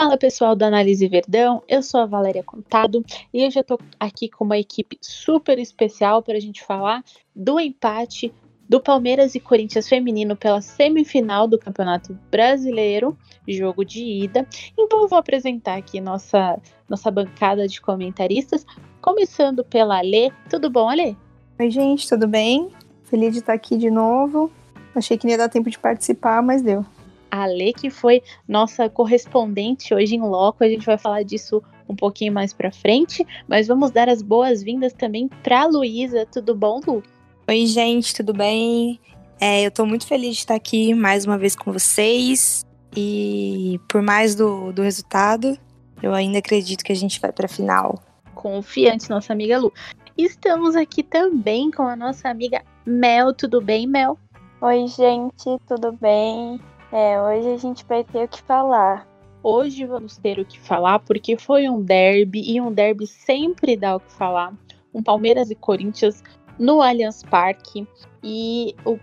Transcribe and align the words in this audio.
Fala 0.00 0.16
pessoal 0.16 0.56
do 0.56 0.62
Análise 0.62 1.06
Verdão, 1.06 1.62
eu 1.68 1.82
sou 1.82 2.00
a 2.00 2.06
Valéria 2.06 2.42
Contado 2.42 3.04
e 3.34 3.44
eu 3.44 3.50
já 3.50 3.62
tô 3.62 3.78
aqui 4.00 4.30
com 4.30 4.44
uma 4.44 4.56
equipe 4.56 4.96
super 5.02 5.58
especial 5.58 6.22
para 6.22 6.38
a 6.38 6.40
gente 6.40 6.64
falar 6.64 7.04
do 7.36 7.60
empate 7.60 8.32
do 8.66 8.80
Palmeiras 8.80 9.34
e 9.34 9.40
Corinthians 9.40 9.86
feminino 9.86 10.34
pela 10.34 10.62
semifinal 10.62 11.46
do 11.46 11.58
Campeonato 11.58 12.18
Brasileiro, 12.30 13.14
jogo 13.46 13.84
de 13.84 14.02
ida. 14.02 14.48
Então 14.72 15.02
eu 15.02 15.06
vou 15.06 15.18
apresentar 15.18 15.76
aqui 15.76 16.00
nossa 16.00 16.58
nossa 16.88 17.10
bancada 17.10 17.68
de 17.68 17.78
comentaristas, 17.78 18.64
começando 19.02 19.62
pela 19.62 19.98
Alê. 19.98 20.32
Tudo 20.48 20.70
bom, 20.70 20.88
Alê? 20.88 21.14
Oi, 21.58 21.70
gente, 21.70 22.08
tudo 22.08 22.26
bem? 22.26 22.70
Feliz 23.04 23.34
de 23.34 23.40
estar 23.40 23.52
aqui 23.52 23.76
de 23.76 23.90
novo. 23.90 24.50
Achei 24.94 25.18
que 25.18 25.26
não 25.26 25.32
ia 25.32 25.36
dar 25.36 25.50
tempo 25.50 25.68
de 25.68 25.78
participar, 25.78 26.42
mas 26.42 26.62
deu. 26.62 26.86
A 27.30 27.46
Lê, 27.46 27.72
que 27.72 27.90
foi 27.90 28.22
nossa 28.46 28.88
correspondente 28.88 29.94
hoje 29.94 30.14
em 30.14 30.20
loco, 30.20 30.64
a 30.64 30.68
gente 30.68 30.84
vai 30.84 30.98
falar 30.98 31.22
disso 31.22 31.62
um 31.88 31.94
pouquinho 31.94 32.32
mais 32.32 32.52
para 32.52 32.70
frente, 32.70 33.26
mas 33.48 33.66
vamos 33.66 33.90
dar 33.90 34.08
as 34.08 34.22
boas-vindas 34.22 34.92
também 34.92 35.28
para 35.42 35.66
Luísa. 35.66 36.26
Tudo 36.26 36.54
bom, 36.54 36.80
Lu? 36.86 37.02
Oi, 37.48 37.66
gente, 37.66 38.14
tudo 38.14 38.32
bem? 38.32 39.00
É, 39.40 39.62
eu 39.66 39.70
tô 39.70 39.84
muito 39.84 40.06
feliz 40.06 40.34
de 40.34 40.40
estar 40.40 40.54
aqui 40.54 40.94
mais 40.94 41.24
uma 41.24 41.38
vez 41.38 41.56
com 41.56 41.72
vocês 41.72 42.64
e 42.96 43.80
por 43.88 44.02
mais 44.02 44.34
do, 44.34 44.72
do 44.72 44.82
resultado, 44.82 45.58
eu 46.02 46.14
ainda 46.14 46.38
acredito 46.38 46.84
que 46.84 46.92
a 46.92 46.96
gente 46.96 47.20
vai 47.20 47.32
para 47.32 47.46
a 47.46 47.48
final. 47.48 48.02
Confiante, 48.34 49.10
nossa 49.10 49.32
amiga 49.32 49.58
Lu. 49.58 49.72
Estamos 50.16 50.76
aqui 50.76 51.02
também 51.02 51.70
com 51.70 51.82
a 51.82 51.96
nossa 51.96 52.28
amiga 52.28 52.62
Mel. 52.84 53.34
Tudo 53.34 53.60
bem, 53.60 53.86
Mel? 53.86 54.18
Oi, 54.60 54.86
gente, 54.88 55.58
tudo 55.66 55.92
bem? 55.92 56.60
É, 56.92 57.20
hoje 57.20 57.48
a 57.52 57.56
gente 57.56 57.84
vai 57.84 58.02
ter 58.02 58.24
o 58.24 58.28
que 58.28 58.42
falar. 58.42 59.06
Hoje 59.42 59.86
vamos 59.86 60.16
ter 60.16 60.38
o 60.38 60.44
que 60.44 60.58
falar 60.58 60.98
porque 60.98 61.38
foi 61.38 61.68
um 61.68 61.80
derby 61.80 62.42
e 62.52 62.60
um 62.60 62.72
derby 62.72 63.06
sempre 63.06 63.76
dá 63.76 63.96
o 63.96 64.00
que 64.00 64.12
falar. 64.12 64.52
Um 64.92 65.02
Palmeiras 65.02 65.50
e 65.50 65.54
Corinthians 65.54 66.22
no 66.58 66.82
Allianz 66.82 67.22
Parque 67.22 67.86
e 68.22 68.74
o, 68.84 68.98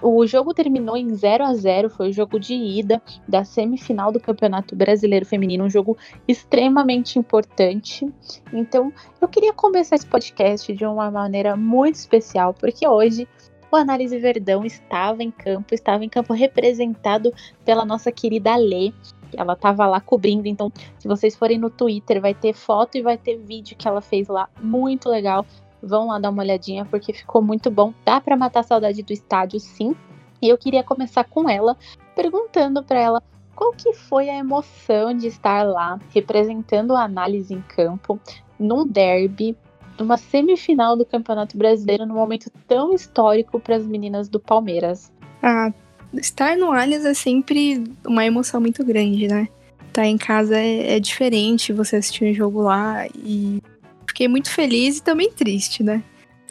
o, 0.00 0.26
jogo 0.26 0.54
terminou 0.54 0.96
em 0.96 1.12
0 1.12 1.44
a 1.44 1.54
0 1.54 1.90
foi 1.90 2.10
o 2.10 2.12
jogo 2.12 2.38
de 2.38 2.54
ida 2.54 3.02
da 3.26 3.44
semifinal 3.44 4.12
do 4.12 4.20
Campeonato 4.20 4.76
Brasileiro 4.76 5.26
Feminino, 5.26 5.64
um 5.64 5.70
jogo 5.70 5.98
extremamente 6.28 7.18
importante. 7.18 8.08
Então, 8.52 8.92
eu 9.20 9.26
queria 9.26 9.52
começar 9.52 9.96
esse 9.96 10.06
podcast 10.06 10.72
de 10.72 10.86
uma 10.86 11.10
maneira 11.10 11.56
muito 11.56 11.96
especial, 11.96 12.54
porque 12.54 12.86
hoje 12.86 13.28
o 13.74 13.76
Análise 13.76 14.16
Verdão 14.18 14.64
estava 14.64 15.22
em 15.22 15.30
campo, 15.30 15.74
estava 15.74 16.04
em 16.04 16.08
campo 16.08 16.32
representado 16.32 17.32
pela 17.64 17.84
nossa 17.84 18.12
querida 18.12 18.54
Lê. 18.56 18.92
Ela 19.36 19.54
estava 19.54 19.84
lá 19.86 20.00
cobrindo, 20.00 20.46
então 20.46 20.72
se 20.96 21.08
vocês 21.08 21.34
forem 21.34 21.58
no 21.58 21.68
Twitter, 21.68 22.20
vai 22.20 22.32
ter 22.32 22.54
foto 22.54 22.96
e 22.96 23.02
vai 23.02 23.18
ter 23.18 23.36
vídeo 23.36 23.76
que 23.76 23.88
ela 23.88 24.00
fez 24.00 24.28
lá, 24.28 24.48
muito 24.60 25.08
legal. 25.08 25.44
Vão 25.82 26.06
lá 26.06 26.20
dar 26.20 26.30
uma 26.30 26.42
olhadinha 26.42 26.84
porque 26.84 27.12
ficou 27.12 27.42
muito 27.42 27.70
bom. 27.70 27.92
Dá 28.04 28.20
para 28.20 28.36
matar 28.36 28.60
a 28.60 28.62
saudade 28.62 29.02
do 29.02 29.12
estádio, 29.12 29.58
sim. 29.58 29.94
E 30.40 30.48
eu 30.48 30.56
queria 30.56 30.84
começar 30.84 31.24
com 31.24 31.48
ela, 31.48 31.76
perguntando 32.14 32.82
para 32.82 33.00
ela 33.00 33.22
qual 33.56 33.72
que 33.72 33.92
foi 33.92 34.28
a 34.30 34.36
emoção 34.36 35.14
de 35.14 35.26
estar 35.26 35.64
lá 35.64 35.98
representando 36.10 36.94
a 36.94 37.02
análise 37.02 37.52
em 37.52 37.60
campo 37.60 38.20
num 38.58 38.86
derby 38.86 39.56
numa 39.98 40.16
semifinal 40.16 40.96
do 40.96 41.04
Campeonato 41.04 41.56
Brasileiro 41.56 42.06
num 42.06 42.14
momento 42.14 42.50
tão 42.66 42.92
histórico 42.92 43.60
para 43.60 43.76
as 43.76 43.86
meninas 43.86 44.28
do 44.28 44.40
Palmeiras. 44.40 45.12
Ah, 45.42 45.72
estar 46.14 46.56
no 46.56 46.72
Allianz 46.72 47.04
é 47.04 47.14
sempre 47.14 47.84
uma 48.06 48.24
emoção 48.24 48.60
muito 48.60 48.84
grande, 48.84 49.28
né? 49.28 49.48
Estar 49.88 50.06
em 50.06 50.18
casa 50.18 50.58
é, 50.58 50.96
é 50.96 51.00
diferente, 51.00 51.72
você 51.72 51.96
assistir 51.96 52.24
um 52.24 52.34
jogo 52.34 52.62
lá 52.62 53.06
e 53.24 53.62
fiquei 54.06 54.28
muito 54.28 54.50
feliz 54.50 54.98
e 54.98 55.02
também 55.02 55.30
triste, 55.30 55.82
né? 55.82 56.02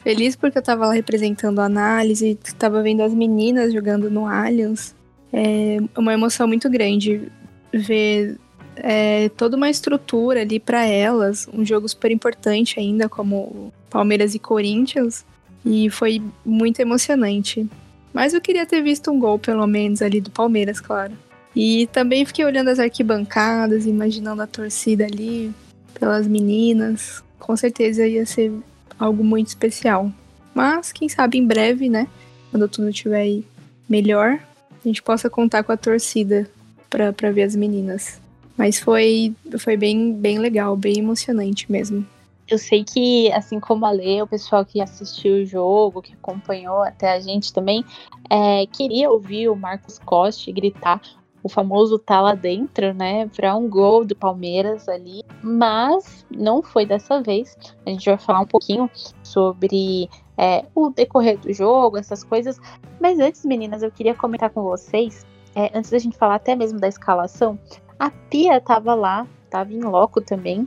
Feliz 0.02 0.36
porque 0.36 0.58
eu 0.58 0.62
tava 0.62 0.86
lá 0.86 0.92
representando 0.92 1.60
a 1.60 1.64
análise, 1.64 2.38
tava 2.58 2.82
vendo 2.82 3.02
as 3.02 3.14
meninas 3.14 3.72
jogando 3.72 4.10
no 4.10 4.26
Allianz. 4.26 4.94
É 5.32 5.78
uma 5.96 6.12
emoção 6.12 6.46
muito 6.46 6.70
grande 6.70 7.32
ver 7.72 8.38
é, 8.76 9.28
toda 9.30 9.56
uma 9.56 9.70
estrutura 9.70 10.42
ali 10.42 10.58
para 10.58 10.84
elas, 10.84 11.48
um 11.52 11.64
jogo 11.64 11.88
super 11.88 12.10
importante 12.10 12.78
ainda, 12.78 13.08
como 13.08 13.72
Palmeiras 13.90 14.34
e 14.34 14.38
Corinthians, 14.38 15.24
e 15.64 15.88
foi 15.90 16.22
muito 16.44 16.80
emocionante. 16.80 17.66
Mas 18.12 18.34
eu 18.34 18.40
queria 18.40 18.66
ter 18.66 18.82
visto 18.82 19.10
um 19.10 19.18
gol, 19.18 19.38
pelo 19.38 19.66
menos, 19.66 20.02
ali 20.02 20.20
do 20.20 20.30
Palmeiras, 20.30 20.80
claro. 20.80 21.12
E 21.54 21.86
também 21.88 22.24
fiquei 22.24 22.44
olhando 22.44 22.68
as 22.68 22.78
arquibancadas, 22.78 23.86
imaginando 23.86 24.42
a 24.42 24.46
torcida 24.46 25.04
ali, 25.04 25.52
pelas 25.98 26.26
meninas. 26.26 27.22
Com 27.38 27.56
certeza 27.56 28.06
ia 28.06 28.26
ser 28.26 28.52
algo 28.98 29.24
muito 29.24 29.48
especial. 29.48 30.12
Mas, 30.54 30.92
quem 30.92 31.08
sabe 31.08 31.38
em 31.38 31.46
breve, 31.46 31.88
né? 31.88 32.06
Quando 32.50 32.68
tudo 32.68 32.88
estiver 32.88 33.40
melhor, 33.88 34.38
a 34.70 34.88
gente 34.88 35.02
possa 35.02 35.28
contar 35.28 35.64
com 35.64 35.72
a 35.72 35.76
torcida 35.76 36.48
para 36.88 37.32
ver 37.32 37.42
as 37.42 37.56
meninas. 37.56 38.20
Mas 38.56 38.78
foi, 38.78 39.34
foi 39.58 39.76
bem, 39.76 40.12
bem 40.12 40.38
legal, 40.38 40.76
bem 40.76 40.98
emocionante 40.98 41.70
mesmo. 41.70 42.06
Eu 42.46 42.58
sei 42.58 42.84
que, 42.84 43.32
assim 43.32 43.58
como 43.58 43.86
a 43.86 43.90
Lê, 43.90 44.20
o 44.20 44.26
pessoal 44.26 44.64
que 44.64 44.80
assistiu 44.80 45.42
o 45.42 45.46
jogo, 45.46 46.02
que 46.02 46.12
acompanhou 46.12 46.82
até 46.82 47.12
a 47.12 47.20
gente 47.20 47.52
também, 47.52 47.84
é, 48.30 48.66
queria 48.66 49.10
ouvir 49.10 49.48
o 49.48 49.56
Marcos 49.56 49.98
Costa 49.98 50.52
gritar 50.52 51.00
o 51.44 51.48
famoso 51.48 51.98
tá 51.98 52.22
lá 52.22 52.34
dentro, 52.34 52.94
né, 52.94 53.28
para 53.28 53.54
um 53.54 53.68
gol 53.68 54.02
do 54.02 54.16
Palmeiras 54.16 54.88
ali, 54.88 55.22
mas 55.42 56.24
não 56.30 56.62
foi 56.62 56.86
dessa 56.86 57.20
vez. 57.20 57.54
A 57.84 57.90
gente 57.90 58.06
vai 58.06 58.16
falar 58.16 58.40
um 58.40 58.46
pouquinho 58.46 58.90
sobre 59.22 60.08
é, 60.38 60.64
o 60.74 60.88
decorrer 60.88 61.38
do 61.38 61.52
jogo, 61.52 61.98
essas 61.98 62.24
coisas. 62.24 62.58
Mas 62.98 63.20
antes, 63.20 63.44
meninas, 63.44 63.82
eu 63.82 63.90
queria 63.90 64.14
comentar 64.14 64.48
com 64.48 64.62
vocês, 64.62 65.26
é, 65.54 65.70
antes 65.76 65.90
da 65.90 65.98
gente 65.98 66.16
falar 66.16 66.36
até 66.36 66.56
mesmo 66.56 66.80
da 66.80 66.88
escalação, 66.88 67.58
a 67.98 68.10
Pia 68.10 68.58
estava 68.58 68.94
lá, 68.94 69.26
estava 69.44 69.72
em 69.72 69.80
loco 69.80 70.20
também, 70.20 70.66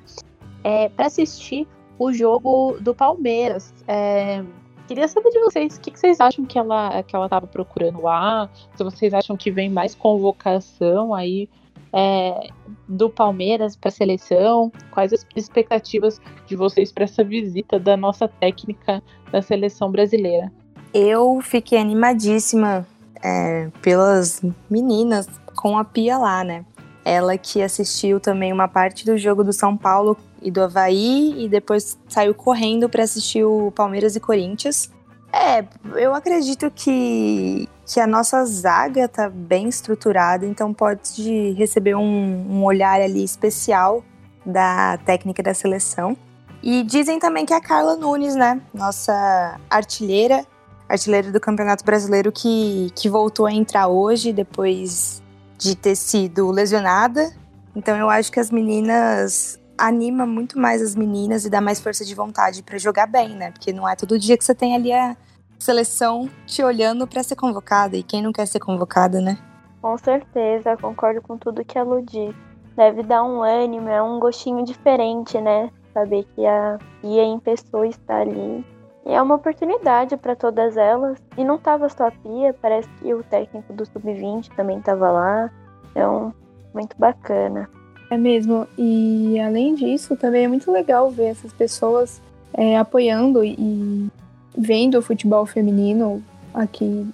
é, 0.64 0.90
para 0.90 1.08
assistir 1.08 1.68
o 2.00 2.12
jogo 2.14 2.78
do 2.80 2.94
Palmeiras. 2.94 3.74
É, 3.88 4.44
queria 4.88 5.08
saber 5.08 5.30
de 5.30 5.40
vocês, 5.40 5.78
o 5.78 5.82
que, 5.82 5.92
que, 5.92 6.00
vocês 6.00 6.20
acham 6.20 6.46
que 6.46 6.58
ela 6.58 7.04
que 7.04 7.16
ela 7.16 7.26
estava 7.26 7.48
procurando 7.48 8.02
lá? 8.02 8.50
Se 8.76 8.84
vocês 8.84 9.14
acham 9.14 9.36
que 9.36 9.52
vem 9.52 9.70
mais 9.70 9.96
convocação 9.96 11.14
aí 11.14 11.50
é, 11.94 12.50
do 12.88 13.10
Palmeiras 13.10 13.76
para 13.76 13.90
a 13.90 13.92
seleção? 13.92 14.72
Quais 14.92 15.14
as 15.14 15.26
expectativas 15.36 16.22
de 16.46 16.56
vocês 16.56 16.92
para 16.92 17.04
essa 17.06 17.24
visita 17.24 17.80
da 17.80 17.98
nossa 17.98 18.28
técnica 18.28 19.02
da 19.32 19.42
seleção 19.42 19.92
brasileira? 19.92 20.52
Eu 20.94 21.42
fiquei 21.42 21.78
animadíssima 21.78 22.88
é, 23.24 23.70
pelas 23.82 24.42
meninas 24.70 25.28
com 25.56 25.78
a 25.78 25.84
Pia 25.84 26.18
lá, 26.18 26.44
né? 26.44 26.66
Ela 27.08 27.38
que 27.38 27.62
assistiu 27.62 28.20
também 28.20 28.52
uma 28.52 28.68
parte 28.68 29.06
do 29.06 29.18
jogo 29.18 29.42
do 29.42 29.54
São 29.54 29.78
Paulo 29.78 30.18
e 30.42 30.52
do 30.52 30.62
Havaí 30.62 31.42
e 31.42 31.48
depois 31.48 31.98
saiu 32.10 32.36
correndo 32.36 32.90
para 32.90 33.02
assistir 33.02 33.46
o 33.46 33.72
Palmeiras 33.72 34.18
e 34.18 34.20
Corinthians. 34.20 34.92
É, 35.32 35.64
eu 35.96 36.14
acredito 36.14 36.70
que, 36.70 37.70
que 37.86 38.02
a 38.02 38.06
nossa 38.06 38.44
zaga 38.44 39.08
tá 39.08 39.30
bem 39.30 39.70
estruturada, 39.70 40.46
então 40.46 40.74
pode 40.74 41.54
receber 41.54 41.96
um, 41.96 42.46
um 42.50 42.66
olhar 42.66 43.00
ali 43.00 43.24
especial 43.24 44.04
da 44.46 44.98
técnica 45.06 45.42
da 45.42 45.54
seleção. 45.54 46.18
E 46.62 46.84
dizem 46.84 47.20
também 47.20 47.46
que 47.46 47.54
é 47.54 47.56
a 47.56 47.62
Carla 47.62 47.96
Nunes, 47.96 48.36
né? 48.36 48.60
Nossa 48.74 49.58
artilheira, 49.70 50.46
artilheira 50.90 51.32
do 51.32 51.40
Campeonato 51.40 51.86
Brasileiro, 51.86 52.34
que, 52.34 52.92
que 52.94 53.08
voltou 53.08 53.46
a 53.46 53.54
entrar 53.54 53.88
hoje 53.88 54.34
depois 54.34 55.22
de 55.58 55.76
ter 55.76 55.96
sido 55.96 56.52
lesionada. 56.52 57.32
Então 57.76 57.98
eu 57.98 58.10
acho 58.10 58.32
que 58.32 58.40
as 58.40 58.52
meninas 58.52 59.60
anima 59.78 60.26
muito 60.26 60.60
mais 60.60 60.82
as 60.82 60.96
meninas 60.96 61.46
e 61.46 61.50
dá 61.50 61.62
mais 61.62 61.80
força 61.80 62.04
de 62.04 62.16
vontade 62.16 62.64
para 62.64 62.78
jogar 62.78 63.08
bem, 63.08 63.36
né? 63.36 63.52
Porque 63.52 63.72
não 63.72 63.88
é 63.88 63.96
todo 63.96 64.18
dia 64.18 64.38
que 64.38 64.44
você 64.44 64.56
tem 64.56 64.76
ali 64.76 64.92
a 64.92 65.16
seleção 65.60 66.30
te 66.46 66.64
olhando 66.64 67.08
para 67.08 67.24
ser 67.24 67.36
convocada 67.36 67.96
e 67.96 68.04
quem 68.04 68.22
não 68.22 68.32
quer 68.32 68.48
ser 68.48 68.60
convocada, 68.60 69.22
né? 69.22 69.38
Com 69.82 69.98
certeza, 69.98 70.76
concordo 70.78 71.22
com 71.22 71.38
tudo 71.38 71.64
que 71.64 71.78
a 71.78 71.84
Lu 71.84 72.02
disse. 72.02 72.36
Deve 72.76 73.04
dar 73.04 73.24
um 73.24 73.42
ânimo, 73.42 73.90
é 73.90 74.02
um 74.02 74.20
gostinho 74.20 74.64
diferente, 74.64 75.40
né? 75.40 75.72
Saber 75.94 76.26
que 76.36 76.46
a 76.46 76.78
Pia 77.02 77.24
em 77.24 77.40
pessoa 77.40 77.88
está 77.88 78.22
ali 78.22 78.66
e 79.08 79.14
é 79.14 79.22
uma 79.22 79.36
oportunidade 79.36 80.18
para 80.18 80.36
todas 80.36 80.76
elas. 80.76 81.18
E 81.38 81.44
não 81.46 81.58
tava 81.58 81.88
só 81.88 82.08
a 82.08 82.12
Pia, 82.12 82.54
parece 82.62 82.90
que 83.00 83.14
o 83.14 83.24
técnico 83.24 83.72
do 83.72 83.86
Sub-20 83.86 84.50
também 84.54 84.80
estava 84.80 85.10
lá. 85.10 85.52
Então, 85.92 86.34
muito 86.74 86.94
bacana. 87.00 87.70
É 88.12 88.18
mesmo. 88.18 88.68
E 88.78 89.40
além 89.40 89.76
disso, 89.76 90.18
também 90.18 90.44
é 90.44 90.48
muito 90.50 90.70
legal 90.70 91.10
ver 91.10 91.28
essas 91.28 91.54
pessoas 91.54 92.22
é, 92.54 92.78
apoiando 92.78 93.46
e 93.46 94.10
vendo 94.58 94.98
o 94.98 95.02
futebol 95.02 95.46
feminino 95.46 96.22
aqui, 96.54 97.08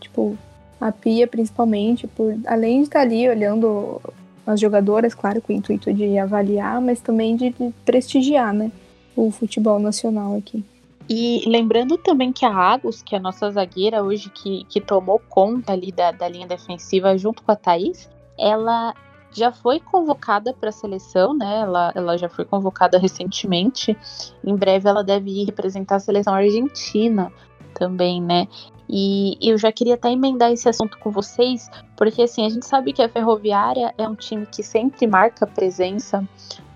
tipo, 0.00 0.36
a 0.80 0.90
Pia 0.90 1.28
principalmente, 1.28 2.08
por 2.08 2.36
além 2.46 2.78
de 2.78 2.84
estar 2.84 3.00
ali 3.00 3.28
olhando 3.28 4.00
as 4.44 4.58
jogadoras, 4.58 5.14
claro, 5.14 5.40
com 5.40 5.52
o 5.52 5.56
intuito 5.56 5.92
de 5.92 6.18
avaliar, 6.18 6.80
mas 6.80 7.00
também 7.00 7.36
de 7.36 7.54
prestigiar, 7.84 8.52
né, 8.52 8.70
o 9.14 9.30
futebol 9.30 9.78
nacional 9.78 10.36
aqui. 10.36 10.64
E 11.08 11.48
lembrando 11.48 11.96
também 11.96 12.32
que 12.32 12.44
a 12.44 12.50
Agus, 12.50 13.02
que 13.02 13.14
é 13.14 13.18
a 13.18 13.20
nossa 13.20 13.50
zagueira 13.50 14.02
hoje, 14.02 14.28
que, 14.30 14.64
que 14.64 14.80
tomou 14.80 15.20
conta 15.28 15.72
ali 15.72 15.92
da, 15.92 16.10
da 16.10 16.28
linha 16.28 16.46
defensiva 16.46 17.16
junto 17.16 17.42
com 17.42 17.52
a 17.52 17.56
Thaís, 17.56 18.10
ela 18.38 18.92
já 19.32 19.52
foi 19.52 19.78
convocada 19.78 20.52
para 20.52 20.70
a 20.70 20.72
seleção, 20.72 21.34
né? 21.34 21.60
Ela, 21.60 21.92
ela 21.94 22.16
já 22.16 22.28
foi 22.28 22.44
convocada 22.44 22.98
recentemente. 22.98 23.96
Em 24.44 24.56
breve 24.56 24.88
ela 24.88 25.04
deve 25.04 25.30
ir 25.30 25.44
representar 25.44 25.96
a 25.96 26.00
seleção 26.00 26.34
argentina 26.34 27.30
também, 27.74 28.20
né? 28.20 28.48
E 28.88 29.36
eu 29.40 29.58
já 29.58 29.70
queria 29.72 29.94
até 29.94 30.10
emendar 30.10 30.52
esse 30.52 30.68
assunto 30.68 30.98
com 30.98 31.10
vocês, 31.10 31.68
porque 31.96 32.22
assim, 32.22 32.46
a 32.46 32.48
gente 32.48 32.64
sabe 32.64 32.92
que 32.92 33.02
a 33.02 33.08
Ferroviária 33.08 33.92
é 33.98 34.08
um 34.08 34.14
time 34.14 34.46
que 34.46 34.62
sempre 34.62 35.06
marca 35.06 35.46
presença 35.46 36.26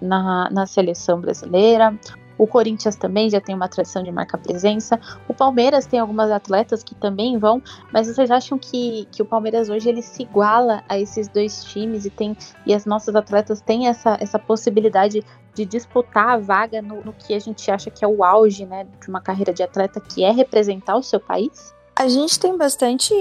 na, 0.03 0.50
na 0.50 0.67
seleção 0.67 1.21
brasileira. 1.21 1.97
O 2.40 2.46
Corinthians 2.46 2.96
também 2.96 3.28
já 3.28 3.38
tem 3.38 3.54
uma 3.54 3.69
tradição 3.69 4.02
de 4.02 4.10
marca 4.10 4.38
presença. 4.38 4.98
O 5.28 5.34
Palmeiras 5.34 5.84
tem 5.84 6.00
algumas 6.00 6.31
atletas 6.31 6.82
que 6.82 6.94
também 6.94 7.37
vão, 7.37 7.62
mas 7.92 8.06
vocês 8.06 8.31
acham 8.31 8.58
que, 8.58 9.06
que 9.12 9.20
o 9.20 9.26
Palmeiras 9.26 9.69
hoje 9.69 9.90
ele 9.90 10.00
se 10.00 10.22
iguala 10.22 10.82
a 10.88 10.98
esses 10.98 11.28
dois 11.28 11.62
times 11.62 12.06
e 12.06 12.10
tem 12.10 12.34
e 12.64 12.72
as 12.72 12.87
nossas 12.87 13.14
atletas 13.14 13.60
têm 13.60 13.88
essa, 13.88 14.16
essa 14.19 14.38
possibilidade 14.38 15.22
de 15.54 15.66
disputar 15.66 16.31
a 16.31 16.38
vaga 16.38 16.81
no, 16.81 17.04
no 17.04 17.12
que 17.12 17.34
a 17.34 17.38
gente 17.38 17.70
acha 17.70 17.90
que 17.90 18.02
é 18.02 18.08
o 18.08 18.25
auge 18.25 18.64
né, 18.64 18.86
de 18.98 19.10
uma 19.10 19.20
carreira 19.20 19.52
de 19.52 19.62
atleta, 19.62 20.00
que 20.00 20.25
é 20.25 20.31
representar 20.31 20.96
o 20.96 21.02
seu 21.02 21.20
país? 21.20 21.75
A 21.94 22.08
gente 22.08 22.40
tem 22.40 22.56
bastante 22.56 23.12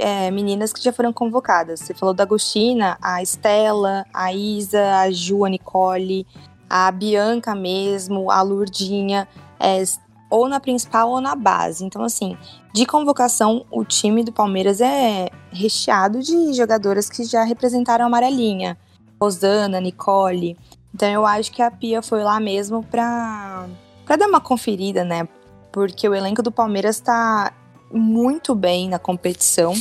é, 0.00 0.30
meninas 0.30 0.72
que 0.72 0.80
já 0.80 0.92
foram 0.92 1.12
convocadas. 1.12 1.80
Você 1.80 1.94
falou 1.94 2.14
da 2.14 2.22
Agostina, 2.22 2.96
a 3.02 3.20
Estela, 3.20 4.04
a 4.14 4.32
Isa, 4.32 5.00
a 5.00 5.10
Ju, 5.10 5.44
a 5.44 5.48
Nicole, 5.48 6.24
a 6.68 6.90
Bianca 6.90 7.54
mesmo, 7.54 8.30
a 8.30 8.42
Lurdinha, 8.42 9.26
é, 9.58 9.82
ou 10.30 10.48
na 10.48 10.60
principal 10.60 11.10
ou 11.10 11.20
na 11.20 11.34
base. 11.34 11.84
Então, 11.84 12.02
assim, 12.02 12.36
de 12.72 12.84
convocação, 12.84 13.64
o 13.70 13.84
time 13.84 14.22
do 14.22 14.32
Palmeiras 14.32 14.80
é 14.80 15.28
recheado 15.50 16.20
de 16.20 16.52
jogadoras 16.52 17.08
que 17.08 17.24
já 17.24 17.44
representaram 17.44 18.04
a 18.04 18.08
amarelinha. 18.08 18.76
Rosana, 19.20 19.80
Nicole. 19.80 20.56
Então, 20.94 21.08
eu 21.08 21.26
acho 21.26 21.50
que 21.50 21.62
a 21.62 21.70
Pia 21.70 22.02
foi 22.02 22.22
lá 22.22 22.38
mesmo 22.38 22.84
pra, 22.84 23.66
pra 24.04 24.16
dar 24.16 24.28
uma 24.28 24.40
conferida, 24.40 25.04
né? 25.04 25.26
Porque 25.72 26.08
o 26.08 26.14
elenco 26.14 26.42
do 26.42 26.52
Palmeiras 26.52 27.00
tá 27.00 27.52
muito 27.90 28.54
bem 28.54 28.88
na 28.88 28.98
competição. 28.98 29.74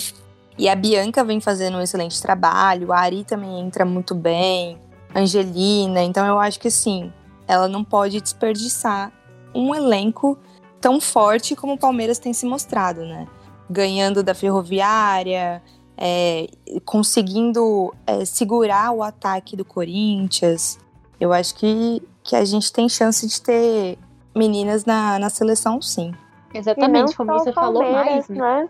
E 0.58 0.68
a 0.68 0.76
Bianca 0.76 1.24
vem 1.24 1.40
fazendo 1.40 1.78
um 1.78 1.82
excelente 1.82 2.20
trabalho, 2.22 2.92
a 2.92 3.00
Ari 3.00 3.24
também 3.24 3.60
entra 3.60 3.86
muito 3.86 4.16
bem. 4.16 4.80
Angelina. 5.18 6.04
Então 6.04 6.26
eu 6.26 6.40
acho 6.40 6.60
que 6.60 6.70
sim, 6.70 7.12
ela 7.48 7.68
não 7.68 7.84
pode 7.84 8.22
desperdiçar 8.22 9.12
um 9.54 9.74
elenco 9.74 10.38
tão 10.80 11.02
forte 11.02 11.56
como 11.56 11.74
o 11.74 11.78
Palmeiras 11.78 12.20
tem 12.20 12.34
se 12.34 12.46
mostrado, 12.46 13.02
né? 13.02 13.28
Ganhando 13.70 14.22
da 14.22 14.34
Ferroviária, 14.34 15.62
é, 15.98 16.48
conseguindo 16.86 17.94
é, 18.06 18.24
segurar 18.24 18.92
o 18.92 19.02
ataque 19.02 19.58
do 19.58 19.66
Corinthians. 19.66 20.78
Eu 21.20 21.34
acho 21.34 21.56
que, 21.56 22.02
que 22.24 22.36
a 22.36 22.46
gente 22.46 22.72
tem 22.72 22.88
chance 22.88 23.26
de 23.28 23.42
ter 23.42 23.98
meninas 24.36 24.86
na, 24.86 25.18
na 25.18 25.30
seleção, 25.30 25.82
sim. 25.82 26.14
Exatamente, 26.54 27.16
como 27.16 27.34
você 27.34 27.52
falou 27.52 27.82
mais, 27.92 28.30
né? 28.30 28.38
né? 28.38 28.70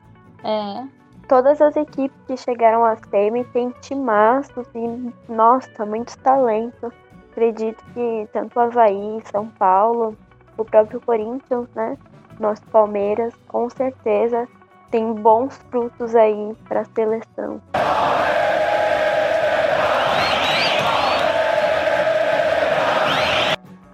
É 0.83 0.96
todas 1.27 1.62
as 1.62 1.75
equipes 1.75 2.18
que 2.25 2.38
chegaram 2.38 2.85
à 2.85 2.95
semi 2.95 3.44
têm 3.45 3.69
timaços 3.81 4.65
e, 4.74 5.13
nossa, 5.31 5.85
muitos 5.85 6.15
talentos. 6.15 6.91
Acredito 7.31 7.83
que 7.94 8.27
tanto 8.31 8.59
Havaí, 8.59 9.21
São 9.31 9.47
Paulo, 9.47 10.18
o 10.57 10.65
próprio 10.65 11.00
Corinthians, 11.01 11.68
né? 11.75 11.97
Nosso 12.39 12.63
Palmeiras, 12.68 13.33
com 13.47 13.69
certeza, 13.69 14.47
tem 14.89 15.13
bons 15.13 15.57
frutos 15.69 16.15
aí 16.15 16.56
para 16.68 16.81
a 16.81 16.85
seleção. 16.85 17.62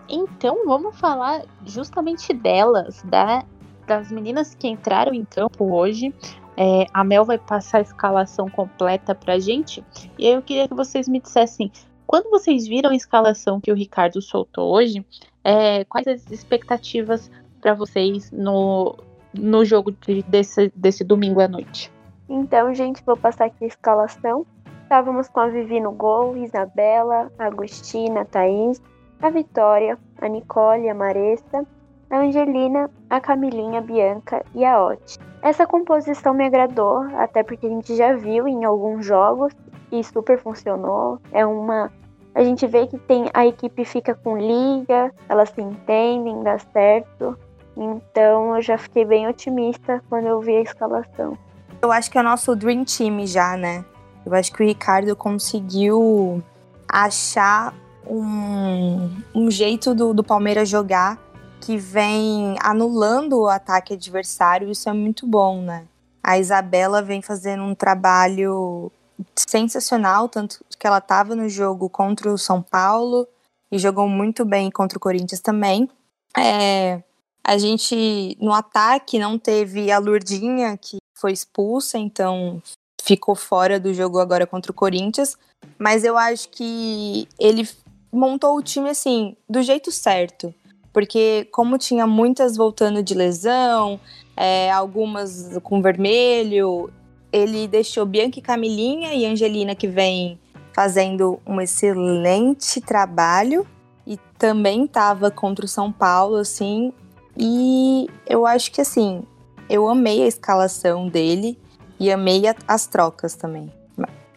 Então 0.07 0.65
vamos 0.65 0.99
falar 0.99 1.43
justamente 1.65 2.33
delas, 2.33 3.01
da, 3.03 3.43
das 3.87 4.11
meninas 4.11 4.53
que 4.53 4.67
entraram 4.67 5.13
em 5.13 5.25
campo 5.25 5.73
hoje. 5.73 6.13
É, 6.55 6.85
a 6.93 7.03
Mel 7.03 7.25
vai 7.25 7.37
passar 7.37 7.79
a 7.79 7.81
escalação 7.81 8.49
completa 8.49 9.15
pra 9.15 9.39
gente. 9.39 9.83
E 10.17 10.27
eu 10.27 10.41
queria 10.41 10.67
que 10.67 10.73
vocês 10.73 11.07
me 11.07 11.19
dissessem, 11.19 11.71
quando 12.05 12.29
vocês 12.29 12.67
viram 12.67 12.91
a 12.91 12.95
escalação 12.95 13.59
que 13.59 13.71
o 13.71 13.75
Ricardo 13.75 14.21
soltou 14.21 14.71
hoje, 14.73 15.05
é, 15.43 15.83
quais 15.85 16.07
as 16.07 16.29
expectativas 16.31 17.31
para 17.59 17.73
vocês 17.73 18.31
no, 18.31 18.95
no 19.33 19.65
jogo 19.65 19.91
de, 19.91 20.21
desse, 20.23 20.71
desse 20.75 21.03
domingo 21.03 21.41
à 21.41 21.47
noite? 21.47 21.91
Então, 22.29 22.73
gente, 22.73 23.03
vou 23.05 23.17
passar 23.17 23.45
aqui 23.45 23.63
a 23.63 23.67
escalação. 23.67 24.45
Estávamos 24.83 25.27
com 25.27 25.39
a 25.39 25.47
Vivi 25.47 25.79
no 25.79 25.91
gol, 25.91 26.37
Isabela, 26.37 27.31
a 27.39 27.45
Agostina, 27.45 28.21
a 28.21 28.25
Thaís, 28.25 28.81
a 29.21 29.29
Vitória, 29.29 29.97
a 30.21 30.27
Nicole, 30.27 30.89
a 30.89 30.93
Maressa, 30.93 31.65
a 32.09 32.17
Angelina, 32.19 32.91
a 33.09 33.19
Camilinha, 33.19 33.79
a 33.79 33.81
Bianca 33.81 34.45
e 34.53 34.63
a 34.63 34.83
Oti. 34.83 35.32
Essa 35.43 35.67
composição 35.67 36.33
me 36.33 36.45
agradou, 36.45 37.01
até 37.17 37.43
porque 37.43 37.67
a 37.67 37.69
gente 37.69 37.93
já 37.97 38.15
viu 38.15 38.47
em 38.47 38.63
alguns 38.63 39.05
jogos 39.05 39.53
e 39.91 40.01
super 40.01 40.39
funcionou. 40.39 41.19
É 41.33 41.45
uma. 41.45 41.91
A 42.33 42.41
gente 42.45 42.65
vê 42.65 42.87
que 42.87 42.97
tem 42.97 43.29
a 43.33 43.45
equipe 43.45 43.83
fica 43.83 44.15
com 44.15 44.37
liga, 44.37 45.11
elas 45.27 45.49
se 45.49 45.61
entendem, 45.61 46.41
dá 46.41 46.57
certo. 46.57 47.37
Então 47.75 48.55
eu 48.55 48.61
já 48.61 48.77
fiquei 48.77 49.03
bem 49.03 49.27
otimista 49.27 50.01
quando 50.09 50.27
eu 50.27 50.39
vi 50.39 50.55
a 50.55 50.61
escalação. 50.61 51.37
Eu 51.81 51.91
acho 51.91 52.09
que 52.09 52.17
é 52.17 52.21
o 52.21 52.23
nosso 52.23 52.55
Dream 52.55 52.85
Team 52.85 53.27
já, 53.27 53.57
né? 53.57 53.83
Eu 54.25 54.33
acho 54.33 54.53
que 54.53 54.63
o 54.63 54.65
Ricardo 54.65 55.13
conseguiu 55.13 56.41
achar 56.87 57.73
um, 58.07 59.09
um 59.35 59.51
jeito 59.51 59.93
do, 59.93 60.13
do 60.13 60.23
Palmeiras 60.23 60.69
jogar 60.69 61.19
que 61.63 61.77
vem 61.77 62.57
anulando 62.61 63.39
o 63.39 63.47
ataque 63.47 63.93
adversário, 63.93 64.69
isso 64.69 64.89
é 64.89 64.93
muito 64.93 65.25
bom, 65.25 65.61
né? 65.61 65.87
A 66.21 66.37
Isabela 66.37 67.01
vem 67.01 67.21
fazendo 67.21 67.63
um 67.63 67.73
trabalho 67.73 68.91
sensacional, 69.33 70.27
tanto 70.27 70.59
que 70.77 70.85
ela 70.85 70.97
estava 70.97 71.35
no 71.35 71.47
jogo 71.47 71.89
contra 71.89 72.29
o 72.29 72.37
São 72.37 72.61
Paulo 72.61 73.25
e 73.71 73.79
jogou 73.79 74.09
muito 74.09 74.43
bem 74.43 74.69
contra 74.69 74.97
o 74.97 75.01
Corinthians 75.01 75.39
também. 75.39 75.89
É, 76.37 77.01
a 77.41 77.57
gente, 77.57 78.37
no 78.41 78.51
ataque, 78.51 79.17
não 79.17 79.39
teve 79.39 79.89
a 79.89 79.99
Lurdinha, 79.99 80.75
que 80.75 80.97
foi 81.17 81.31
expulsa, 81.31 81.97
então 81.97 82.61
ficou 83.01 83.35
fora 83.35 83.79
do 83.79 83.93
jogo 83.93 84.19
agora 84.19 84.45
contra 84.45 84.69
o 84.69 84.75
Corinthians. 84.75 85.37
Mas 85.79 86.03
eu 86.03 86.17
acho 86.17 86.49
que 86.49 87.25
ele 87.39 87.65
montou 88.11 88.57
o 88.57 88.63
time 88.63 88.89
assim, 88.89 89.37
do 89.49 89.61
jeito 89.61 89.93
certo 89.93 90.53
porque 90.93 91.47
como 91.51 91.77
tinha 91.77 92.05
muitas 92.05 92.55
voltando 92.55 93.01
de 93.01 93.15
lesão, 93.15 93.99
é, 94.37 94.71
algumas 94.71 95.57
com 95.63 95.81
vermelho, 95.81 96.89
ele 97.31 97.67
deixou 97.67 98.05
Bianca 98.05 98.37
e 98.37 98.41
Camilinha 98.41 99.13
e 99.13 99.25
Angelina 99.25 99.73
que 99.73 99.87
vem 99.87 100.39
fazendo 100.71 101.39
um 101.45 101.59
excelente 101.59 102.79
trabalho 102.79 103.67
e 104.05 104.17
também 104.37 104.85
estava 104.85 105.31
contra 105.31 105.65
o 105.65 105.67
São 105.67 105.91
Paulo, 105.91 106.35
assim, 106.35 106.93
e 107.35 108.07
eu 108.27 108.45
acho 108.45 108.71
que 108.71 108.81
assim, 108.81 109.23
eu 109.69 109.89
amei 109.89 110.21
a 110.21 110.27
escalação 110.27 111.07
dele 111.07 111.59
e 111.99 112.11
amei 112.11 112.47
a, 112.47 112.55
as 112.67 112.85
trocas 112.85 113.33
também. 113.33 113.71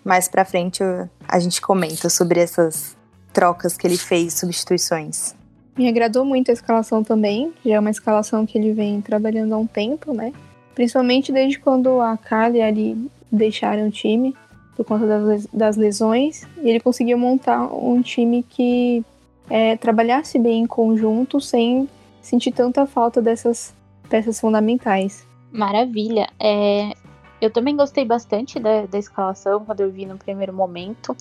Mais 0.03 0.29
para 0.29 0.45
frente 0.45 0.83
a 1.29 1.39
gente 1.39 1.61
comenta 1.61 2.09
sobre 2.09 2.41
essas 2.41 2.97
trocas 3.33 3.77
que 3.77 3.87
ele 3.87 3.99
fez, 3.99 4.35
substituições. 4.35 5.36
Me 5.77 5.89
agradou 5.89 6.25
muito 6.25 6.51
a 6.51 6.55
escalação 6.55 7.05
também, 7.05 7.53
já 7.65 7.75
é 7.75 7.81
uma 7.81 7.91
escalação 7.91 8.47
que 8.47 8.57
ele 8.57 8.73
vem 8.73 9.01
trabalhando 9.01 9.55
há 9.55 9.59
um 9.59 9.67
tempo, 9.67 10.13
né? 10.15 10.33
Principalmente 10.75 11.31
desde 11.31 11.59
quando 11.59 12.01
a 12.01 12.17
Kali 12.17 12.63
ali 12.63 13.11
deixaram 13.31 13.89
o 13.89 13.91
time 13.91 14.35
por 14.75 14.85
conta 14.85 15.07
das 15.53 15.77
lesões, 15.77 16.47
e 16.63 16.69
ele 16.69 16.81
conseguiu 16.81 17.17
montar 17.17 17.63
um 17.75 18.03
time 18.03 18.43
que 18.43 19.03
é, 19.49 19.77
trabalhasse 19.77 20.39
bem 20.39 20.63
em 20.63 20.67
conjunto 20.67 21.41
sem 21.41 21.89
sentir 22.21 22.53
tanta 22.53 22.87
falta 22.87 23.23
dessas 23.23 23.75
peças 24.09 24.39
fundamentais. 24.39 25.27
Maravilha. 25.51 26.29
É, 26.39 26.93
eu 27.41 27.51
também 27.51 27.77
gostei 27.77 28.05
bastante 28.05 28.59
da, 28.59 28.87
da 28.87 28.99
escalação 28.99 29.65
quando 29.65 29.81
eu 29.81 29.91
vi 29.91 30.05
no 30.05 30.19
primeiro 30.19 30.53
momento. 30.53 31.17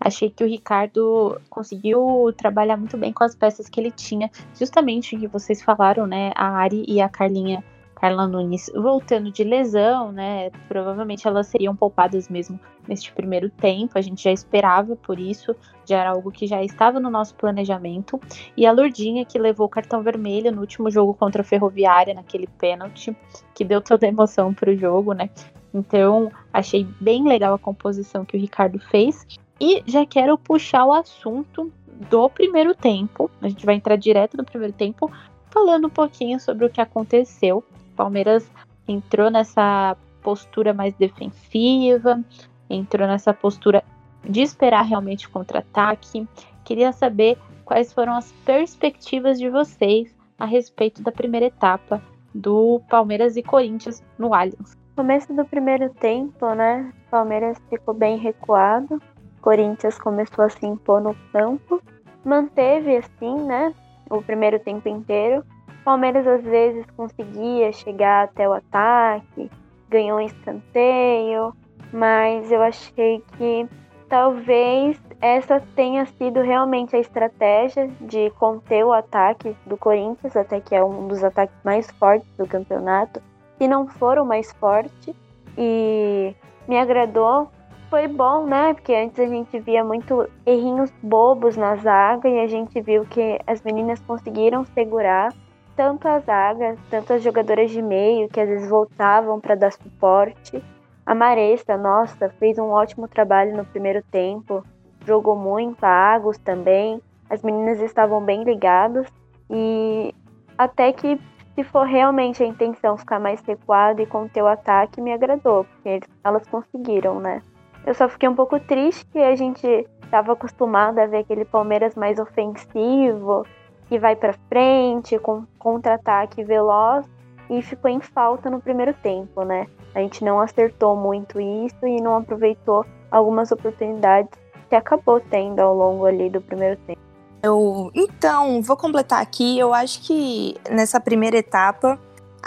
Achei 0.00 0.30
que 0.30 0.44
o 0.44 0.46
Ricardo 0.46 1.40
conseguiu 1.50 2.32
trabalhar 2.36 2.76
muito 2.76 2.96
bem 2.96 3.12
com 3.12 3.24
as 3.24 3.34
peças 3.34 3.68
que 3.68 3.80
ele 3.80 3.90
tinha, 3.90 4.30
justamente 4.58 5.16
que 5.16 5.26
vocês 5.26 5.60
falaram, 5.60 6.06
né? 6.06 6.32
A 6.34 6.48
Ari 6.58 6.84
e 6.86 7.00
a 7.00 7.08
Carlinha 7.08 7.62
Carla 8.00 8.28
Nunes 8.28 8.70
voltando 8.74 9.30
de 9.30 9.42
lesão, 9.42 10.12
né? 10.12 10.50
Provavelmente 10.68 11.26
elas 11.26 11.48
seriam 11.48 11.74
poupadas 11.74 12.28
mesmo 12.28 12.58
neste 12.86 13.12
primeiro 13.12 13.50
tempo. 13.50 13.98
A 13.98 14.00
gente 14.00 14.22
já 14.22 14.30
esperava 14.30 14.94
por 14.94 15.18
isso, 15.18 15.54
já 15.84 15.98
era 15.98 16.10
algo 16.10 16.30
que 16.30 16.46
já 16.46 16.62
estava 16.62 17.00
no 17.00 17.10
nosso 17.10 17.34
planejamento. 17.34 18.20
E 18.56 18.64
a 18.64 18.72
Lourdinha, 18.72 19.24
que 19.24 19.36
levou 19.36 19.66
o 19.66 19.70
cartão 19.70 20.00
vermelho 20.00 20.52
no 20.52 20.60
último 20.60 20.88
jogo 20.90 21.12
contra 21.12 21.42
a 21.42 21.44
Ferroviária, 21.44 22.14
naquele 22.14 22.46
pênalti, 22.46 23.16
que 23.52 23.64
deu 23.64 23.80
toda 23.80 24.06
a 24.06 24.08
emoção 24.08 24.54
para 24.54 24.70
o 24.70 24.76
jogo, 24.76 25.12
né? 25.12 25.28
Então, 25.74 26.30
achei 26.52 26.86
bem 27.00 27.26
legal 27.26 27.54
a 27.54 27.58
composição 27.58 28.24
que 28.24 28.36
o 28.36 28.40
Ricardo 28.40 28.78
fez. 28.78 29.26
E 29.60 29.82
já 29.86 30.06
quero 30.06 30.38
puxar 30.38 30.84
o 30.84 30.92
assunto 30.92 31.72
do 32.08 32.28
primeiro 32.28 32.74
tempo. 32.74 33.30
A 33.42 33.48
gente 33.48 33.66
vai 33.66 33.74
entrar 33.74 33.96
direto 33.96 34.36
no 34.36 34.44
primeiro 34.44 34.72
tempo, 34.72 35.10
falando 35.50 35.86
um 35.86 35.90
pouquinho 35.90 36.38
sobre 36.38 36.64
o 36.64 36.70
que 36.70 36.80
aconteceu. 36.80 37.58
O 37.92 37.96
Palmeiras 37.96 38.48
entrou 38.86 39.30
nessa 39.30 39.96
postura 40.22 40.72
mais 40.72 40.94
defensiva, 40.94 42.22
entrou 42.70 43.06
nessa 43.08 43.34
postura 43.34 43.82
de 44.28 44.42
esperar 44.42 44.82
realmente 44.82 45.28
contra-ataque. 45.28 46.26
Queria 46.64 46.92
saber 46.92 47.38
quais 47.64 47.92
foram 47.92 48.14
as 48.14 48.30
perspectivas 48.44 49.38
de 49.38 49.48
vocês 49.48 50.14
a 50.38 50.44
respeito 50.44 51.02
da 51.02 51.10
primeira 51.10 51.46
etapa 51.46 52.00
do 52.34 52.80
Palmeiras 52.88 53.36
e 53.36 53.42
Corinthians 53.42 54.02
no 54.18 54.32
Allianz. 54.32 54.76
Começo 54.94 55.32
do 55.32 55.44
primeiro 55.44 55.90
tempo, 55.90 56.54
né? 56.54 56.92
Palmeiras 57.10 57.56
ficou 57.70 57.94
bem 57.94 58.16
recuado. 58.18 59.00
Corinthians 59.38 59.98
começou 59.98 60.44
a 60.44 60.48
se 60.48 60.66
impor 60.66 61.00
no 61.00 61.14
campo. 61.32 61.82
Manteve 62.24 62.96
assim, 62.96 63.34
né? 63.44 63.74
O 64.10 64.22
primeiro 64.22 64.58
tempo 64.58 64.88
inteiro. 64.88 65.44
Palmeiras 65.84 66.26
às 66.26 66.42
vezes 66.42 66.84
conseguia 66.96 67.72
chegar 67.72 68.24
até 68.24 68.48
o 68.48 68.52
ataque, 68.52 69.50
ganhou 69.88 70.18
um 70.18 70.20
escanteio, 70.20 71.54
mas 71.92 72.52
eu 72.52 72.62
achei 72.62 73.22
que 73.36 73.66
talvez 74.08 75.00
essa 75.20 75.60
tenha 75.74 76.04
sido 76.06 76.40
realmente 76.40 76.94
a 76.94 76.98
estratégia 76.98 77.88
de 78.00 78.30
conter 78.38 78.84
o 78.84 78.92
ataque 78.92 79.56
do 79.66 79.76
Corinthians, 79.76 80.36
até 80.36 80.60
que 80.60 80.74
é 80.74 80.84
um 80.84 81.08
dos 81.08 81.24
ataques 81.24 81.56
mais 81.64 81.90
fortes 81.92 82.28
do 82.36 82.46
campeonato, 82.46 83.22
se 83.56 83.66
não 83.66 83.86
for 83.86 84.18
o 84.18 84.24
mais 84.24 84.52
forte. 84.52 85.14
E 85.56 86.34
me 86.68 86.78
agradou. 86.78 87.50
Foi 87.90 88.06
bom, 88.06 88.46
né? 88.46 88.74
Porque 88.74 88.94
antes 88.94 89.18
a 89.18 89.26
gente 89.26 89.58
via 89.60 89.82
muito 89.82 90.28
errinhos 90.44 90.92
bobos 91.02 91.56
na 91.56 91.76
zaga 91.76 92.28
e 92.28 92.40
a 92.40 92.46
gente 92.46 92.80
viu 92.80 93.06
que 93.06 93.38
as 93.46 93.62
meninas 93.62 94.00
conseguiram 94.00 94.64
segurar 94.66 95.32
tanto 95.74 96.06
a 96.06 96.18
zaga, 96.18 96.76
tanto 96.90 97.12
as 97.12 97.22
jogadoras 97.22 97.70
de 97.70 97.80
meio 97.80 98.28
que 98.28 98.40
às 98.40 98.48
vezes 98.48 98.68
voltavam 98.68 99.40
para 99.40 99.54
dar 99.54 99.72
suporte 99.72 100.62
a 101.08 101.14
Maresta, 101.14 101.78
nossa, 101.78 102.28
fez 102.38 102.58
um 102.58 102.68
ótimo 102.68 103.08
trabalho 103.08 103.56
no 103.56 103.64
primeiro 103.64 104.02
tempo, 104.10 104.62
jogou 105.06 105.34
muito, 105.34 105.82
a 105.82 105.88
Agus 105.88 106.36
também. 106.36 107.00
As 107.30 107.42
meninas 107.42 107.80
estavam 107.80 108.22
bem 108.22 108.44
ligadas 108.44 109.06
e 109.48 110.14
até 110.58 110.92
que 110.92 111.18
se 111.54 111.64
for 111.64 111.86
realmente 111.86 112.42
a 112.42 112.46
intenção 112.46 112.98
ficar 112.98 113.18
mais 113.18 113.40
recuado 113.40 114.02
e 114.02 114.06
conter 114.06 114.42
o 114.42 114.46
ataque, 114.46 115.00
me 115.00 115.10
agradou, 115.10 115.64
porque 115.64 116.00
elas 116.22 116.46
conseguiram, 116.46 117.18
né? 117.20 117.40
Eu 117.86 117.94
só 117.94 118.08
fiquei 118.08 118.28
um 118.28 118.34
pouco 118.34 118.58
triste 118.60 119.06
que 119.06 119.18
a 119.18 119.34
gente 119.34 119.66
estava 120.02 120.32
acostumado 120.32 120.98
a 120.98 121.06
ver 121.06 121.18
aquele 121.18 121.44
Palmeiras 121.44 121.94
mais 121.94 122.18
ofensivo, 122.18 123.46
que 123.88 123.98
vai 123.98 124.14
para 124.16 124.34
frente, 124.48 125.18
com 125.18 125.44
contra-ataque 125.58 126.44
veloz, 126.44 127.06
e 127.48 127.62
ficou 127.62 127.90
em 127.90 128.00
falta 128.00 128.50
no 128.50 128.60
primeiro 128.60 128.92
tempo, 128.94 129.42
né? 129.42 129.66
A 129.94 130.00
gente 130.00 130.22
não 130.22 130.40
acertou 130.40 130.94
muito 130.94 131.40
isso 131.40 131.86
e 131.86 132.00
não 132.00 132.16
aproveitou 132.16 132.84
algumas 133.10 133.50
oportunidades 133.50 134.30
que 134.68 134.74
acabou 134.74 135.18
tendo 135.18 135.60
ao 135.60 135.74
longo 135.74 136.04
ali 136.04 136.28
do 136.28 136.40
primeiro 136.40 136.76
tempo. 136.86 137.00
Eu, 137.42 137.90
então, 137.94 138.60
vou 138.60 138.76
completar 138.76 139.22
aqui. 139.22 139.58
Eu 139.58 139.72
acho 139.72 140.02
que 140.02 140.56
nessa 140.70 141.00
primeira 141.00 141.38
etapa, 141.38 141.98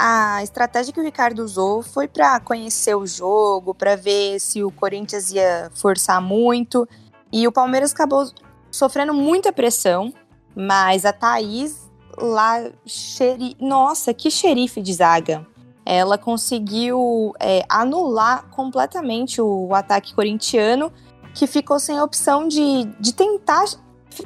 a 0.04 0.42
estratégia 0.42 0.92
que 0.92 1.00
o 1.00 1.04
Ricardo 1.04 1.44
usou 1.44 1.84
foi 1.84 2.08
para 2.08 2.40
conhecer 2.40 2.96
o 2.96 3.06
jogo, 3.06 3.76
para 3.76 3.96
ver 3.96 4.40
se 4.40 4.64
o 4.64 4.72
Corinthians 4.72 5.32
ia 5.32 5.70
forçar 5.76 6.20
muito. 6.20 6.90
E 7.32 7.48
o 7.48 7.52
Palmeiras 7.52 7.94
acabou 7.94 8.28
sofrendo 8.72 9.14
muita 9.14 9.54
pressão, 9.54 10.12
mas 10.56 11.06
a 11.06 11.14
Thaís 11.14 11.88
lá, 12.18 12.68
xeri... 12.84 13.56
nossa, 13.60 14.12
que 14.12 14.32
xerife 14.32 14.82
de 14.82 14.92
zaga 14.92 15.46
ela 15.86 16.18
conseguiu 16.18 17.34
é, 17.40 17.64
anular 17.68 18.50
completamente 18.50 19.42
o 19.42 19.74
ataque 19.74 20.14
corintiano, 20.14 20.92
que 21.34 21.46
ficou 21.46 21.80
sem 21.80 21.98
a 21.98 22.04
opção 22.04 22.48
de, 22.48 22.86
de 23.00 23.14
tentar 23.14 23.66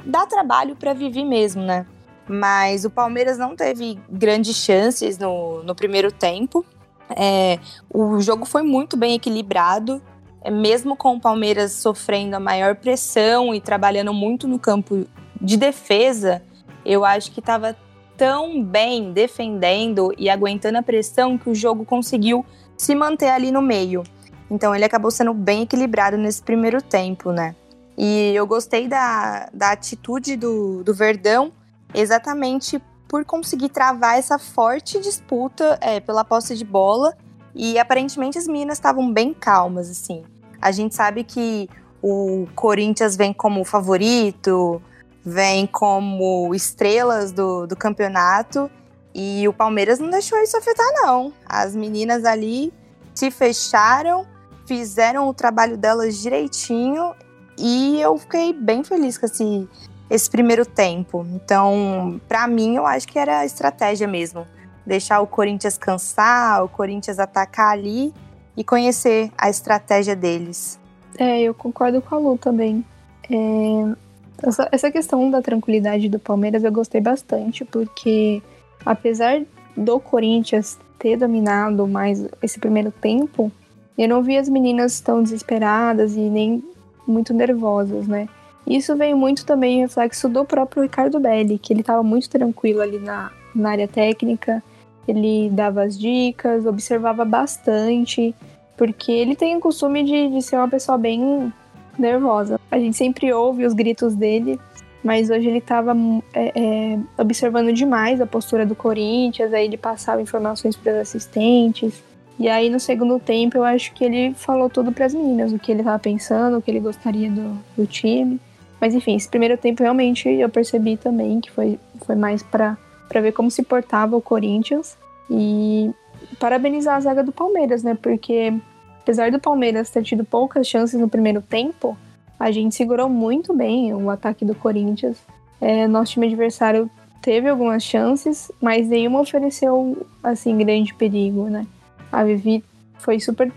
dar 0.04 0.26
trabalho 0.26 0.76
para 0.76 0.92
Vivi 0.92 1.24
mesmo, 1.24 1.62
né? 1.62 1.86
Mas 2.28 2.84
o 2.84 2.90
Palmeiras 2.90 3.38
não 3.38 3.54
teve 3.54 3.98
grandes 4.10 4.56
chances 4.56 5.18
no, 5.18 5.62
no 5.62 5.74
primeiro 5.74 6.10
tempo. 6.10 6.64
É, 7.10 7.58
o 7.88 8.20
jogo 8.20 8.44
foi 8.44 8.62
muito 8.62 8.96
bem 8.96 9.14
equilibrado, 9.14 10.02
é, 10.42 10.50
mesmo 10.50 10.96
com 10.96 11.14
o 11.14 11.20
Palmeiras 11.20 11.72
sofrendo 11.72 12.34
a 12.34 12.40
maior 12.40 12.74
pressão 12.74 13.54
e 13.54 13.60
trabalhando 13.60 14.12
muito 14.12 14.48
no 14.48 14.58
campo 14.58 15.06
de 15.40 15.56
defesa. 15.56 16.42
Eu 16.84 17.04
acho 17.04 17.30
que 17.30 17.40
estava 17.40 17.76
tão 18.16 18.62
bem 18.62 19.12
defendendo 19.12 20.12
e 20.18 20.28
aguentando 20.28 20.78
a 20.78 20.82
pressão 20.82 21.36
que 21.36 21.50
o 21.50 21.54
jogo 21.54 21.84
conseguiu 21.84 22.44
se 22.76 22.94
manter 22.94 23.28
ali 23.28 23.52
no 23.52 23.62
meio. 23.62 24.02
Então 24.50 24.74
ele 24.74 24.84
acabou 24.84 25.10
sendo 25.10 25.34
bem 25.34 25.62
equilibrado 25.62 26.16
nesse 26.16 26.42
primeiro 26.42 26.80
tempo, 26.80 27.30
né? 27.30 27.54
E 27.98 28.32
eu 28.34 28.46
gostei 28.46 28.86
da, 28.88 29.48
da 29.52 29.72
atitude 29.72 30.36
do, 30.36 30.84
do 30.84 30.94
Verdão 30.94 31.52
exatamente 31.94 32.82
por 33.08 33.24
conseguir 33.24 33.68
travar 33.68 34.18
essa 34.18 34.38
forte 34.38 35.00
disputa 35.00 35.78
é, 35.80 36.00
pela 36.00 36.24
posse 36.24 36.56
de 36.56 36.64
bola. 36.64 37.16
E 37.54 37.78
aparentemente 37.78 38.36
as 38.36 38.46
meninas 38.46 38.78
estavam 38.78 39.12
bem 39.12 39.32
calmas, 39.32 39.88
assim. 39.88 40.24
A 40.60 40.70
gente 40.70 40.94
sabe 40.94 41.24
que 41.24 41.68
o 42.02 42.46
Corinthians 42.54 43.16
vem 43.16 43.32
como 43.32 43.64
favorito, 43.64 44.82
vem 45.24 45.66
como 45.66 46.54
estrelas 46.54 47.32
do, 47.32 47.66
do 47.66 47.76
campeonato. 47.76 48.70
E 49.14 49.48
o 49.48 49.52
Palmeiras 49.52 49.98
não 49.98 50.10
deixou 50.10 50.38
isso 50.42 50.56
afetar, 50.56 50.86
não. 50.94 51.32
As 51.46 51.74
meninas 51.74 52.24
ali 52.24 52.72
se 53.14 53.30
fecharam, 53.30 54.26
fizeram 54.66 55.26
o 55.28 55.32
trabalho 55.32 55.78
delas 55.78 56.18
direitinho 56.18 57.14
e 57.58 57.98
eu 58.00 58.18
fiquei 58.18 58.52
bem 58.52 58.84
feliz 58.84 59.16
com 59.16 59.24
esse, 59.24 59.66
esse 60.08 60.30
primeiro 60.30 60.64
tempo. 60.64 61.26
Então, 61.34 62.20
para 62.28 62.46
mim, 62.46 62.76
eu 62.76 62.86
acho 62.86 63.06
que 63.08 63.18
era 63.18 63.40
a 63.40 63.46
estratégia 63.46 64.06
mesmo. 64.06 64.46
Deixar 64.84 65.20
o 65.20 65.26
Corinthians 65.26 65.76
cansar, 65.76 66.64
o 66.64 66.68
Corinthians 66.68 67.18
atacar 67.18 67.72
ali 67.72 68.14
e 68.56 68.62
conhecer 68.62 69.30
a 69.36 69.50
estratégia 69.50 70.14
deles. 70.14 70.78
É, 71.18 71.40
eu 71.42 71.54
concordo 71.54 72.00
com 72.00 72.14
a 72.14 72.18
Lu 72.18 72.38
também. 72.38 72.84
É, 73.30 74.46
essa, 74.46 74.68
essa 74.70 74.90
questão 74.90 75.30
da 75.30 75.42
tranquilidade 75.42 76.08
do 76.08 76.18
Palmeiras 76.18 76.62
eu 76.62 76.70
gostei 76.70 77.00
bastante, 77.00 77.64
porque 77.64 78.42
apesar 78.84 79.42
do 79.76 79.98
Corinthians 79.98 80.78
ter 80.98 81.16
dominado 81.16 81.86
mais 81.86 82.26
esse 82.42 82.58
primeiro 82.58 82.90
tempo, 82.90 83.50
eu 83.98 84.08
não 84.08 84.22
vi 84.22 84.36
as 84.36 84.48
meninas 84.48 85.00
tão 85.00 85.22
desesperadas 85.22 86.14
e 86.14 86.20
nem 86.20 86.62
muito 87.06 87.32
nervosas, 87.32 88.06
né? 88.06 88.28
Isso 88.66 88.96
veio 88.96 89.16
muito 89.16 89.46
também 89.46 89.80
reflexo 89.80 90.28
do 90.28 90.44
próprio 90.44 90.82
Ricardo 90.82 91.20
Belli, 91.20 91.58
que 91.58 91.72
ele 91.72 91.80
estava 91.80 92.02
muito 92.02 92.28
tranquilo 92.28 92.80
ali 92.80 92.98
na, 92.98 93.30
na 93.54 93.70
área 93.70 93.86
técnica, 93.86 94.62
ele 95.06 95.48
dava 95.50 95.84
as 95.84 95.96
dicas, 95.96 96.66
observava 96.66 97.24
bastante, 97.24 98.34
porque 98.76 99.12
ele 99.12 99.36
tem 99.36 99.56
o 99.56 99.60
costume 99.60 100.02
de, 100.02 100.28
de 100.30 100.42
ser 100.42 100.56
uma 100.56 100.68
pessoa 100.68 100.98
bem 100.98 101.52
nervosa. 101.96 102.60
A 102.70 102.78
gente 102.78 102.96
sempre 102.96 103.32
ouve 103.32 103.64
os 103.64 103.72
gritos 103.72 104.14
dele, 104.14 104.58
mas 105.02 105.30
hoje 105.30 105.46
ele 105.46 105.58
estava 105.58 105.96
é, 106.34 106.52
é, 106.54 106.98
observando 107.16 107.72
demais 107.72 108.20
a 108.20 108.26
postura 108.26 108.66
do 108.66 108.74
Corinthians, 108.74 109.52
aí 109.52 109.64
ele 109.64 109.76
passava 109.76 110.20
informações 110.20 110.76
para 110.76 110.94
os 110.94 110.98
assistentes. 110.98 112.02
E 112.38 112.48
aí 112.48 112.68
no 112.68 112.80
segundo 112.80 113.18
tempo 113.20 113.56
eu 113.56 113.64
acho 113.64 113.94
que 113.94 114.04
ele 114.04 114.34
falou 114.34 114.68
tudo 114.68 114.90
para 114.90 115.06
as 115.06 115.14
meninas, 115.14 115.52
o 115.52 115.58
que 115.58 115.70
ele 115.70 115.80
estava 115.80 115.98
pensando, 115.98 116.58
o 116.58 116.62
que 116.62 116.70
ele 116.70 116.80
gostaria 116.80 117.30
do, 117.30 117.56
do 117.76 117.86
time. 117.86 118.40
Mas 118.86 118.94
enfim, 118.94 119.16
esse 119.16 119.28
primeiro 119.28 119.58
tempo 119.58 119.82
realmente 119.82 120.28
eu 120.28 120.48
percebi 120.48 120.96
também 120.96 121.40
que 121.40 121.50
foi, 121.50 121.76
foi 122.04 122.14
mais 122.14 122.40
para 122.40 122.78
ver 123.14 123.32
como 123.32 123.50
se 123.50 123.64
portava 123.64 124.16
o 124.16 124.22
Corinthians. 124.22 124.96
E 125.28 125.90
parabenizar 126.38 126.94
a 126.94 127.00
zaga 127.00 127.24
do 127.24 127.32
Palmeiras, 127.32 127.82
né? 127.82 127.98
Porque 128.00 128.54
apesar 129.02 129.32
do 129.32 129.40
Palmeiras 129.40 129.90
ter 129.90 130.04
tido 130.04 130.24
poucas 130.24 130.68
chances 130.68 131.00
no 131.00 131.08
primeiro 131.08 131.42
tempo, 131.42 131.98
a 132.38 132.52
gente 132.52 132.76
segurou 132.76 133.08
muito 133.08 133.52
bem 133.52 133.92
o 133.92 134.08
ataque 134.08 134.44
do 134.44 134.54
Corinthians. 134.54 135.18
É, 135.60 135.88
nosso 135.88 136.12
time 136.12 136.28
adversário 136.28 136.88
teve 137.20 137.48
algumas 137.48 137.82
chances, 137.82 138.52
mas 138.62 138.86
nenhuma 138.86 139.20
ofereceu, 139.20 140.06
assim, 140.22 140.56
grande 140.58 140.94
perigo, 140.94 141.48
né? 141.48 141.66
A 142.12 142.22
Vivi 142.22 142.62
foi 142.98 143.18
super. 143.18 143.50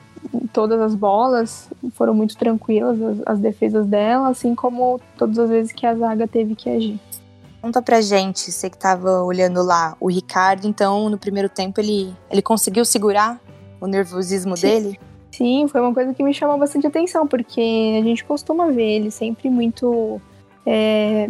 Todas 0.51 0.79
as 0.81 0.95
bolas 0.95 1.69
foram 1.93 2.13
muito 2.13 2.37
tranquilas, 2.37 3.01
as, 3.01 3.17
as 3.25 3.39
defesas 3.39 3.87
dela, 3.87 4.29
assim 4.29 4.53
como 4.53 4.99
todas 5.17 5.39
as 5.39 5.49
vezes 5.49 5.71
que 5.71 5.85
a 5.85 5.95
zaga 5.95 6.27
teve 6.27 6.55
que 6.55 6.69
agir. 6.69 6.99
Conta 7.61 7.81
pra 7.81 7.99
gente, 7.99 8.51
você 8.51 8.69
que 8.69 8.77
tava 8.77 9.21
olhando 9.23 9.61
lá, 9.61 9.95
o 9.99 10.09
Ricardo, 10.09 10.65
então, 10.65 11.09
no 11.09 11.17
primeiro 11.17 11.49
tempo, 11.49 11.79
ele, 11.81 12.13
ele 12.31 12.41
conseguiu 12.41 12.85
segurar 12.85 13.39
o 13.81 13.87
nervosismo 13.87 14.55
Sim. 14.55 14.67
dele? 14.67 14.99
Sim, 15.31 15.67
foi 15.67 15.81
uma 15.81 15.93
coisa 15.93 16.13
que 16.13 16.23
me 16.23 16.33
chamou 16.33 16.57
bastante 16.57 16.87
atenção, 16.87 17.27
porque 17.27 17.99
a 17.99 18.03
gente 18.03 18.23
costuma 18.23 18.67
ver 18.71 18.95
ele 18.95 19.11
sempre 19.11 19.49
muito 19.49 20.21
é, 20.65 21.29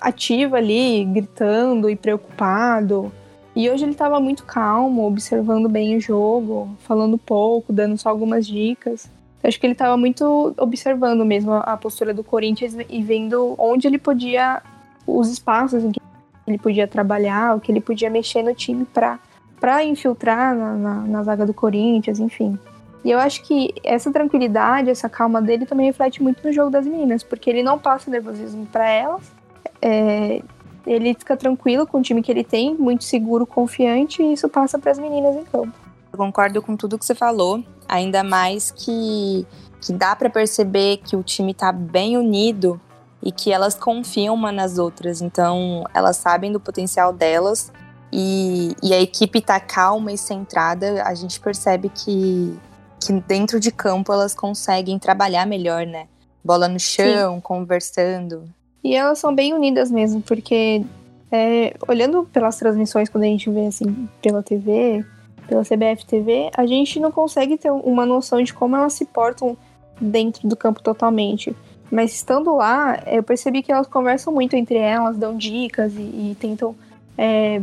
ativo 0.00 0.56
ali, 0.56 1.04
gritando 1.04 1.88
e 1.88 1.96
preocupado. 1.96 3.12
E 3.54 3.68
hoje 3.68 3.84
ele 3.84 3.92
estava 3.92 4.20
muito 4.20 4.44
calmo, 4.44 5.06
observando 5.06 5.68
bem 5.68 5.96
o 5.96 6.00
jogo, 6.00 6.68
falando 6.80 7.18
pouco, 7.18 7.72
dando 7.72 7.96
só 7.98 8.08
algumas 8.08 8.46
dicas. 8.46 9.10
Eu 9.42 9.48
acho 9.48 9.58
que 9.58 9.66
ele 9.66 9.72
estava 9.72 9.96
muito 9.96 10.54
observando 10.58 11.24
mesmo 11.24 11.52
a 11.52 11.76
postura 11.76 12.14
do 12.14 12.22
Corinthians 12.22 12.76
e 12.88 13.02
vendo 13.02 13.54
onde 13.58 13.86
ele 13.86 13.98
podia, 13.98 14.62
os 15.06 15.30
espaços 15.30 15.82
em 15.82 15.90
que 15.90 16.00
ele 16.46 16.58
podia 16.58 16.86
trabalhar, 16.86 17.56
o 17.56 17.60
que 17.60 17.72
ele 17.72 17.80
podia 17.80 18.10
mexer 18.10 18.42
no 18.42 18.54
time 18.54 18.84
para 18.84 19.84
infiltrar 19.84 20.54
na, 20.54 20.74
na, 20.74 20.94
na 20.94 21.22
zaga 21.22 21.44
do 21.44 21.54
Corinthians, 21.54 22.20
enfim. 22.20 22.58
E 23.04 23.10
eu 23.10 23.18
acho 23.18 23.42
que 23.42 23.72
essa 23.82 24.12
tranquilidade, 24.12 24.90
essa 24.90 25.08
calma 25.08 25.40
dele 25.40 25.64
também 25.64 25.86
reflete 25.86 26.22
muito 26.22 26.46
no 26.46 26.52
jogo 26.52 26.70
das 26.70 26.86
meninas, 26.86 27.22
porque 27.22 27.48
ele 27.48 27.62
não 27.62 27.78
passa 27.78 28.10
nervosismo 28.10 28.66
para 28.66 28.88
elas. 28.88 29.32
É, 29.80 30.42
ele 30.86 31.14
fica 31.14 31.36
tranquilo 31.36 31.86
com 31.86 31.98
o 31.98 32.02
time 32.02 32.22
que 32.22 32.30
ele 32.30 32.44
tem, 32.44 32.74
muito 32.74 33.04
seguro, 33.04 33.46
confiante, 33.46 34.22
e 34.22 34.32
isso 34.32 34.48
passa 34.48 34.78
para 34.78 34.90
as 34.90 34.98
meninas 34.98 35.36
em 35.36 35.44
campo. 35.44 35.72
Eu 36.12 36.18
concordo 36.18 36.60
com 36.60 36.76
tudo 36.76 36.98
que 36.98 37.04
você 37.04 37.14
falou, 37.14 37.62
ainda 37.88 38.22
mais 38.24 38.70
que, 38.70 39.46
que 39.80 39.92
dá 39.92 40.14
para 40.16 40.28
perceber 40.28 40.98
que 40.98 41.16
o 41.16 41.22
time 41.22 41.54
tá 41.54 41.70
bem 41.72 42.16
unido 42.16 42.80
e 43.22 43.30
que 43.30 43.52
elas 43.52 43.74
confiam 43.74 44.34
uma 44.34 44.50
nas 44.50 44.78
outras, 44.78 45.20
então 45.20 45.84
elas 45.94 46.16
sabem 46.16 46.50
do 46.50 46.58
potencial 46.58 47.12
delas 47.12 47.70
e, 48.12 48.74
e 48.82 48.92
a 48.92 49.00
equipe 49.00 49.40
tá 49.40 49.60
calma 49.60 50.12
e 50.12 50.18
centrada, 50.18 51.02
a 51.04 51.14
gente 51.14 51.38
percebe 51.38 51.88
que, 51.90 52.58
que 52.98 53.12
dentro 53.12 53.60
de 53.60 53.70
campo 53.70 54.12
elas 54.12 54.34
conseguem 54.34 54.98
trabalhar 54.98 55.46
melhor, 55.46 55.86
né? 55.86 56.08
Bola 56.42 56.66
no 56.66 56.80
chão, 56.80 57.36
Sim. 57.36 57.40
conversando. 57.40 58.44
E 58.82 58.94
elas 58.94 59.18
são 59.18 59.34
bem 59.34 59.52
unidas 59.52 59.90
mesmo, 59.90 60.22
porque 60.22 60.82
é, 61.30 61.74
olhando 61.86 62.24
pelas 62.32 62.56
transmissões, 62.56 63.08
quando 63.08 63.24
a 63.24 63.28
gente 63.28 63.50
vê 63.50 63.66
assim 63.66 64.08
pela 64.22 64.42
TV, 64.42 65.04
pela 65.46 65.62
CBF 65.62 66.06
TV, 66.06 66.50
a 66.56 66.66
gente 66.66 66.98
não 66.98 67.12
consegue 67.12 67.56
ter 67.56 67.70
uma 67.70 68.06
noção 68.06 68.42
de 68.42 68.54
como 68.54 68.76
elas 68.76 68.92
se 68.94 69.04
portam 69.04 69.56
dentro 70.00 70.48
do 70.48 70.56
campo 70.56 70.82
totalmente. 70.82 71.54
Mas 71.90 72.14
estando 72.14 72.54
lá, 72.54 73.00
eu 73.06 73.22
percebi 73.22 73.62
que 73.62 73.72
elas 73.72 73.86
conversam 73.86 74.32
muito 74.32 74.54
entre 74.54 74.76
elas, 74.76 75.18
dão 75.18 75.36
dicas 75.36 75.92
e, 75.94 76.00
e 76.00 76.36
tentam 76.38 76.74
é, 77.18 77.60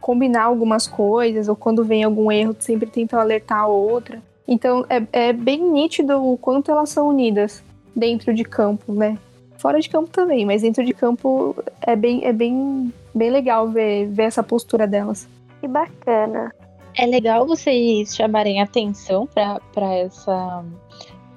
combinar 0.00 0.44
algumas 0.44 0.86
coisas, 0.86 1.48
ou 1.48 1.56
quando 1.56 1.84
vem 1.84 2.04
algum 2.04 2.30
erro, 2.30 2.54
sempre 2.58 2.88
tentam 2.88 3.18
alertar 3.18 3.60
a 3.60 3.66
outra. 3.66 4.22
Então 4.46 4.84
é, 4.88 5.02
é 5.12 5.32
bem 5.32 5.62
nítido 5.62 6.22
o 6.22 6.36
quanto 6.36 6.70
elas 6.70 6.90
são 6.90 7.08
unidas 7.08 7.62
dentro 7.94 8.34
de 8.34 8.44
campo, 8.44 8.92
né? 8.92 9.18
Fora 9.60 9.78
de 9.78 9.90
campo 9.90 10.08
também, 10.08 10.46
mas 10.46 10.62
dentro 10.62 10.82
de 10.82 10.94
campo 10.94 11.54
é 11.82 11.94
bem, 11.94 12.24
é 12.24 12.32
bem, 12.32 12.90
bem 13.14 13.30
legal 13.30 13.68
ver, 13.68 14.08
ver 14.08 14.22
essa 14.22 14.42
postura 14.42 14.86
delas. 14.86 15.28
Que 15.60 15.68
bacana. 15.68 16.50
É 16.96 17.04
legal 17.04 17.46
vocês 17.46 18.16
chamarem 18.16 18.62
atenção 18.62 19.26
para 19.26 19.94
essa 19.94 20.64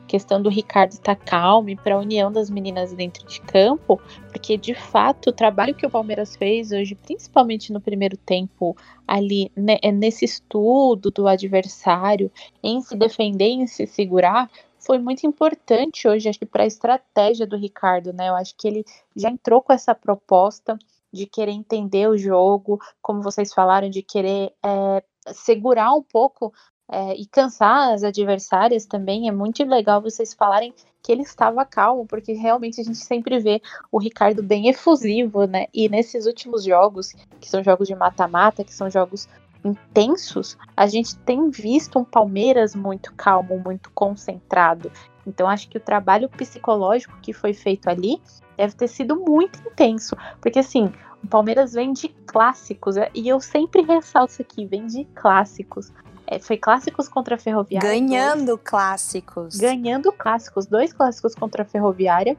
questão 0.08 0.42
do 0.42 0.48
Ricardo 0.48 0.92
estar 0.92 1.18
calmo 1.18 1.70
e 1.70 1.76
para 1.76 1.96
a 1.96 2.00
união 2.00 2.32
das 2.32 2.50
meninas 2.50 2.94
dentro 2.94 3.28
de 3.28 3.42
campo, 3.42 4.00
porque 4.32 4.56
de 4.56 4.74
fato 4.74 5.32
o 5.32 5.34
trabalho 5.34 5.76
que 5.76 5.86
o 5.86 5.90
Palmeiras 5.90 6.36
fez 6.36 6.72
hoje, 6.72 6.96
principalmente 6.96 7.74
no 7.74 7.82
primeiro 7.82 8.16
tempo, 8.16 8.78
ali 9.06 9.52
né, 9.54 9.80
nesse 9.92 10.24
estudo 10.24 11.12
do 11.12 11.28
adversário, 11.28 12.32
em 12.64 12.80
se 12.80 12.96
defender, 12.96 13.48
em 13.48 13.68
se 13.68 13.86
segurar, 13.86 14.50
foi 14.86 15.00
muito 15.00 15.26
importante 15.26 16.08
hoje, 16.08 16.30
acho 16.30 16.40
que 16.40 16.46
para 16.46 16.64
a 16.64 16.68
estratégia 16.68 17.48
do 17.48 17.58
Ricardo, 17.58 18.14
né? 18.14 18.30
Eu 18.30 18.36
acho 18.36 18.56
que 18.56 18.68
ele 18.68 18.86
já 19.16 19.30
entrou 19.30 19.62
com 19.62 19.74
essa 19.74 19.96
proposta 19.96 20.78
de 21.12 21.26
querer 21.26 21.52
entender 21.52 22.10
o 22.10 22.18
jogo, 22.18 22.80
como 23.02 23.22
vocês 23.22 23.54
falaram, 23.54 23.90
de 23.90 24.02
querer 24.02 24.52
é, 24.64 25.04
segurar 25.32 25.94
um 25.94 26.02
pouco 26.02 26.52
é, 26.92 27.16
e 27.16 27.26
cansar 27.26 27.94
as 27.94 28.04
adversárias 28.04 28.86
também. 28.86 29.28
É 29.28 29.32
muito 29.32 29.64
legal 29.64 30.02
vocês 30.02 30.34
falarem 30.34 30.74
que 31.02 31.12
ele 31.12 31.22
estava 31.22 31.66
calmo, 31.66 32.06
porque 32.06 32.34
realmente 32.34 32.80
a 32.80 32.84
gente 32.84 32.98
sempre 32.98 33.38
vê 33.40 33.62
o 33.92 34.00
Ricardo 34.00 34.42
bem 34.42 34.70
efusivo, 34.70 35.46
né? 35.46 35.68
E 35.74 35.88
nesses 35.90 36.26
últimos 36.26 36.64
jogos, 36.64 37.14
que 37.40 37.50
são 37.50 37.64
jogos 37.64 37.88
de 37.88 37.96
mata-mata, 37.96 38.64
que 38.64 38.74
são 38.74 38.90
jogos 38.90 39.28
intensos, 39.64 40.58
a 40.76 40.86
gente 40.88 41.16
tem 41.20 41.50
visto 41.50 41.98
um 41.98 42.04
Palmeiras 42.04 42.76
muito 42.76 43.14
calmo, 43.14 43.60
muito 43.60 43.90
concentrado. 43.92 44.92
Então 45.26 45.48
acho 45.48 45.70
que 45.70 45.78
o 45.78 45.82
trabalho 45.82 46.30
psicológico 46.30 47.18
que 47.22 47.34
foi 47.34 47.54
feito 47.54 47.90
ali 47.90 48.22
deve 48.58 48.76
ter 48.76 48.88
sido 48.88 49.16
muito 49.16 49.60
intenso, 49.68 50.16
porque 50.42 50.60
assim, 50.60 50.92
o 51.24 51.28
Palmeiras 51.28 51.74
vem 51.74 51.94
de 51.94 52.10
clássicos, 52.10 52.96
e 53.14 53.28
eu 53.28 53.40
sempre 53.40 53.82
ressalto 53.82 54.42
aqui, 54.42 54.66
vem 54.66 54.86
de 54.86 55.06
clássicos. 55.16 55.92
É, 56.28 56.40
foi 56.40 56.58
clássicos 56.58 57.08
contra 57.08 57.36
a 57.36 57.38
Ferroviária. 57.38 57.90
Ganhando 57.90 58.46
dois, 58.46 58.62
clássicos. 58.64 59.58
Ganhando 59.58 60.12
clássicos, 60.12 60.66
dois 60.66 60.94
clássicos 60.94 61.36
contra 61.36 61.64
a 61.64 61.66
Ferroviária, 61.66 62.38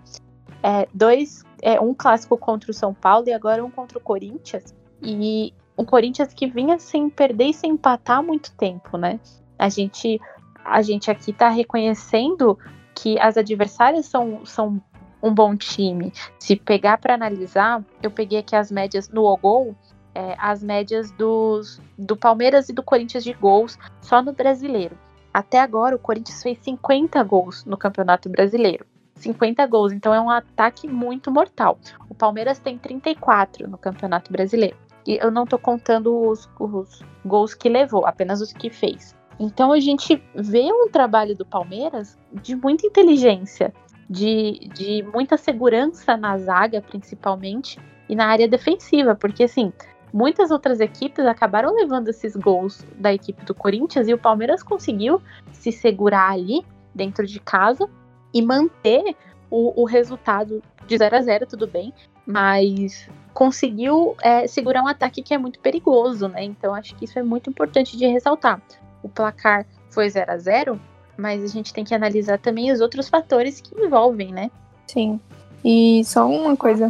é, 0.62 0.88
dois, 0.92 1.42
é, 1.62 1.80
um 1.80 1.94
clássico 1.94 2.36
contra 2.36 2.70
o 2.70 2.74
São 2.74 2.94
Paulo 2.94 3.28
e 3.28 3.32
agora 3.32 3.64
um 3.64 3.70
contra 3.70 3.98
o 3.98 4.00
Corinthians. 4.00 4.74
E 5.02 5.52
um 5.76 5.84
Corinthians 5.84 6.32
que 6.32 6.46
vinha 6.46 6.78
sem 6.78 7.08
perder 7.10 7.46
e 7.46 7.54
sem 7.54 7.72
empatar 7.72 8.18
há 8.18 8.22
muito 8.22 8.52
tempo, 8.52 8.96
né? 8.96 9.18
A 9.58 9.68
gente, 9.68 10.20
a 10.64 10.82
gente 10.82 11.10
aqui 11.10 11.32
tá 11.32 11.48
reconhecendo 11.48 12.58
que 12.94 13.18
as 13.18 13.36
adversárias 13.36 14.06
são, 14.06 14.44
são 14.44 14.80
um 15.22 15.34
bom 15.34 15.56
time. 15.56 16.12
Se 16.38 16.54
pegar 16.54 16.98
para 16.98 17.14
analisar, 17.14 17.82
eu 18.02 18.10
peguei 18.10 18.38
aqui 18.38 18.54
as 18.54 18.70
médias 18.70 19.08
no 19.08 19.24
Ogol, 19.24 19.74
é, 20.14 20.36
as 20.38 20.62
médias 20.62 21.10
dos, 21.12 21.80
do 21.98 22.16
Palmeiras 22.16 22.68
e 22.68 22.72
do 22.72 22.82
Corinthians 22.82 23.24
de 23.24 23.32
gols 23.32 23.78
só 24.00 24.22
no 24.22 24.32
brasileiro. 24.32 24.96
Até 25.32 25.58
agora, 25.58 25.96
o 25.96 25.98
Corinthians 25.98 26.42
fez 26.42 26.58
50 26.58 27.22
gols 27.24 27.64
no 27.64 27.76
Campeonato 27.76 28.28
Brasileiro. 28.28 28.86
50 29.16 29.66
gols, 29.66 29.92
então 29.92 30.12
é 30.12 30.20
um 30.20 30.30
ataque 30.30 30.86
muito 30.86 31.30
mortal. 31.30 31.78
O 32.08 32.14
Palmeiras 32.14 32.58
tem 32.58 32.78
34 32.78 33.68
no 33.68 33.78
Campeonato 33.78 34.30
Brasileiro. 34.30 34.76
E 35.06 35.18
eu 35.22 35.30
não 35.30 35.44
tô 35.44 35.58
contando 35.58 36.28
os, 36.28 36.48
os 36.58 37.02
gols 37.24 37.54
que 37.54 37.68
levou, 37.68 38.06
apenas 38.06 38.40
os 38.40 38.52
que 38.52 38.70
fez. 38.70 39.14
Então 39.38 39.72
a 39.72 39.80
gente 39.80 40.22
vê 40.34 40.62
um 40.72 40.88
trabalho 40.88 41.36
do 41.36 41.44
Palmeiras 41.44 42.18
de 42.32 42.54
muita 42.54 42.86
inteligência, 42.86 43.72
de, 44.08 44.68
de 44.74 45.02
muita 45.12 45.36
segurança 45.36 46.16
na 46.16 46.38
zaga, 46.38 46.80
principalmente, 46.80 47.78
e 48.08 48.14
na 48.14 48.26
área 48.26 48.46
defensiva, 48.46 49.14
porque 49.14 49.44
assim, 49.44 49.72
muitas 50.12 50.50
outras 50.50 50.78
equipes 50.80 51.24
acabaram 51.26 51.74
levando 51.74 52.08
esses 52.08 52.36
gols 52.36 52.86
da 52.98 53.12
equipe 53.12 53.44
do 53.44 53.54
Corinthians 53.54 54.08
e 54.08 54.14
o 54.14 54.18
Palmeiras 54.18 54.62
conseguiu 54.62 55.20
se 55.52 55.72
segurar 55.72 56.30
ali 56.30 56.64
dentro 56.94 57.26
de 57.26 57.40
casa 57.40 57.88
e 58.32 58.40
manter 58.40 59.16
o, 59.50 59.82
o 59.82 59.84
resultado 59.84 60.62
de 60.86 60.98
0 60.98 61.16
a 61.16 61.22
0 61.22 61.46
tudo 61.46 61.66
bem, 61.66 61.92
mas 62.26 63.08
conseguiu 63.34 64.16
é, 64.22 64.46
segurar 64.46 64.82
um 64.82 64.88
ataque 64.88 65.22
que 65.22 65.34
é 65.34 65.38
muito 65.38 65.58
perigoso, 65.58 66.28
né? 66.28 66.44
Então 66.44 66.74
acho 66.74 66.94
que 66.94 67.04
isso 67.04 67.18
é 67.18 67.22
muito 67.22 67.50
importante 67.50 67.96
de 67.96 68.06
ressaltar. 68.06 68.62
O 69.02 69.08
placar 69.08 69.66
foi 69.90 70.08
0 70.08 70.32
a 70.32 70.38
0 70.38 70.80
mas 71.16 71.44
a 71.44 71.46
gente 71.46 71.72
tem 71.72 71.84
que 71.84 71.94
analisar 71.94 72.38
também 72.38 72.72
os 72.72 72.80
outros 72.80 73.08
fatores 73.08 73.60
que 73.60 73.74
envolvem, 73.80 74.32
né? 74.32 74.50
Sim. 74.86 75.20
E 75.64 76.02
só 76.04 76.28
uma 76.28 76.56
coisa. 76.56 76.88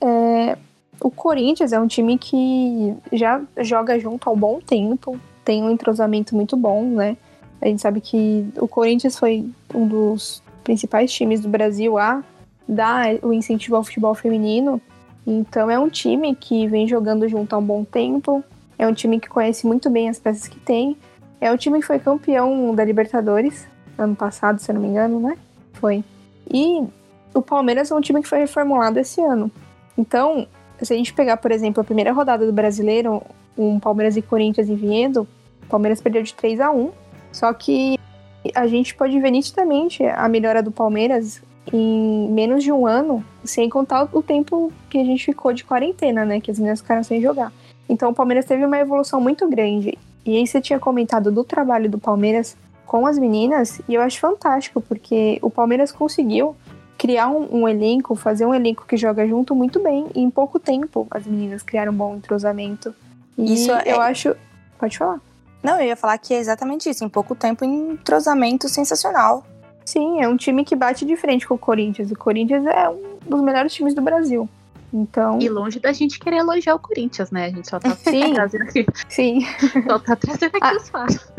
É, 0.00 0.56
o 1.00 1.10
Corinthians 1.10 1.72
é 1.72 1.78
um 1.78 1.86
time 1.86 2.18
que 2.18 2.94
já 3.12 3.40
joga 3.58 3.98
junto 3.98 4.28
há 4.28 4.32
um 4.32 4.36
bom 4.36 4.60
tempo, 4.60 5.20
tem 5.44 5.62
um 5.62 5.70
entrosamento 5.70 6.34
muito 6.34 6.56
bom, 6.56 6.84
né? 6.84 7.16
A 7.60 7.66
gente 7.66 7.82
sabe 7.82 8.00
que 8.00 8.48
o 8.56 8.68
Corinthians 8.68 9.18
foi 9.18 9.48
um 9.74 9.86
dos 9.86 10.42
principais 10.64 11.12
times 11.12 11.40
do 11.40 11.48
Brasil 11.48 11.98
a 11.98 12.22
dar 12.68 13.14
o 13.22 13.32
incentivo 13.32 13.76
ao 13.76 13.84
futebol 13.84 14.14
feminino. 14.14 14.80
Então 15.30 15.70
é 15.70 15.78
um 15.78 15.90
time 15.90 16.34
que 16.34 16.66
vem 16.66 16.88
jogando 16.88 17.28
junto 17.28 17.54
há 17.54 17.58
um 17.58 17.64
bom 17.64 17.84
tempo, 17.84 18.42
é 18.78 18.86
um 18.86 18.94
time 18.94 19.20
que 19.20 19.28
conhece 19.28 19.66
muito 19.66 19.90
bem 19.90 20.08
as 20.08 20.18
peças 20.18 20.48
que 20.48 20.58
tem, 20.58 20.96
é 21.38 21.52
um 21.52 21.56
time 21.56 21.80
que 21.80 21.86
foi 21.86 21.98
campeão 21.98 22.74
da 22.74 22.82
Libertadores 22.82 23.68
ano 23.98 24.16
passado, 24.16 24.58
se 24.58 24.70
eu 24.70 24.74
não 24.74 24.80
me 24.80 24.88
engano, 24.88 25.20
né? 25.20 25.36
Foi. 25.74 26.02
E 26.50 26.82
o 27.34 27.42
Palmeiras 27.42 27.90
é 27.90 27.94
um 27.94 28.00
time 28.00 28.22
que 28.22 28.28
foi 28.28 28.38
reformulado 28.38 28.98
esse 28.98 29.20
ano. 29.20 29.50
Então, 29.98 30.46
se 30.80 30.94
a 30.94 30.96
gente 30.96 31.12
pegar, 31.12 31.36
por 31.36 31.50
exemplo, 31.50 31.80
a 31.82 31.84
primeira 31.84 32.12
rodada 32.12 32.46
do 32.46 32.52
Brasileiro, 32.52 33.20
um 33.56 33.78
Palmeiras 33.78 34.16
e 34.16 34.22
Corinthians 34.22 34.70
em 34.70 34.76
Vinhedo, 34.76 35.28
o 35.64 35.66
Palmeiras 35.66 36.00
perdeu 36.00 36.22
de 36.22 36.32
3 36.32 36.60
a 36.60 36.70
1 36.70 36.90
só 37.32 37.52
que 37.52 37.98
a 38.54 38.66
gente 38.66 38.94
pode 38.94 39.20
ver 39.20 39.30
nitidamente 39.30 40.02
a 40.04 40.26
melhora 40.26 40.62
do 40.62 40.70
Palmeiras 40.70 41.42
em 41.72 42.28
menos 42.30 42.62
de 42.62 42.72
um 42.72 42.86
ano, 42.86 43.24
sem 43.44 43.68
contar 43.68 44.08
o 44.12 44.22
tempo 44.22 44.72
que 44.88 44.98
a 44.98 45.04
gente 45.04 45.24
ficou 45.24 45.52
de 45.52 45.64
quarentena, 45.64 46.24
né? 46.24 46.40
Que 46.40 46.50
as 46.50 46.58
meninas 46.58 46.80
ficaram 46.80 47.02
sem 47.02 47.20
jogar. 47.20 47.52
Então 47.88 48.10
o 48.10 48.14
Palmeiras 48.14 48.44
teve 48.44 48.64
uma 48.64 48.78
evolução 48.78 49.20
muito 49.20 49.48
grande. 49.48 49.96
E 50.24 50.36
aí 50.36 50.46
você 50.46 50.60
tinha 50.60 50.78
comentado 50.78 51.32
do 51.32 51.42
trabalho 51.42 51.88
do 51.90 51.98
Palmeiras 51.98 52.56
com 52.84 53.06
as 53.06 53.18
meninas, 53.18 53.80
e 53.86 53.94
eu 53.94 54.00
acho 54.00 54.18
fantástico, 54.18 54.80
porque 54.80 55.38
o 55.42 55.50
Palmeiras 55.50 55.92
conseguiu 55.92 56.56
criar 56.96 57.28
um, 57.28 57.60
um, 57.60 57.68
elenco, 57.68 58.16
fazer 58.16 58.44
um 58.44 58.54
elenco 58.54 58.84
que 58.86 58.96
joga 58.96 59.26
junto 59.26 59.54
muito 59.54 59.80
bem. 59.80 60.06
E 60.14 60.20
em 60.20 60.30
pouco 60.30 60.58
tempo 60.58 61.06
as 61.10 61.26
meninas 61.26 61.62
criaram 61.62 61.92
um 61.92 61.96
bom 61.96 62.16
entrosamento. 62.16 62.94
E 63.36 63.54
isso 63.54 63.70
é... 63.72 63.84
eu 63.86 64.00
acho. 64.00 64.34
Pode 64.78 64.98
falar. 64.98 65.20
Não, 65.62 65.80
eu 65.80 65.86
ia 65.86 65.96
falar 65.96 66.18
que 66.18 66.34
é 66.34 66.38
exatamente 66.38 66.88
isso. 66.88 67.04
Em 67.04 67.08
pouco 67.08 67.34
tempo, 67.34 67.64
um 67.64 67.92
entrosamento 67.92 68.68
sensacional. 68.68 69.44
Sim, 69.88 70.20
é 70.20 70.28
um 70.28 70.36
time 70.36 70.66
que 70.66 70.76
bate 70.76 71.06
de 71.06 71.16
frente 71.16 71.48
com 71.48 71.54
o 71.54 71.58
Corinthians. 71.58 72.10
O 72.10 72.14
Corinthians 72.14 72.66
é 72.66 72.90
um 72.90 73.18
dos 73.26 73.40
melhores 73.40 73.72
times 73.72 73.94
do 73.94 74.02
Brasil. 74.02 74.46
Então... 74.92 75.38
E 75.40 75.48
longe 75.48 75.80
da 75.80 75.94
gente 75.94 76.18
querer 76.18 76.36
elogiar 76.36 76.74
o 76.74 76.78
Corinthians, 76.78 77.30
né? 77.30 77.46
A 77.46 77.48
gente 77.48 77.66
só 77.66 77.80
tá 77.80 77.96
Sim. 78.04 78.34
trazendo 78.34 78.64
aqui. 78.64 78.84
Sim. 79.08 79.46
Só 79.86 79.98
tá 79.98 80.14
trazendo 80.14 80.54
aqui 80.60 80.76
os 80.76 80.90
fatos. 80.90 81.32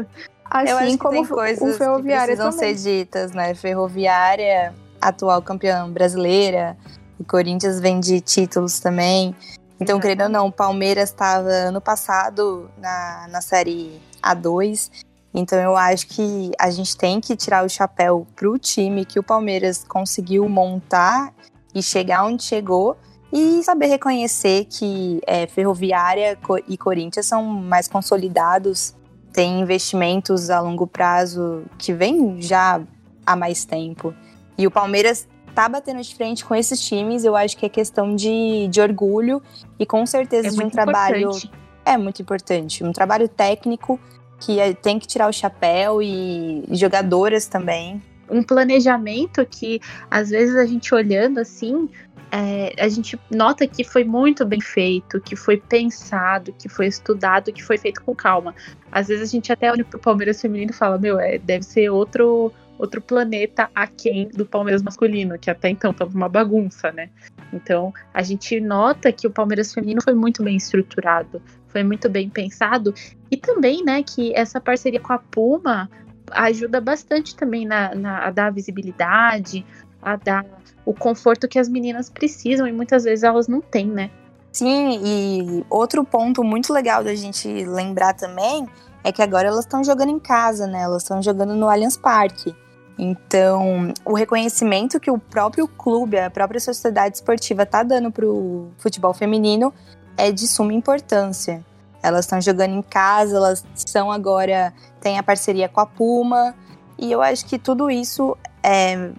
Assim 0.45 0.71
eu 0.71 0.77
acho 0.79 0.97
como 0.97 1.27
coisas 1.27 1.75
o 1.75 1.77
Ferroviária 1.77 2.35
que 2.35 2.41
precisam 2.41 2.59
também. 2.59 2.75
ser 2.75 2.97
ditas, 2.97 3.31
né? 3.33 3.53
Ferroviária, 3.53 4.73
atual 4.99 5.43
campeã 5.43 5.87
brasileira, 5.87 6.75
o 7.19 7.23
Corinthians 7.23 7.79
vem 7.79 7.99
de 7.99 8.19
títulos 8.19 8.79
também. 8.79 9.35
Então, 9.79 9.97
Exato. 9.97 10.01
querendo 10.01 10.23
ou 10.23 10.29
não, 10.29 10.47
o 10.47 10.51
Palmeiras 10.51 11.09
estava 11.09 11.49
ano 11.49 11.79
passado 11.79 12.67
na, 12.79 13.27
na 13.29 13.41
série 13.41 14.01
A2. 14.23 14.89
Então, 15.33 15.59
eu 15.59 15.77
acho 15.77 16.07
que 16.07 16.51
a 16.59 16.69
gente 16.71 16.97
tem 16.97 17.21
que 17.21 17.35
tirar 17.35 17.63
o 17.65 17.69
chapéu 17.69 18.25
pro 18.35 18.57
time 18.57 19.05
que 19.05 19.19
o 19.19 19.23
Palmeiras 19.23 19.83
conseguiu 19.87 20.47
montar 20.49 21.33
e 21.73 21.83
chegar 21.83 22.25
onde 22.25 22.43
chegou. 22.43 22.97
E 23.31 23.61
saber 23.63 23.85
reconhecer 23.85 24.65
que 24.65 25.21
é, 25.27 25.45
Ferroviária 25.45 26.35
e 26.67 26.75
Corinthians 26.75 27.27
são 27.27 27.43
mais 27.43 27.87
consolidados, 27.87 28.95
têm 29.31 29.61
investimentos 29.61 30.49
a 30.49 30.59
longo 30.59 30.87
prazo 30.87 31.63
que 31.77 31.93
vem 31.93 32.41
já 32.41 32.81
há 33.23 33.35
mais 33.35 33.65
tempo. 33.65 34.15
E 34.57 34.65
o 34.65 34.71
Palmeiras 34.71 35.27
tá 35.53 35.69
batendo 35.69 36.01
de 36.01 36.15
frente 36.15 36.43
com 36.43 36.55
esses 36.55 36.81
times, 36.81 37.23
eu 37.23 37.35
acho 37.35 37.55
que 37.55 37.65
é 37.65 37.69
questão 37.69 38.15
de, 38.15 38.67
de 38.67 38.81
orgulho 38.81 39.41
e 39.77 39.85
com 39.85 40.05
certeza 40.07 40.47
É 40.47 40.51
de 40.51 40.63
um 40.63 40.69
trabalho. 40.69 41.29
importante. 41.29 41.51
É 41.85 41.97
muito 41.97 42.21
importante. 42.21 42.83
Um 42.83 42.91
trabalho 42.91 43.27
técnico 43.29 43.99
que 44.39 44.59
é- 44.59 44.73
tem 44.73 44.99
que 44.99 45.07
tirar 45.07 45.29
o 45.29 45.33
chapéu 45.33 46.01
e 46.01 46.63
jogadoras 46.71 47.47
também. 47.47 48.01
um 48.31 48.43
planejamento 48.43 49.43
que, 49.43 49.81
às 50.07 50.29
vezes, 50.29 50.55
a 50.55 50.63
gente 50.63 50.93
olhando 50.93 51.39
assim, 51.39 51.89
é, 52.31 52.75
a 52.77 52.87
gente 52.87 53.19
nota 53.31 53.65
que 53.67 53.83
foi 53.83 54.03
muito 54.03 54.45
bem 54.45 54.61
feito, 54.61 55.19
que 55.19 55.35
foi 55.35 55.57
pensado, 55.57 56.53
que 56.53 56.69
foi 56.69 56.87
estudado, 56.87 57.51
que 57.51 57.63
foi 57.63 57.77
feito 57.77 58.03
com 58.03 58.13
calma. 58.13 58.53
Às 58.91 59.07
vezes 59.07 59.29
a 59.29 59.31
gente 59.31 59.51
até 59.51 59.71
olha 59.71 59.83
pro 59.83 59.99
Palmeiras 59.99 60.39
feminino 60.39 60.71
e 60.71 60.73
fala, 60.73 60.97
meu, 60.97 61.19
é, 61.19 61.37
deve 61.37 61.63
ser 61.65 61.89
outro 61.89 62.51
outro 62.77 63.01
planeta 63.01 63.69
aquém 63.75 64.29
do 64.29 64.45
Palmeiras 64.45 64.81
masculino, 64.81 65.37
que 65.37 65.51
até 65.51 65.67
então 65.69 65.93
tava 65.93 66.15
uma 66.15 66.29
bagunça, 66.29 66.93
né? 66.93 67.09
Então, 67.51 67.93
a 68.13 68.23
gente 68.23 68.57
nota 68.61 69.11
que 69.11 69.27
o 69.27 69.29
Palmeiras 69.29 69.73
feminino 69.73 70.01
foi 70.01 70.13
muito 70.13 70.41
bem 70.41 70.55
estruturado, 70.55 71.41
foi 71.67 71.83
muito 71.83 72.09
bem 72.09 72.29
pensado, 72.29 72.93
e 73.31 73.37
também, 73.37 73.83
né, 73.83 74.03
que 74.03 74.33
essa 74.35 74.59
parceria 74.59 74.99
com 74.99 75.13
a 75.13 75.17
Puma 75.19 75.89
ajuda 76.31 76.79
bastante 76.79 77.35
também 77.35 77.65
na, 77.65 77.93
na- 77.95 78.25
a 78.25 78.31
dar 78.31 78.51
visibilidade, 78.51 79.65
a 80.01 80.15
dar 80.15 80.45
o 80.85 80.93
conforto 80.93 81.47
que 81.47 81.59
as 81.59 81.67
meninas 81.67 82.09
precisam 82.09 82.67
e 82.67 82.71
muitas 82.71 83.03
vezes 83.03 83.23
elas 83.23 83.47
não 83.47 83.61
têm, 83.61 83.87
né? 83.87 84.09
Sim, 84.51 84.99
e 85.03 85.65
outro 85.69 86.03
ponto 86.03 86.43
muito 86.43 86.73
legal 86.73 87.03
da 87.03 87.13
gente 87.13 87.47
lembrar 87.65 88.13
também 88.13 88.67
é 89.03 89.11
que 89.11 89.21
agora 89.21 89.47
elas 89.47 89.65
estão 89.65 89.83
jogando 89.83 90.09
em 90.09 90.19
casa, 90.19 90.65
né? 90.65 90.81
Elas 90.81 91.03
estão 91.03 91.21
jogando 91.21 91.53
no 91.53 91.69
Allianz 91.69 91.95
Parque. 91.97 92.55
Então, 92.97 93.93
o 94.03 94.13
reconhecimento 94.13 94.99
que 94.99 95.09
o 95.09 95.17
próprio 95.17 95.67
clube, 95.67 96.19
a 96.19 96.29
própria 96.29 96.59
sociedade 96.59 97.15
esportiva 97.15 97.65
tá 97.65 97.81
dando 97.81 98.11
pro 98.11 98.67
futebol 98.77 99.13
feminino 99.13 99.73
é 100.17 100.31
de 100.31 100.47
suma 100.47 100.73
importância. 100.73 101.63
Elas 102.01 102.25
estão 102.25 102.39
jogando 102.39 102.73
em 102.73 102.81
casa, 102.81 103.35
elas 103.35 103.65
são 103.75 104.11
agora, 104.11 104.73
tem 105.01 105.17
a 105.17 105.23
parceria 105.23 105.67
com 105.67 105.81
a 105.81 105.85
Puma, 105.85 106.55
e 106.97 107.11
eu 107.11 107.21
acho 107.21 107.45
que 107.45 107.57
tudo 107.57 107.89
isso 107.89 108.37
é, 108.63 109.11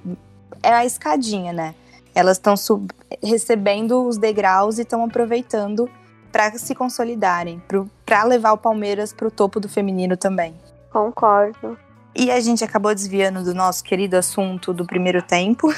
é 0.63 0.73
a 0.73 0.85
escadinha, 0.85 1.53
né? 1.53 1.75
Elas 2.15 2.37
estão 2.37 2.55
recebendo 3.23 4.07
os 4.07 4.19
degraus 4.19 4.79
e 4.79 4.83
estão 4.83 5.05
aproveitando 5.05 5.89
para 6.33 6.53
se 6.53 6.75
consolidarem, 6.75 7.63
para 8.07 8.25
levar 8.25 8.53
o 8.53 8.59
Palmeiras 8.59 9.13
para 9.13 9.29
o 9.29 9.31
topo 9.31 9.59
do 9.59 9.69
feminino 9.69 10.17
também. 10.17 10.55
Concordo. 10.91 11.79
E 12.15 12.31
a 12.31 12.41
gente 12.41 12.65
acabou 12.65 12.95
desviando 12.95 13.45
do 13.45 13.55
nosso 13.55 13.85
querido 13.85 14.17
assunto 14.17 14.73
do 14.73 14.85
primeiro 14.85 15.23
tempo. 15.23 15.69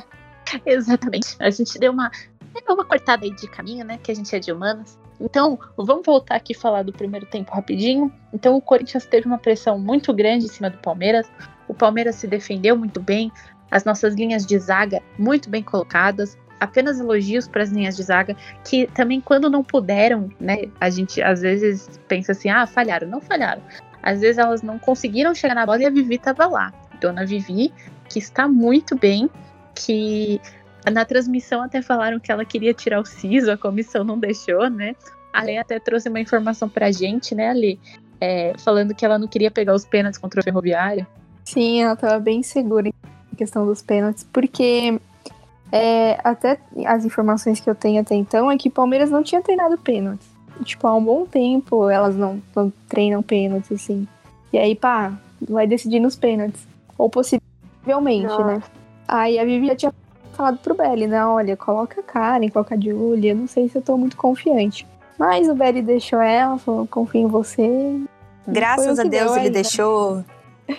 Exatamente. 0.64 1.36
A 1.40 1.50
gente 1.50 1.78
deu 1.78 1.92
uma, 1.92 2.10
deu 2.54 2.74
uma 2.74 2.84
cortada 2.84 3.24
aí 3.24 3.30
de 3.34 3.48
caminho, 3.48 3.84
né? 3.84 3.98
Que 4.02 4.12
a 4.12 4.14
gente 4.14 4.34
é 4.34 4.38
de 4.38 4.52
humanas. 4.52 4.98
Então, 5.22 5.56
vamos 5.76 6.04
voltar 6.04 6.34
aqui 6.34 6.52
falar 6.52 6.82
do 6.82 6.92
primeiro 6.92 7.24
tempo 7.26 7.54
rapidinho. 7.54 8.12
Então, 8.32 8.56
o 8.56 8.60
Corinthians 8.60 9.06
teve 9.06 9.26
uma 9.26 9.38
pressão 9.38 9.78
muito 9.78 10.12
grande 10.12 10.46
em 10.46 10.48
cima 10.48 10.68
do 10.68 10.78
Palmeiras. 10.78 11.30
O 11.68 11.74
Palmeiras 11.74 12.16
se 12.16 12.26
defendeu 12.26 12.76
muito 12.76 13.00
bem. 13.00 13.30
As 13.70 13.84
nossas 13.84 14.14
linhas 14.14 14.44
de 14.44 14.58
zaga 14.58 15.00
muito 15.16 15.48
bem 15.48 15.62
colocadas. 15.62 16.36
Apenas 16.58 16.98
elogios 16.98 17.46
para 17.46 17.62
as 17.62 17.70
linhas 17.70 17.96
de 17.96 18.02
zaga, 18.02 18.36
que 18.64 18.86
também, 18.88 19.20
quando 19.20 19.48
não 19.48 19.62
puderam, 19.64 20.28
né? 20.40 20.64
A 20.80 20.90
gente 20.90 21.22
às 21.22 21.40
vezes 21.40 21.88
pensa 22.08 22.32
assim: 22.32 22.50
ah, 22.50 22.66
falharam. 22.66 23.08
Não 23.08 23.20
falharam. 23.20 23.62
Às 24.02 24.20
vezes 24.20 24.38
elas 24.38 24.62
não 24.62 24.78
conseguiram 24.78 25.34
chegar 25.34 25.54
na 25.54 25.64
bola 25.64 25.82
e 25.82 25.86
a 25.86 25.90
Vivi 25.90 26.16
estava 26.16 26.46
lá. 26.46 26.72
Dona 27.00 27.24
Vivi, 27.24 27.72
que 28.08 28.18
está 28.18 28.46
muito 28.46 28.96
bem, 28.96 29.30
que 29.74 30.40
na 30.90 31.04
transmissão 31.04 31.62
até 31.62 31.80
falaram 31.80 32.18
que 32.18 32.32
ela 32.32 32.44
queria 32.44 32.74
tirar 32.74 33.00
o 33.00 33.04
siso, 33.04 33.50
a 33.50 33.56
comissão 33.56 34.02
não 34.02 34.18
deixou, 34.18 34.68
né? 34.68 34.94
A 35.32 35.42
Lê 35.42 35.56
até 35.56 35.78
trouxe 35.78 36.08
uma 36.08 36.20
informação 36.20 36.68
pra 36.68 36.90
gente, 36.90 37.34
né, 37.34 37.48
Ali? 37.48 37.78
É, 38.20 38.52
falando 38.58 38.94
que 38.94 39.04
ela 39.04 39.18
não 39.18 39.26
queria 39.26 39.50
pegar 39.50 39.74
os 39.74 39.84
pênaltis 39.84 40.18
contra 40.18 40.40
o 40.40 40.44
Ferroviário. 40.44 41.06
Sim, 41.44 41.82
ela 41.82 41.96
tava 41.96 42.18
bem 42.18 42.42
segura 42.42 42.88
em 42.88 43.36
questão 43.36 43.66
dos 43.66 43.82
pênaltis, 43.82 44.24
porque 44.32 45.00
é, 45.72 46.18
até 46.22 46.58
as 46.86 47.04
informações 47.04 47.58
que 47.58 47.68
eu 47.68 47.74
tenho 47.74 48.00
até 48.00 48.14
então 48.14 48.50
é 48.50 48.58
que 48.58 48.68
o 48.68 48.72
Palmeiras 48.72 49.10
não 49.10 49.22
tinha 49.22 49.40
treinado 49.42 49.78
pênaltis. 49.78 50.28
Tipo, 50.64 50.86
há 50.86 50.94
um 50.94 51.02
bom 51.02 51.26
tempo 51.26 51.88
elas 51.88 52.14
não, 52.14 52.40
não 52.54 52.72
treinam 52.88 53.22
pênaltis, 53.22 53.72
assim. 53.72 54.06
E 54.52 54.58
aí, 54.58 54.76
pá, 54.76 55.18
vai 55.48 55.66
decidir 55.66 55.98
nos 55.98 56.14
pênaltis. 56.14 56.66
Ou 56.98 57.08
possivelmente, 57.08 58.26
Nossa. 58.26 58.44
né? 58.44 58.62
Aí 59.08 59.38
a 59.38 59.44
Vivi 59.44 59.66
já 59.68 59.76
tinha 59.76 59.92
falado 60.32 60.58
pro 60.58 60.74
Belly, 60.74 61.06
né? 61.06 61.24
Olha, 61.24 61.56
coloca 61.56 62.00
a 62.00 62.02
Karen, 62.04 62.48
coloca 62.48 62.74
a 62.74 62.80
Julia, 62.80 63.34
não 63.34 63.46
sei 63.46 63.68
se 63.68 63.76
eu 63.78 63.82
tô 63.82 63.96
muito 63.96 64.16
confiante. 64.16 64.86
Mas 65.18 65.48
o 65.48 65.54
Belly 65.54 65.82
deixou 65.82 66.20
ela, 66.20 66.58
falou, 66.58 66.86
confio 66.86 67.20
em 67.22 67.26
você. 67.26 68.00
Graças 68.46 68.98
a 68.98 69.02
que 69.04 69.08
Deus 69.10 69.30
deu 69.32 69.36
ele 69.36 69.48
né? 69.50 69.50
deixou. 69.50 70.24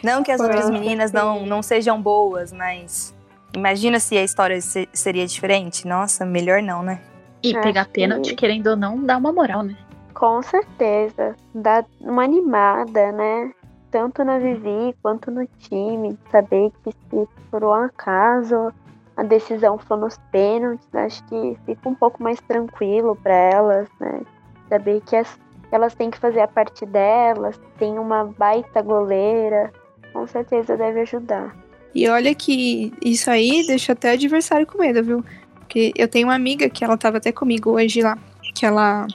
Não 0.04 0.24
que 0.24 0.32
as 0.32 0.38
Foi 0.42 0.48
outras 0.48 0.70
meninas 0.70 1.12
não, 1.12 1.46
não 1.46 1.62
sejam 1.62 2.02
boas, 2.02 2.52
mas 2.52 3.14
imagina 3.56 4.00
se 4.00 4.18
a 4.18 4.24
história 4.24 4.60
se- 4.60 4.90
seria 4.92 5.26
diferente. 5.26 5.88
Nossa, 5.88 6.26
melhor 6.26 6.62
não, 6.62 6.84
né? 6.84 7.00
E 7.42 7.56
É, 7.56 7.62
pegar 7.62 7.86
pênalti, 7.88 8.36
querendo 8.36 8.68
ou 8.68 8.76
não, 8.76 9.02
dá 9.04 9.18
uma 9.18 9.32
moral, 9.32 9.64
né? 9.64 9.76
Com 10.14 10.42
certeza. 10.42 11.36
Dá 11.54 11.84
uma 12.02 12.24
animada, 12.24 13.12
né? 13.12 13.52
Tanto 13.92 14.24
na 14.24 14.40
Vivi 14.40 14.96
quanto 15.02 15.30
no 15.30 15.46
time. 15.60 16.18
Saber 16.32 16.72
que 16.84 16.92
se 16.92 17.28
por 17.52 17.64
um 17.64 17.74
acaso 17.74 18.74
a 19.16 19.24
decisão 19.24 19.78
for 19.78 19.98
nos 19.98 20.18
pênaltis, 20.32 20.88
acho 20.94 21.24
que 21.26 21.58
fica 21.66 21.88
um 21.90 21.96
pouco 21.96 22.22
mais 22.22 22.40
tranquilo 22.42 23.16
para 23.16 23.34
elas, 23.36 23.88
né? 24.00 24.22
Saber 24.70 25.02
que 25.06 25.16
as- 25.16 25.38
elas 25.72 25.94
têm 25.94 26.10
que 26.10 26.18
fazer 26.18 26.40
a 26.42 26.48
parte 26.48 26.86
delas, 26.86 27.60
tem 27.78 27.98
uma 28.00 28.26
baita 28.26 28.82
goleira. 28.82 29.72
Com 30.12 30.26
certeza 30.28 30.78
deve 30.78 31.02
ajudar. 31.02 31.56
E 31.94 32.08
olha 32.10 32.34
que 32.34 32.92
isso 33.04 33.30
aí 33.30 33.66
deixa 33.68 33.94
até 33.94 34.12
o 34.12 34.14
adversário 34.14 34.66
com 34.66 34.80
medo, 34.80 35.04
viu? 35.04 35.24
Porque 35.60 35.92
eu 35.96 36.08
tenho 36.08 36.28
uma 36.28 36.36
amiga 36.36 36.70
que 36.70 36.84
ela 36.84 36.98
tava 36.98 37.18
até 37.18 37.32
comigo 37.32 37.72
hoje 37.72 38.02
lá, 38.02 38.18
que 38.56 38.66
ela 38.66 39.08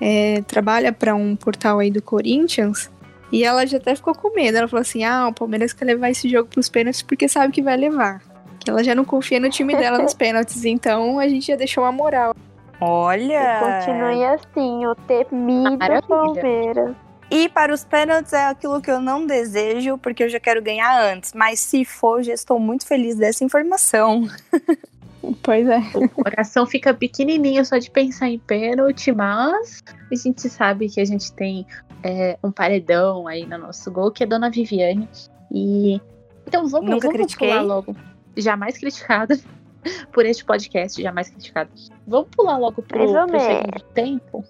é, 0.00 0.42
trabalha 0.42 0.92
pra 0.92 1.14
um 1.14 1.34
portal 1.36 1.78
aí 1.78 1.90
do 1.90 2.02
Corinthians. 2.02 2.90
E 3.32 3.42
ela 3.44 3.66
já 3.66 3.78
até 3.78 3.94
ficou 3.96 4.14
com 4.14 4.32
medo. 4.34 4.56
Ela 4.58 4.68
falou 4.68 4.82
assim: 4.82 5.02
ah, 5.04 5.28
o 5.28 5.32
Palmeiras 5.32 5.72
quer 5.72 5.84
levar 5.84 6.10
esse 6.10 6.28
jogo 6.28 6.48
pros 6.48 6.68
pênaltis 6.68 7.02
porque 7.02 7.28
sabe 7.28 7.52
que 7.52 7.62
vai 7.62 7.76
levar. 7.76 8.20
Que 8.64 8.70
ela 8.70 8.82
já 8.82 8.94
não 8.94 9.04
confia 9.04 9.38
no 9.38 9.50
time 9.50 9.76
dela 9.76 9.98
nos 9.98 10.14
pênaltis. 10.14 10.64
Então 10.64 11.18
a 11.18 11.28
gente 11.28 11.46
já 11.46 11.56
deixou 11.56 11.84
uma 11.84 11.92
moral 11.92 12.34
Olha! 12.80 13.60
Continue 13.60 14.24
assim, 14.24 14.86
o 14.86 14.94
temido 14.94 15.78
Maravilha. 15.78 16.02
Palmeiras. 16.02 16.96
E 17.30 17.48
para 17.48 17.72
os 17.72 17.84
pênaltis 17.84 18.32
é 18.32 18.46
aquilo 18.46 18.80
que 18.80 18.90
eu 18.90 19.00
não 19.00 19.26
desejo, 19.26 19.96
porque 19.98 20.22
eu 20.22 20.28
já 20.28 20.38
quero 20.38 20.62
ganhar 20.62 21.00
antes. 21.02 21.32
Mas 21.34 21.60
se 21.60 21.84
for, 21.84 22.22
já 22.22 22.34
estou 22.34 22.58
muito 22.58 22.86
feliz 22.86 23.16
dessa 23.16 23.44
informação. 23.44 24.28
Pois 25.42 25.66
é. 25.66 25.78
O 25.94 26.06
coração 26.06 26.66
fica 26.66 26.92
pequenininho 26.92 27.64
só 27.64 27.78
de 27.78 27.90
pensar 27.90 28.28
em 28.28 28.38
pênalti, 28.38 29.10
mas 29.10 29.82
a 30.12 30.14
gente 30.14 30.50
sabe 30.50 30.86
que 30.90 31.00
a 31.00 31.04
gente 31.06 31.32
tem 31.32 31.66
é, 32.02 32.36
um 32.44 32.52
paredão 32.52 33.26
aí 33.26 33.46
no 33.46 33.56
nosso 33.56 33.90
gol, 33.90 34.10
que 34.10 34.22
é 34.22 34.26
Dona 34.26 34.50
Viviane. 34.50 35.08
E 35.50 35.98
então 36.46 36.68
vamos, 36.68 36.90
Nunca 36.90 37.06
vamos 37.06 37.22
critiquei. 37.22 37.48
pular 37.48 37.62
logo. 37.62 37.96
Jamais 38.36 38.78
criticada 38.78 39.38
por 40.12 40.24
este 40.26 40.44
podcast, 40.44 41.00
jamais 41.00 41.30
criticada. 41.30 41.70
Vamos 42.06 42.28
pular 42.34 42.58
logo 42.58 42.82
pro, 42.82 43.26
pro 43.26 43.40
segundo 43.40 43.80
tempo. 43.94 44.44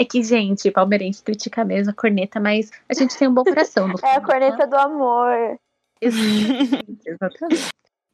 É 0.00 0.04
que, 0.06 0.22
gente, 0.22 0.70
palmeirense 0.70 1.22
critica 1.22 1.62
mesmo 1.62 1.90
a 1.90 1.94
corneta, 1.94 2.40
mas 2.40 2.70
a 2.88 2.94
gente 2.94 3.18
tem 3.18 3.28
um 3.28 3.34
bom 3.34 3.44
coração. 3.44 3.86
No 3.86 3.96
É 4.02 4.12
a 4.12 4.14
fundo, 4.14 4.26
corneta 4.26 4.66
do 4.66 4.74
amor. 4.74 5.60
Exatamente, 6.00 7.02
exatamente. 7.06 7.68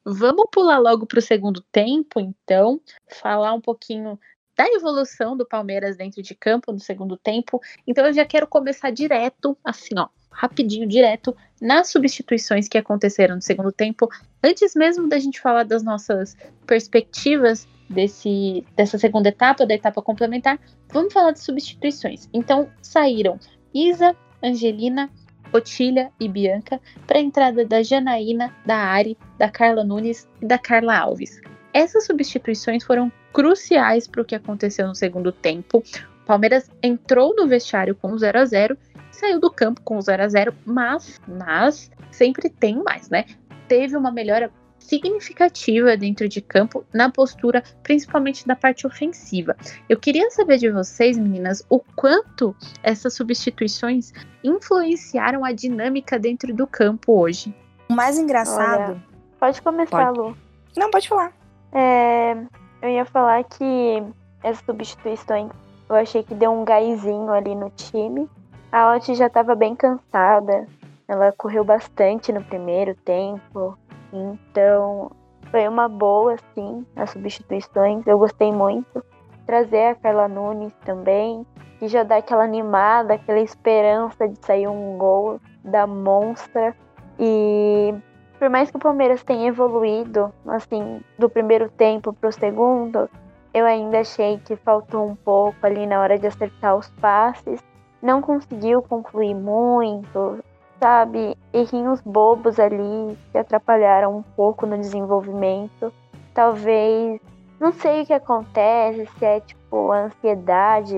Vamos 0.04 0.46
pular 0.50 0.78
logo 0.78 1.06
para 1.06 1.20
o 1.20 1.22
segundo 1.22 1.60
tempo, 1.70 2.18
então, 2.18 2.80
falar 3.22 3.52
um 3.52 3.60
pouquinho 3.60 4.18
da 4.56 4.66
evolução 4.66 5.36
do 5.36 5.46
Palmeiras 5.46 5.96
dentro 5.96 6.20
de 6.22 6.34
campo 6.34 6.72
no 6.72 6.80
segundo 6.80 7.16
tempo. 7.16 7.60
Então, 7.86 8.04
eu 8.04 8.12
já 8.12 8.24
quero 8.24 8.48
começar 8.48 8.90
direto, 8.90 9.56
assim, 9.62 9.96
ó, 9.96 10.08
rapidinho, 10.28 10.88
direto, 10.88 11.36
nas 11.60 11.88
substituições 11.88 12.68
que 12.68 12.78
aconteceram 12.78 13.36
no 13.36 13.42
segundo 13.42 13.72
tempo. 13.72 14.08
Antes 14.42 14.74
mesmo 14.74 15.08
da 15.08 15.18
gente 15.18 15.40
falar 15.40 15.64
das 15.64 15.82
nossas 15.82 16.36
perspectivas 16.66 17.66
desse, 17.88 18.64
dessa 18.76 18.98
segunda 18.98 19.28
etapa, 19.28 19.66
da 19.66 19.74
etapa 19.74 20.02
complementar, 20.02 20.58
vamos 20.92 21.12
falar 21.12 21.32
de 21.32 21.40
substituições. 21.40 22.28
Então, 22.32 22.68
saíram 22.82 23.38
Isa, 23.74 24.14
Angelina, 24.42 25.10
Otília 25.52 26.10
e 26.18 26.28
Bianca 26.28 26.80
para 27.06 27.18
a 27.18 27.22
entrada 27.22 27.64
da 27.64 27.82
Janaína, 27.82 28.54
da 28.64 28.76
Ari, 28.76 29.16
da 29.38 29.48
Carla 29.48 29.84
Nunes 29.84 30.28
e 30.40 30.46
da 30.46 30.58
Carla 30.58 30.98
Alves. 30.98 31.40
Essas 31.72 32.06
substituições 32.06 32.82
foram 32.84 33.12
cruciais 33.32 34.08
para 34.08 34.22
o 34.22 34.24
que 34.24 34.34
aconteceu 34.34 34.86
no 34.86 34.94
segundo 34.94 35.30
tempo. 35.30 35.78
O 35.78 36.26
Palmeiras 36.26 36.70
entrou 36.82 37.34
no 37.36 37.46
vestiário 37.46 37.94
com 37.94 38.16
0 38.16 38.38
a 38.38 38.44
0 38.44 38.78
saiu 39.16 39.40
do 39.40 39.50
campo 39.50 39.80
com 39.82 40.00
0 40.00 40.22
a 40.22 40.28
0 40.28 40.54
mas, 40.64 41.20
mas 41.26 41.90
sempre 42.10 42.48
tem 42.48 42.82
mais, 42.82 43.08
né? 43.08 43.24
Teve 43.68 43.96
uma 43.96 44.12
melhora 44.12 44.50
significativa 44.78 45.96
dentro 45.96 46.28
de 46.28 46.40
campo 46.40 46.84
na 46.94 47.10
postura, 47.10 47.62
principalmente 47.82 48.46
da 48.46 48.54
parte 48.54 48.86
ofensiva. 48.86 49.56
Eu 49.88 49.98
queria 49.98 50.30
saber 50.30 50.58
de 50.58 50.70
vocês, 50.70 51.18
meninas, 51.18 51.64
o 51.68 51.80
quanto 51.80 52.54
essas 52.82 53.14
substituições 53.14 54.12
influenciaram 54.44 55.44
a 55.44 55.52
dinâmica 55.52 56.18
dentro 56.18 56.54
do 56.54 56.66
campo 56.66 57.20
hoje. 57.20 57.54
O 57.88 57.94
mais 57.94 58.18
engraçado. 58.18 59.02
Pode 59.40 59.60
começar, 59.60 60.10
Lu. 60.10 60.36
Não, 60.76 60.90
pode 60.90 61.08
falar. 61.08 61.32
É, 61.72 62.36
eu 62.80 62.88
ia 62.88 63.04
falar 63.04 63.42
que 63.44 64.02
essas 64.42 64.64
substituições 64.64 65.50
eu 65.88 65.94
achei 65.94 66.22
que 66.22 66.34
deu 66.34 66.50
um 66.52 66.64
gásinho 66.64 67.30
ali 67.30 67.54
no 67.54 67.70
time. 67.70 68.28
A 68.76 68.92
Oti 68.92 69.14
já 69.14 69.28
estava 69.28 69.54
bem 69.54 69.74
cansada. 69.74 70.68
Ela 71.08 71.32
correu 71.32 71.64
bastante 71.64 72.30
no 72.30 72.44
primeiro 72.44 72.94
tempo. 72.94 73.78
Então 74.12 75.10
foi 75.50 75.66
uma 75.66 75.88
boa, 75.88 76.36
sim, 76.52 76.84
as 76.94 77.08
substituições. 77.08 78.06
Eu 78.06 78.18
gostei 78.18 78.52
muito. 78.52 79.02
Trazer 79.46 79.86
a 79.86 79.94
Carla 79.94 80.28
Nunes 80.28 80.74
também, 80.84 81.46
que 81.78 81.88
já 81.88 82.02
dá 82.02 82.18
aquela 82.18 82.44
animada, 82.44 83.14
aquela 83.14 83.40
esperança 83.40 84.28
de 84.28 84.44
sair 84.44 84.68
um 84.68 84.98
gol 84.98 85.40
da 85.64 85.86
monstra. 85.86 86.76
E 87.18 87.94
por 88.38 88.50
mais 88.50 88.70
que 88.70 88.76
o 88.76 88.80
Palmeiras 88.80 89.22
tenha 89.22 89.48
evoluído, 89.48 90.30
assim, 90.46 91.00
do 91.18 91.30
primeiro 91.30 91.70
tempo 91.70 92.12
pro 92.12 92.30
segundo, 92.30 93.08
eu 93.54 93.64
ainda 93.64 94.00
achei 94.00 94.36
que 94.36 94.54
faltou 94.54 95.08
um 95.08 95.16
pouco 95.16 95.56
ali 95.62 95.86
na 95.86 95.98
hora 95.98 96.18
de 96.18 96.26
acertar 96.26 96.76
os 96.76 96.90
passes. 97.00 97.64
Não 98.06 98.22
conseguiu 98.22 98.80
concluir 98.82 99.34
muito, 99.34 100.38
sabe? 100.78 101.36
Errinhos 101.52 102.00
bobos 102.02 102.56
ali 102.60 103.18
que 103.32 103.38
atrapalharam 103.38 104.18
um 104.18 104.22
pouco 104.22 104.64
no 104.64 104.78
desenvolvimento. 104.78 105.92
Talvez, 106.32 107.20
não 107.58 107.72
sei 107.72 108.02
o 108.02 108.06
que 108.06 108.12
acontece, 108.12 109.08
se 109.18 109.24
é 109.24 109.40
tipo 109.40 109.90
ansiedade, 109.90 110.94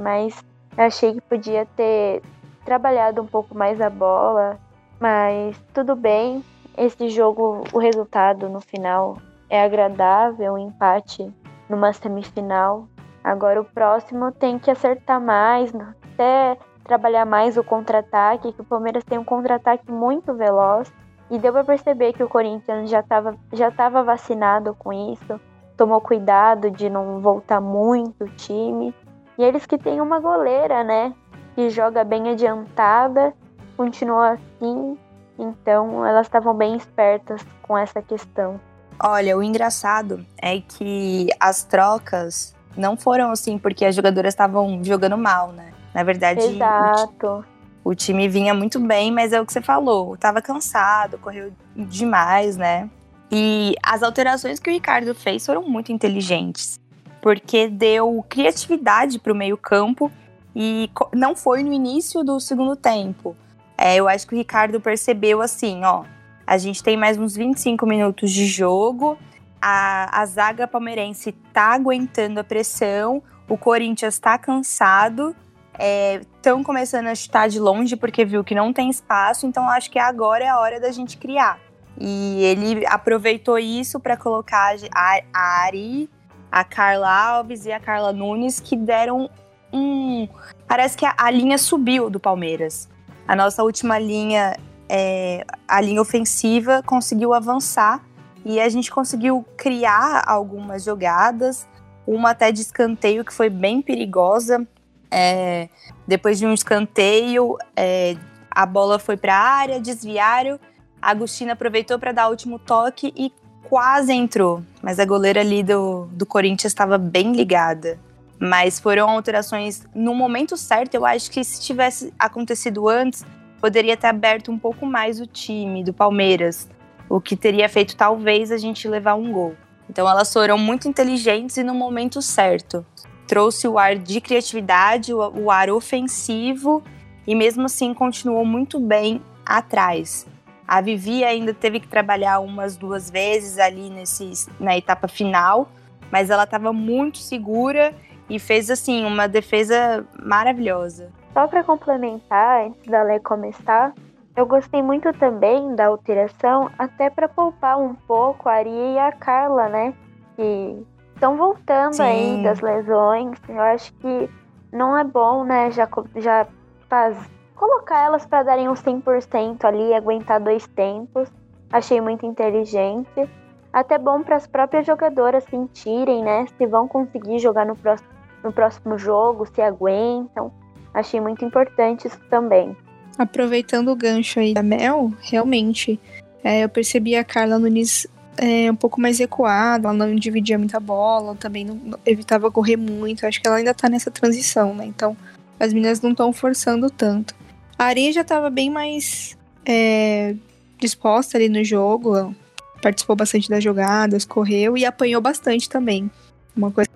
mas 0.00 0.44
achei 0.78 1.14
que 1.14 1.20
podia 1.22 1.66
ter 1.74 2.22
trabalhado 2.64 3.20
um 3.20 3.26
pouco 3.26 3.52
mais 3.52 3.80
a 3.80 3.90
bola. 3.90 4.56
Mas 5.00 5.60
tudo 5.74 5.96
bem, 5.96 6.44
esse 6.78 7.08
jogo, 7.08 7.64
o 7.72 7.80
resultado 7.80 8.48
no 8.48 8.60
final 8.60 9.16
é 9.50 9.60
agradável, 9.60 10.52
um 10.52 10.58
empate 10.58 11.34
numa 11.68 11.92
semifinal. 11.92 12.86
Agora 13.24 13.60
o 13.60 13.64
próximo 13.64 14.30
tem 14.30 14.56
que 14.56 14.70
acertar 14.70 15.20
mais, 15.20 15.72
até 16.14 16.56
trabalhar 16.84 17.24
mais 17.24 17.56
o 17.56 17.64
contra-ataque, 17.64 18.52
que 18.52 18.60
o 18.60 18.64
Palmeiras 18.64 19.04
tem 19.04 19.18
um 19.18 19.24
contra-ataque 19.24 19.90
muito 19.90 20.32
veloz. 20.34 20.92
E 21.30 21.38
deu 21.38 21.52
para 21.52 21.64
perceber 21.64 22.12
que 22.12 22.22
o 22.22 22.28
Corinthians 22.28 22.90
já 22.90 23.00
estava 23.00 23.34
já 23.52 23.70
vacinado 24.02 24.74
com 24.74 24.92
isso, 24.92 25.40
tomou 25.76 26.00
cuidado 26.00 26.70
de 26.70 26.90
não 26.90 27.18
voltar 27.20 27.60
muito 27.60 28.24
o 28.24 28.28
time. 28.28 28.94
E 29.38 29.42
eles 29.42 29.64
que 29.66 29.78
têm 29.78 30.00
uma 30.00 30.20
goleira, 30.20 30.84
né? 30.84 31.14
Que 31.54 31.70
joga 31.70 32.04
bem 32.04 32.30
adiantada, 32.30 33.32
continua 33.76 34.32
assim. 34.32 34.98
Então 35.38 36.06
elas 36.06 36.26
estavam 36.26 36.54
bem 36.54 36.76
espertas 36.76 37.44
com 37.62 37.76
essa 37.76 38.02
questão. 38.02 38.60
Olha, 39.02 39.36
o 39.36 39.42
engraçado 39.42 40.24
é 40.40 40.60
que 40.60 41.28
as 41.40 41.64
trocas 41.64 42.54
não 42.76 42.96
foram 42.96 43.30
assim 43.30 43.58
porque 43.58 43.84
as 43.84 43.94
jogadoras 43.94 44.34
estavam 44.34 44.84
jogando 44.84 45.16
mal, 45.16 45.48
né? 45.48 45.72
Na 45.94 46.02
verdade, 46.02 46.40
o, 46.40 46.50
Exato. 46.50 47.44
o 47.84 47.94
time 47.94 48.28
vinha 48.28 48.52
muito 48.52 48.80
bem, 48.80 49.12
mas 49.12 49.32
é 49.32 49.40
o 49.40 49.46
que 49.46 49.52
você 49.52 49.62
falou, 49.62 50.16
tava 50.16 50.42
cansado, 50.42 51.18
correu 51.18 51.52
demais, 51.76 52.56
né? 52.56 52.90
E 53.30 53.74
as 53.82 54.02
alterações 54.02 54.58
que 54.58 54.68
o 54.68 54.72
Ricardo 54.72 55.14
fez 55.14 55.46
foram 55.46 55.62
muito 55.62 55.92
inteligentes, 55.92 56.80
porque 57.22 57.68
deu 57.68 58.24
criatividade 58.28 59.18
pro 59.18 59.34
meio-campo 59.34 60.10
e 60.54 60.90
não 61.14 61.34
foi 61.34 61.62
no 61.62 61.72
início 61.72 62.22
do 62.22 62.38
segundo 62.40 62.76
tempo. 62.76 63.36
É, 63.78 63.96
eu 63.96 64.08
acho 64.08 64.26
que 64.26 64.34
o 64.34 64.38
Ricardo 64.38 64.80
percebeu 64.80 65.40
assim, 65.40 65.84
ó, 65.84 66.04
a 66.46 66.58
gente 66.58 66.82
tem 66.82 66.96
mais 66.96 67.18
uns 67.18 67.34
25 67.34 67.86
minutos 67.86 68.30
de 68.30 68.46
jogo, 68.46 69.18
a, 69.60 70.20
a 70.20 70.26
zaga 70.26 70.68
palmeirense 70.68 71.32
tá 71.52 71.74
aguentando 71.74 72.38
a 72.38 72.44
pressão, 72.44 73.22
o 73.48 73.56
Corinthians 73.56 74.18
tá 74.18 74.36
cansado, 74.38 75.34
estão 75.78 76.62
começando 76.62 77.06
a 77.06 77.14
chutar 77.14 77.48
de 77.48 77.58
longe 77.58 77.96
porque 77.96 78.24
viu 78.24 78.44
que 78.44 78.54
não 78.54 78.72
tem 78.72 78.90
espaço, 78.90 79.46
então 79.46 79.68
acho 79.68 79.90
que 79.90 79.98
agora 79.98 80.44
é 80.44 80.48
a 80.48 80.58
hora 80.58 80.80
da 80.80 80.90
gente 80.90 81.16
criar. 81.16 81.58
E 81.98 82.42
ele 82.42 82.86
aproveitou 82.86 83.58
isso 83.58 84.00
para 84.00 84.16
colocar 84.16 84.74
a, 84.94 85.20
a 85.32 85.64
Ari, 85.64 86.10
a 86.50 86.64
Carla 86.64 87.10
Alves 87.10 87.66
e 87.66 87.72
a 87.72 87.80
Carla 87.80 88.12
Nunes, 88.12 88.60
que 88.60 88.76
deram 88.76 89.30
um. 89.72 90.28
Parece 90.66 90.96
que 90.96 91.04
a, 91.04 91.14
a 91.16 91.30
linha 91.30 91.58
subiu 91.58 92.10
do 92.10 92.18
Palmeiras. 92.18 92.88
A 93.26 93.34
nossa 93.34 93.62
última 93.62 93.98
linha, 93.98 94.56
é, 94.88 95.44
a 95.66 95.80
linha 95.80 96.00
ofensiva, 96.00 96.82
conseguiu 96.84 97.32
avançar 97.32 98.04
e 98.44 98.60
a 98.60 98.68
gente 98.68 98.90
conseguiu 98.90 99.44
criar 99.56 100.22
algumas 100.26 100.84
jogadas, 100.84 101.66
uma 102.06 102.30
até 102.30 102.52
de 102.52 102.60
escanteio 102.60 103.24
que 103.24 103.32
foi 103.32 103.48
bem 103.48 103.80
perigosa. 103.80 104.66
É, 105.16 105.68
depois 106.08 106.40
de 106.40 106.44
um 106.44 106.52
escanteio, 106.52 107.56
é, 107.76 108.16
a 108.50 108.66
bola 108.66 108.98
foi 108.98 109.16
para 109.16 109.36
a 109.36 109.40
área, 109.40 109.78
desviaram. 109.78 110.58
A 111.00 111.12
Agostina 111.12 111.52
aproveitou 111.52 112.00
para 112.00 112.10
dar 112.10 112.26
o 112.26 112.30
último 112.30 112.58
toque 112.58 113.14
e 113.16 113.32
quase 113.62 114.12
entrou, 114.12 114.60
mas 114.82 114.98
a 114.98 115.04
goleira 115.04 115.40
ali 115.40 115.62
do, 115.62 116.06
do 116.06 116.26
Corinthians 116.26 116.72
estava 116.72 116.98
bem 116.98 117.32
ligada. 117.32 117.96
Mas 118.40 118.80
foram 118.80 119.08
alterações 119.08 119.84
no 119.94 120.16
momento 120.16 120.56
certo. 120.56 120.96
Eu 120.96 121.06
acho 121.06 121.30
que 121.30 121.44
se 121.44 121.62
tivesse 121.62 122.12
acontecido 122.18 122.88
antes, 122.88 123.24
poderia 123.60 123.96
ter 123.96 124.08
aberto 124.08 124.50
um 124.50 124.58
pouco 124.58 124.84
mais 124.84 125.20
o 125.20 125.28
time 125.28 125.84
do 125.84 125.92
Palmeiras, 125.92 126.68
o 127.08 127.20
que 127.20 127.36
teria 127.36 127.68
feito 127.68 127.94
talvez 127.94 128.50
a 128.50 128.58
gente 128.58 128.88
levar 128.88 129.14
um 129.14 129.30
gol. 129.30 129.54
Então 129.88 130.10
elas 130.10 130.32
foram 130.32 130.58
muito 130.58 130.88
inteligentes 130.88 131.56
e 131.56 131.62
no 131.62 131.72
momento 131.72 132.20
certo. 132.20 132.84
Trouxe 133.26 133.66
o 133.66 133.78
ar 133.78 133.96
de 133.96 134.20
criatividade, 134.20 135.12
o, 135.14 135.50
ar 135.50 135.70
ofensivo 135.70 136.82
e 137.26 137.34
mesmo 137.34 137.64
assim 137.64 137.94
continuou 137.94 138.44
muito 138.44 138.78
bem 138.78 139.22
atrás. 139.44 140.26
A 140.66 140.80
Vivi 140.80 141.24
ainda 141.24 141.52
teve 141.52 141.80
que 141.80 141.88
trabalhar 141.88 142.40
umas 142.40 142.76
duas 142.76 143.10
vezes 143.10 143.58
ali 143.58 143.90
nesse, 143.90 144.32
na 144.58 144.76
etapa 144.76 145.08
final, 145.08 145.68
mas 146.10 146.30
ela 146.30 146.44
estava 146.44 146.72
muito 146.72 147.18
segura 147.18 147.94
e 148.28 148.38
fez 148.38 148.70
assim 148.70 149.04
uma 149.04 149.26
defesa 149.26 150.06
maravilhosa. 150.22 151.10
Só 151.32 151.46
para 151.46 151.64
complementar, 151.64 152.66
antes 152.66 152.90
da 152.90 153.02
Lé 153.02 153.18
começar, 153.18 153.92
eu 154.36 154.46
gostei 154.46 154.82
muito 154.82 155.12
também 155.12 155.74
da 155.74 155.86
alteração, 155.86 156.70
até 156.78 157.10
para 157.10 157.28
poupar 157.28 157.78
um 157.78 157.94
pouco 157.94 158.48
a 158.48 158.54
Aria 158.54 158.92
e 158.92 158.98
a 158.98 159.12
Carla, 159.12 159.68
né? 159.68 159.94
Que 160.36 160.84
estão 161.24 161.36
voltando 161.38 161.94
Sim. 161.94 162.02
aí 162.02 162.42
das 162.42 162.60
lesões. 162.60 163.38
Eu 163.48 163.60
acho 163.60 163.92
que 163.94 164.28
não 164.70 164.96
é 164.96 165.02
bom, 165.02 165.42
né? 165.44 165.70
Já, 165.70 165.88
já 166.16 166.46
faz, 166.88 167.16
colocar 167.56 168.04
elas 168.04 168.26
para 168.26 168.42
darem 168.42 168.68
um 168.68 168.74
100% 168.74 169.64
ali, 169.64 169.94
aguentar 169.94 170.38
dois 170.38 170.66
tempos. 170.68 171.30
Achei 171.72 171.98
muito 172.00 172.26
inteligente. 172.26 173.28
Até 173.72 173.96
bom 173.98 174.22
para 174.22 174.36
as 174.36 174.46
próprias 174.46 174.86
jogadoras 174.86 175.44
sentirem, 175.44 176.22
né? 176.22 176.46
Se 176.58 176.66
vão 176.66 176.86
conseguir 176.86 177.38
jogar 177.38 177.64
no 177.64 177.74
próximo, 177.74 178.10
no 178.44 178.52
próximo 178.52 178.98
jogo, 178.98 179.46
se 179.46 179.62
aguentam. 179.62 180.52
Achei 180.92 181.20
muito 181.20 181.42
importante 181.42 182.06
isso 182.06 182.20
também. 182.28 182.76
Aproveitando 183.18 183.90
o 183.90 183.96
gancho 183.96 184.40
aí 184.40 184.52
da 184.52 184.62
Mel, 184.62 185.10
realmente, 185.22 185.98
é, 186.42 186.62
eu 186.62 186.68
percebi 186.68 187.16
a 187.16 187.24
Carla 187.24 187.58
Nunes 187.58 188.06
é, 188.36 188.70
um 188.70 188.76
pouco 188.76 189.00
mais 189.00 189.18
recuada, 189.18 189.88
ela 189.88 189.96
não 189.96 190.14
dividia 190.14 190.58
muita 190.58 190.80
bola, 190.80 191.34
também 191.36 191.64
não, 191.64 191.74
não, 191.76 191.98
evitava 192.04 192.50
correr 192.50 192.76
muito. 192.76 193.26
Acho 193.26 193.40
que 193.40 193.46
ela 193.46 193.56
ainda 193.56 193.74
tá 193.74 193.88
nessa 193.88 194.10
transição, 194.10 194.74
né? 194.74 194.86
Então, 194.86 195.16
as 195.58 195.72
meninas 195.72 196.00
não 196.00 196.10
estão 196.10 196.32
forçando 196.32 196.90
tanto. 196.90 197.34
A 197.78 197.84
Areia 197.84 198.12
já 198.12 198.24
tava 198.24 198.50
bem 198.50 198.70
mais 198.70 199.36
é, 199.64 200.34
disposta 200.78 201.36
ali 201.36 201.48
no 201.48 201.62
jogo, 201.64 202.34
participou 202.82 203.16
bastante 203.16 203.48
das 203.48 203.62
jogadas, 203.62 204.24
correu 204.24 204.76
e 204.76 204.84
apanhou 204.84 205.20
bastante 205.20 205.68
também. 205.68 206.10
Uma 206.56 206.70
coisa 206.70 206.90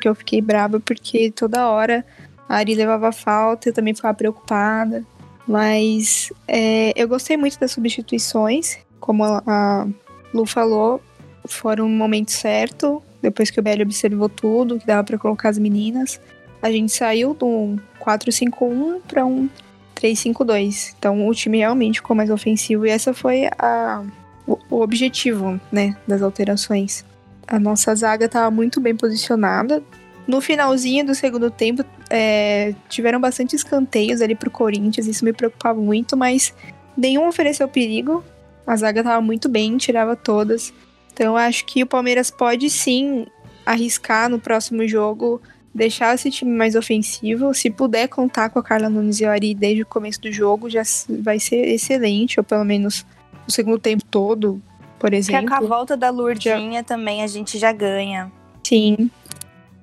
que 0.00 0.08
eu 0.08 0.14
fiquei 0.14 0.40
brava 0.40 0.80
porque 0.80 1.30
toda 1.30 1.68
hora 1.68 2.04
a 2.48 2.56
Ari 2.56 2.74
levava 2.74 3.12
falta, 3.12 3.68
eu 3.68 3.72
também 3.72 3.94
ficava 3.94 4.14
preocupada. 4.14 5.04
Mas 5.46 6.32
é, 6.46 6.92
eu 6.94 7.08
gostei 7.08 7.36
muito 7.36 7.58
das 7.58 7.72
substituições, 7.72 8.78
como 9.00 9.24
a 9.24 9.86
Lu 10.32 10.46
falou, 10.46 11.00
foram 11.46 11.88
no 11.88 11.94
momento 11.94 12.30
certo, 12.30 13.02
depois 13.20 13.50
que 13.50 13.60
o 13.60 13.62
Belly 13.62 13.82
observou 13.82 14.28
tudo, 14.28 14.78
que 14.78 14.86
dava 14.86 15.04
para 15.04 15.18
colocar 15.18 15.48
as 15.48 15.58
meninas. 15.58 16.20
A 16.60 16.70
gente 16.70 16.92
saiu 16.92 17.34
do 17.34 17.76
4-5-1 18.00 19.00
para 19.06 19.24
um 19.24 19.48
3-5-2. 19.96 20.94
Então 20.98 21.26
o 21.28 21.34
time 21.34 21.58
realmente 21.58 22.00
ficou 22.00 22.16
mais 22.16 22.30
ofensivo 22.30 22.86
e 22.86 22.90
essa 22.90 23.12
foi 23.12 23.48
a, 23.58 24.04
o, 24.46 24.58
o 24.70 24.80
objetivo 24.80 25.60
né, 25.70 25.96
das 26.06 26.22
alterações. 26.22 27.04
A 27.46 27.58
nossa 27.58 27.94
zaga 27.94 28.26
estava 28.26 28.50
muito 28.50 28.80
bem 28.80 28.96
posicionada, 28.96 29.82
no 30.26 30.40
finalzinho 30.40 31.04
do 31.04 31.14
segundo 31.14 31.50
tempo, 31.50 31.84
é, 32.08 32.74
tiveram 32.88 33.20
bastante 33.20 33.56
escanteios 33.56 34.20
ali 34.22 34.34
pro 34.34 34.50
Corinthians, 34.50 35.06
isso 35.06 35.24
me 35.24 35.32
preocupava 35.32 35.80
muito, 35.80 36.16
mas 36.16 36.54
nenhum 36.96 37.26
ofereceu 37.26 37.66
perigo. 37.66 38.22
A 38.66 38.76
zaga 38.76 39.02
tava 39.02 39.20
muito 39.20 39.48
bem, 39.48 39.76
tirava 39.76 40.16
todas. 40.16 40.72
Então 41.12 41.26
eu 41.26 41.36
acho 41.36 41.64
que 41.66 41.82
o 41.82 41.86
Palmeiras 41.86 42.30
pode 42.30 42.70
sim 42.70 43.26
arriscar 43.66 44.28
no 44.28 44.38
próximo 44.38 44.86
jogo, 44.86 45.40
deixar 45.74 46.14
esse 46.14 46.30
time 46.30 46.50
mais 46.50 46.74
ofensivo. 46.74 47.52
Se 47.52 47.70
puder 47.70 48.08
contar 48.08 48.50
com 48.50 48.58
a 48.58 48.62
Carla 48.62 48.88
Nunes 48.88 49.20
e 49.20 49.24
o 49.24 49.30
Ari 49.30 49.54
desde 49.54 49.82
o 49.82 49.86
começo 49.86 50.20
do 50.20 50.32
jogo, 50.32 50.70
já 50.70 50.82
vai 51.08 51.38
ser 51.38 51.68
excelente, 51.68 52.40
ou 52.40 52.44
pelo 52.44 52.64
menos 52.64 53.04
o 53.46 53.52
segundo 53.52 53.78
tempo 53.78 54.04
todo, 54.04 54.62
por 54.98 55.12
exemplo. 55.12 55.42
Que 55.42 55.48
com 55.48 55.64
a 55.64 55.68
volta 55.68 55.96
da 55.96 56.10
Lourdinha 56.10 56.80
já... 56.80 56.84
também 56.84 57.22
a 57.22 57.26
gente 57.26 57.58
já 57.58 57.72
ganha. 57.72 58.30
Sim, 58.64 59.10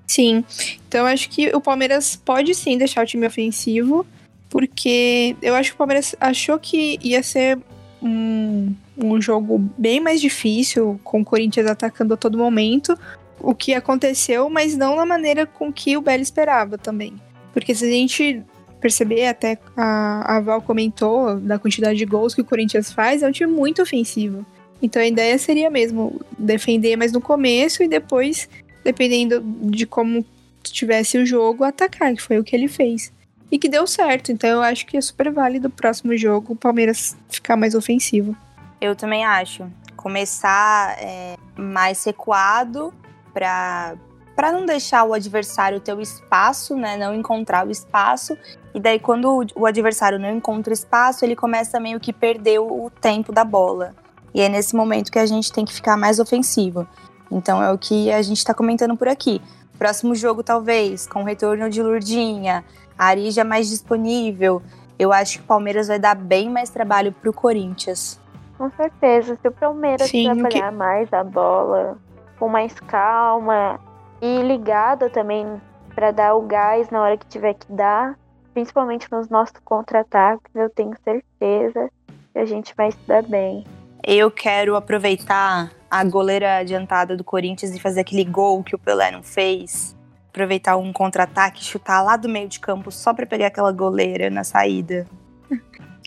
Sim. 0.10 0.44
Então 0.88 1.06
acho 1.06 1.30
que 1.30 1.56
o 1.56 1.62
Palmeiras 1.62 2.16
pode 2.16 2.56
sim 2.56 2.80
deixar 2.80 3.04
o 3.04 3.06
time 3.06 3.28
ofensivo, 3.28 4.04
porque 4.50 5.36
eu 5.40 5.54
acho 5.54 5.70
que 5.70 5.76
o 5.76 5.78
Palmeiras 5.78 6.16
achou 6.20 6.58
que 6.58 6.98
ia 7.04 7.22
ser 7.22 7.60
um, 8.02 8.74
um 8.98 9.22
jogo 9.22 9.58
bem 9.78 10.00
mais 10.00 10.22
difícil, 10.22 11.00
com 11.04 11.22
o 11.22 11.26
Corinthians 11.26 11.68
atacando 11.68 12.14
a 12.14 12.18
todo 12.18 12.38
momento, 12.38 12.98
o 13.40 13.54
que 13.54 13.74
aconteceu, 13.74 14.50
mas 14.50 14.76
não 14.76 14.96
na 14.96 15.06
maneira 15.06 15.46
com 15.46 15.72
que 15.72 15.96
o 15.98 16.02
Belo 16.02 16.22
esperava 16.22 16.78
também. 16.78 17.14
Porque 17.54 17.74
se 17.74 17.86
a 17.86 17.90
gente 17.90 18.44
perceber, 18.80 19.28
até 19.28 19.58
a, 19.76 20.38
a 20.38 20.40
Val 20.40 20.62
comentou 20.62 21.40
da 21.40 21.60
quantidade 21.60 21.98
de 21.98 22.06
gols 22.06 22.34
que 22.34 22.42
o 22.42 22.46
Corinthians 22.46 22.92
faz, 22.92 23.22
é 23.22 23.28
um 23.28 23.32
time 23.32 23.52
muito 23.52 23.82
ofensivo. 23.82 24.46
Então 24.82 25.02
a 25.02 25.08
ideia 25.08 25.38
seria 25.38 25.70
mesmo 25.70 26.22
defender 26.38 26.96
mais 26.96 27.12
no 27.12 27.20
começo 27.20 27.84
e 27.84 27.88
depois 27.88 28.48
dependendo 28.84 29.42
de 29.70 29.86
como 29.86 30.26
tivesse 30.64 31.18
o 31.18 31.26
jogo, 31.26 31.64
atacar, 31.64 32.14
que 32.14 32.22
foi 32.22 32.40
o 32.40 32.44
que 32.44 32.56
ele 32.56 32.68
fez. 32.68 33.12
E 33.52 33.58
que 33.58 33.68
deu 33.68 33.88
certo, 33.88 34.32
então 34.32 34.50
eu 34.50 34.62
acho 34.62 34.86
que 34.86 34.98
é 34.98 35.02
super 35.02 35.32
válido 35.32 35.68
o 35.68 35.72
próximo 35.72 36.16
jogo 36.16 36.54
o 36.54 36.56
Palmeiras 36.56 37.18
ficar 37.30 37.56
mais 37.56 37.74
ofensivo. 37.74 38.36
Eu 38.80 38.96
também 38.96 39.26
acho. 39.26 39.70
Começar 39.96 40.96
é, 41.00 41.36
mais 41.58 42.04
recuado 42.04 42.94
para 43.34 43.96
para 44.36 44.54
não 44.54 44.66
deixar 44.66 45.04
o 45.04 45.14
adversário 45.14 45.82
ter 45.82 45.94
o 45.94 46.00
espaço, 46.00 46.74
né, 46.74 46.96
não 46.96 47.14
encontrar 47.14 47.68
o 47.68 47.70
espaço, 47.70 48.38
e 48.74 48.80
daí 48.80 48.98
quando 48.98 49.46
o 49.54 49.66
adversário 49.66 50.18
não 50.18 50.34
encontra 50.34 50.72
espaço, 50.74 51.26
ele 51.26 51.36
começa 51.36 51.78
meio 51.78 52.00
que 52.00 52.14
perder 52.14 52.58
o 52.60 52.90
tempo 53.02 53.34
da 53.34 53.44
bola. 53.44 53.94
E 54.34 54.40
é 54.40 54.48
nesse 54.48 54.78
momento 54.78 55.12
que 55.12 55.20
a 55.20 55.26
gente 55.26 55.52
tem 55.52 55.66
que 55.66 55.74
ficar 55.74 55.98
mais 55.98 56.20
ofensivo. 56.20 56.88
Então 57.30 57.62
é 57.62 57.70
o 57.70 57.78
que 57.78 58.10
a 58.14 58.22
gente 58.22 58.38
está 58.38 58.54
comentando 58.54 58.96
por 58.96 59.10
aqui. 59.10 59.42
Próximo 59.78 60.16
jogo, 60.16 60.42
talvez, 60.42 61.06
com 61.06 61.22
o 61.22 61.26
retorno 61.26 61.70
de 61.70 61.84
Lurdinha, 61.84 62.64
a 63.00 63.06
Arija 63.06 63.46
mais 63.46 63.70
disponível. 63.70 64.62
Eu 65.00 65.14
acho 65.14 65.38
que 65.38 65.46
o 65.46 65.48
Palmeiras 65.48 65.88
vai 65.88 65.98
dar 65.98 66.16
bem 66.16 66.50
mais 66.50 66.70
trabalho 66.70 67.14
para 67.14 67.30
o 67.30 67.34
Corinthians. 67.34 68.20
Com 68.58 68.70
certeza. 68.72 69.38
Se 69.42 69.48
o 69.48 69.52
Palmeiras 69.54 70.10
Sim, 70.10 70.26
trabalhar 70.26 70.70
que... 70.70 70.76
mais 70.76 71.14
a 71.14 71.24
bola, 71.24 71.98
com 72.38 72.50
mais 72.50 72.74
calma 72.82 73.80
e 74.22 74.42
ligado 74.42 75.10
também 75.10 75.62
para 75.96 76.12
dar 76.12 76.36
o 76.36 76.42
gás 76.42 76.90
na 76.90 77.02
hora 77.02 77.16
que 77.16 77.26
tiver 77.28 77.54
que 77.54 77.72
dar, 77.72 78.20
principalmente 78.54 79.10
nos 79.10 79.30
nossos 79.30 79.56
contra-ataques, 79.64 80.54
eu 80.54 80.70
tenho 80.70 80.94
certeza 81.02 81.90
que 82.34 82.40
a 82.40 82.46
gente 82.46 82.74
vai 82.76 82.92
se 82.92 83.00
dar 83.08 83.24
bem. 83.24 83.66
Eu 84.06 84.30
quero 84.30 84.76
aproveitar 84.76 85.72
a 85.90 86.04
goleira 86.04 86.58
adiantada 86.58 87.16
do 87.16 87.24
Corinthians 87.24 87.74
e 87.74 87.80
fazer 87.80 88.02
aquele 88.02 88.26
gol 88.26 88.62
que 88.62 88.76
o 88.76 88.80
Pelé 88.80 89.12
não 89.12 89.24
fez. 89.24 89.98
Aproveitar 90.30 90.78
um 90.78 90.94
contra-ataque, 90.94 91.64
chutar 91.64 92.02
lá 92.02 92.16
do 92.16 92.30
meio 92.30 92.48
de 92.48 92.60
campo 92.60 92.92
só 92.92 93.14
para 93.14 93.26
pegar 93.26 93.48
aquela 93.48 93.72
goleira 93.72 94.30
na 94.30 94.44
saída. 94.44 95.08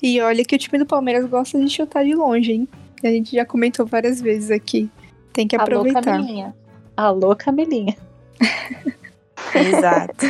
E 0.02 0.20
olha 0.20 0.44
que 0.44 0.54
o 0.54 0.58
time 0.58 0.78
do 0.78 0.86
Palmeiras 0.86 1.24
gosta 1.26 1.58
de 1.60 1.68
chutar 1.68 2.04
de 2.04 2.14
longe, 2.14 2.52
hein? 2.52 2.68
A 3.04 3.08
gente 3.08 3.34
já 3.34 3.44
comentou 3.44 3.86
várias 3.86 4.20
vezes 4.20 4.50
aqui. 4.50 4.90
Tem 5.32 5.46
que 5.46 5.56
aproveitar. 5.56 5.98
Alô, 6.00 6.04
Camilinha. 6.04 6.56
Alô, 6.96 7.36
Camilinha. 7.36 7.96
Exato. 9.54 10.26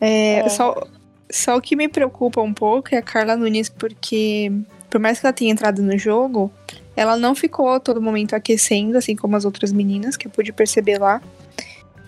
É, 0.00 0.40
é. 0.40 0.48
Só, 0.48 0.86
só 1.30 1.56
o 1.56 1.60
que 1.60 1.76
me 1.76 1.88
preocupa 1.88 2.40
um 2.40 2.52
pouco 2.52 2.94
é 2.94 2.98
a 2.98 3.02
Carla 3.02 3.36
Nunes, 3.36 3.68
porque 3.68 4.52
por 4.90 5.00
mais 5.00 5.18
que 5.18 5.26
ela 5.26 5.32
tenha 5.32 5.50
entrado 5.50 5.82
no 5.82 5.96
jogo, 5.96 6.52
ela 6.94 7.16
não 7.16 7.34
ficou 7.34 7.70
a 7.70 7.80
todo 7.80 8.00
momento 8.02 8.34
aquecendo, 8.34 8.98
assim 8.98 9.16
como 9.16 9.36
as 9.36 9.44
outras 9.44 9.72
meninas, 9.72 10.16
que 10.16 10.26
eu 10.26 10.30
pude 10.30 10.52
perceber 10.52 10.98
lá. 10.98 11.22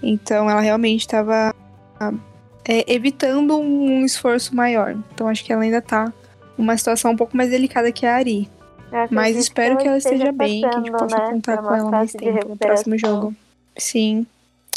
Então 0.04 0.50
ela 0.50 0.60
realmente 0.60 1.00
estava 1.00 1.54
é, 2.64 2.92
evitando 2.92 3.58
um 3.58 4.04
esforço 4.04 4.54
maior. 4.54 4.96
Então 5.12 5.28
acho 5.28 5.44
que 5.44 5.52
ela 5.52 5.62
ainda 5.62 5.80
tá 5.80 6.12
numa 6.56 6.76
situação 6.76 7.12
um 7.12 7.16
pouco 7.16 7.36
mais 7.36 7.50
delicada 7.50 7.90
que 7.90 8.06
a 8.06 8.16
Ari. 8.16 8.48
É, 8.92 9.08
Mas 9.10 9.36
espero 9.36 9.76
que 9.76 9.88
ela 9.88 9.98
esteja 9.98 10.30
bem, 10.30 10.60
que 10.60 10.66
a 10.66 10.72
gente 10.72 10.92
possa 10.92 11.18
né? 11.18 11.30
contar 11.32 11.58
com 11.58 11.74
ela 11.74 11.90
mais 11.90 12.12
tempo 12.12 12.48
no 12.48 12.56
próximo 12.56 12.96
jogo. 12.96 13.34
Sim. 13.76 14.24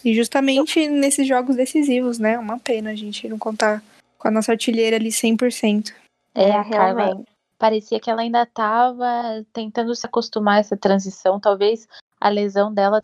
E 0.04 0.16
justamente 0.16 0.88
nesses 0.88 1.28
jogos 1.28 1.56
decisivos, 1.56 2.18
né? 2.18 2.38
Uma 2.40 2.58
pena 2.58 2.92
a 2.92 2.96
gente 2.96 3.28
não 3.28 3.38
contar 3.38 3.84
com 4.18 4.28
a 4.28 4.32
nossa 4.32 4.52
artilheira 4.52 4.96
ali 4.96 5.10
100%. 5.10 5.94
É, 6.34 6.52
a 6.52 6.64
Carla, 6.64 7.22
parecia 7.58 8.00
que 8.00 8.10
ela 8.10 8.22
ainda 8.22 8.44
estava 8.44 9.46
tentando 9.54 9.94
se 9.96 10.06
acostumar 10.06 10.58
a 10.58 10.60
essa 10.60 10.78
transição. 10.78 11.40
Talvez 11.40 11.88
a 12.20 12.30
lesão 12.30 12.74
dela 12.74 13.00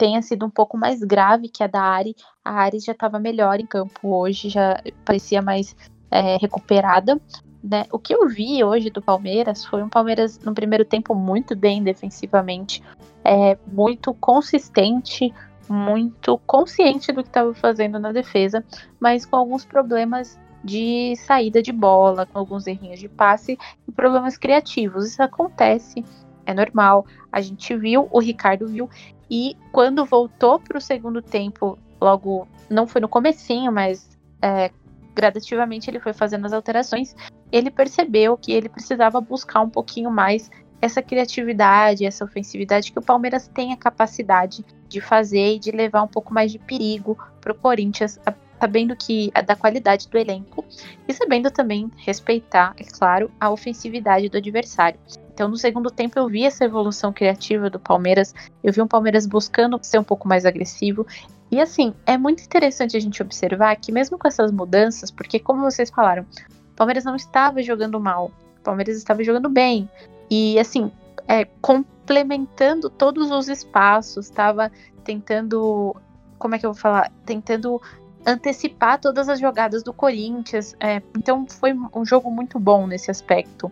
tenha 0.00 0.22
sido 0.22 0.46
um 0.46 0.50
pouco 0.50 0.78
mais 0.78 1.04
grave 1.04 1.50
que 1.50 1.62
a 1.62 1.66
da 1.66 1.82
Ari. 1.82 2.16
A 2.42 2.62
Ari 2.62 2.80
já 2.80 2.92
estava 2.92 3.18
melhor 3.18 3.60
em 3.60 3.66
campo 3.66 4.16
hoje, 4.16 4.48
já 4.48 4.82
parecia 5.04 5.42
mais 5.42 5.76
é, 6.10 6.38
recuperada. 6.38 7.20
Né? 7.62 7.84
O 7.92 7.98
que 7.98 8.14
eu 8.14 8.26
vi 8.26 8.64
hoje 8.64 8.88
do 8.88 9.02
Palmeiras 9.02 9.62
foi 9.62 9.82
um 9.82 9.90
Palmeiras 9.90 10.38
no 10.38 10.54
primeiro 10.54 10.86
tempo 10.86 11.14
muito 11.14 11.54
bem 11.54 11.82
defensivamente, 11.82 12.82
é, 13.22 13.58
muito 13.70 14.14
consistente, 14.14 15.34
muito 15.68 16.38
consciente 16.46 17.12
do 17.12 17.22
que 17.22 17.28
estava 17.28 17.52
fazendo 17.52 17.98
na 17.98 18.10
defesa, 18.10 18.64
mas 18.98 19.26
com 19.26 19.36
alguns 19.36 19.66
problemas 19.66 20.38
de 20.64 21.14
saída 21.16 21.60
de 21.60 21.72
bola, 21.72 22.24
com 22.24 22.38
alguns 22.38 22.66
errinhos 22.66 22.98
de 22.98 23.08
passe 23.08 23.58
e 23.86 23.92
problemas 23.92 24.38
criativos. 24.38 25.06
Isso 25.06 25.22
acontece, 25.22 26.02
é 26.46 26.54
normal. 26.54 27.06
A 27.30 27.40
gente 27.40 27.76
viu, 27.76 28.08
o 28.10 28.20
Ricardo 28.20 28.66
viu, 28.66 28.88
e 29.30 29.56
quando 29.70 30.04
voltou 30.04 30.58
para 30.58 30.78
o 30.78 30.80
segundo 30.80 31.22
tempo, 31.22 31.78
logo, 32.00 32.48
não 32.68 32.86
foi 32.86 33.00
no 33.00 33.08
comecinho, 33.08 33.70
mas 33.70 34.18
é, 34.42 34.70
gradativamente 35.14 35.90
ele 35.90 36.00
foi 36.00 36.12
fazendo 36.12 36.46
as 36.46 36.52
alterações, 36.52 37.14
ele 37.52 37.70
percebeu 37.70 38.36
que 38.36 38.52
ele 38.52 38.68
precisava 38.68 39.20
buscar 39.20 39.60
um 39.60 39.70
pouquinho 39.70 40.10
mais 40.10 40.50
essa 40.80 41.02
criatividade, 41.02 42.06
essa 42.06 42.24
ofensividade 42.24 42.90
que 42.90 42.98
o 42.98 43.02
Palmeiras 43.02 43.46
tem 43.48 43.72
a 43.72 43.76
capacidade 43.76 44.64
de 44.88 45.00
fazer 45.00 45.56
e 45.56 45.58
de 45.58 45.70
levar 45.70 46.02
um 46.02 46.08
pouco 46.08 46.32
mais 46.32 46.50
de 46.50 46.58
perigo 46.58 47.18
para 47.40 47.52
o 47.52 47.54
Corinthians, 47.54 48.18
sabendo 48.60 48.94
que 48.94 49.32
da 49.46 49.56
qualidade 49.56 50.08
do 50.08 50.18
elenco 50.18 50.64
e 51.08 51.14
sabendo 51.14 51.50
também 51.50 51.90
respeitar, 51.96 52.74
é 52.76 52.84
claro, 52.84 53.30
a 53.40 53.50
ofensividade 53.50 54.28
do 54.28 54.36
adversário. 54.36 55.00
Então, 55.32 55.48
no 55.48 55.56
segundo 55.56 55.90
tempo, 55.90 56.18
eu 56.18 56.28
vi 56.28 56.44
essa 56.44 56.66
evolução 56.66 57.12
criativa 57.12 57.70
do 57.70 57.80
Palmeiras. 57.80 58.34
Eu 58.62 58.72
vi 58.72 58.82
um 58.82 58.86
Palmeiras 58.86 59.26
buscando 59.26 59.78
ser 59.82 59.98
um 59.98 60.04
pouco 60.04 60.28
mais 60.28 60.44
agressivo. 60.44 61.06
E 61.50 61.58
assim, 61.58 61.94
é 62.04 62.18
muito 62.18 62.44
interessante 62.44 62.96
a 62.96 63.00
gente 63.00 63.22
observar 63.22 63.74
que, 63.76 63.90
mesmo 63.90 64.18
com 64.18 64.28
essas 64.28 64.52
mudanças, 64.52 65.10
porque, 65.10 65.38
como 65.38 65.62
vocês 65.62 65.88
falaram, 65.88 66.26
o 66.72 66.76
Palmeiras 66.76 67.04
não 67.04 67.16
estava 67.16 67.62
jogando 67.62 67.98
mal, 67.98 68.30
o 68.58 68.62
Palmeiras 68.62 68.96
estava 68.98 69.24
jogando 69.24 69.48
bem. 69.48 69.88
E 70.30 70.58
assim, 70.58 70.92
é, 71.26 71.46
complementando 71.60 72.90
todos 72.90 73.30
os 73.30 73.48
espaços, 73.48 74.26
estava 74.26 74.70
tentando. 75.02 75.96
Como 76.38 76.54
é 76.54 76.58
que 76.58 76.66
eu 76.66 76.72
vou 76.72 76.80
falar? 76.80 77.10
Tentando 77.24 77.80
antecipar 78.26 79.00
todas 79.00 79.28
as 79.28 79.40
jogadas 79.40 79.82
do 79.82 79.92
Corinthians. 79.92 80.74
É, 80.80 81.02
então 81.16 81.46
foi 81.46 81.72
um 81.94 82.04
jogo 82.04 82.30
muito 82.30 82.58
bom 82.58 82.86
nesse 82.86 83.10
aspecto. 83.10 83.70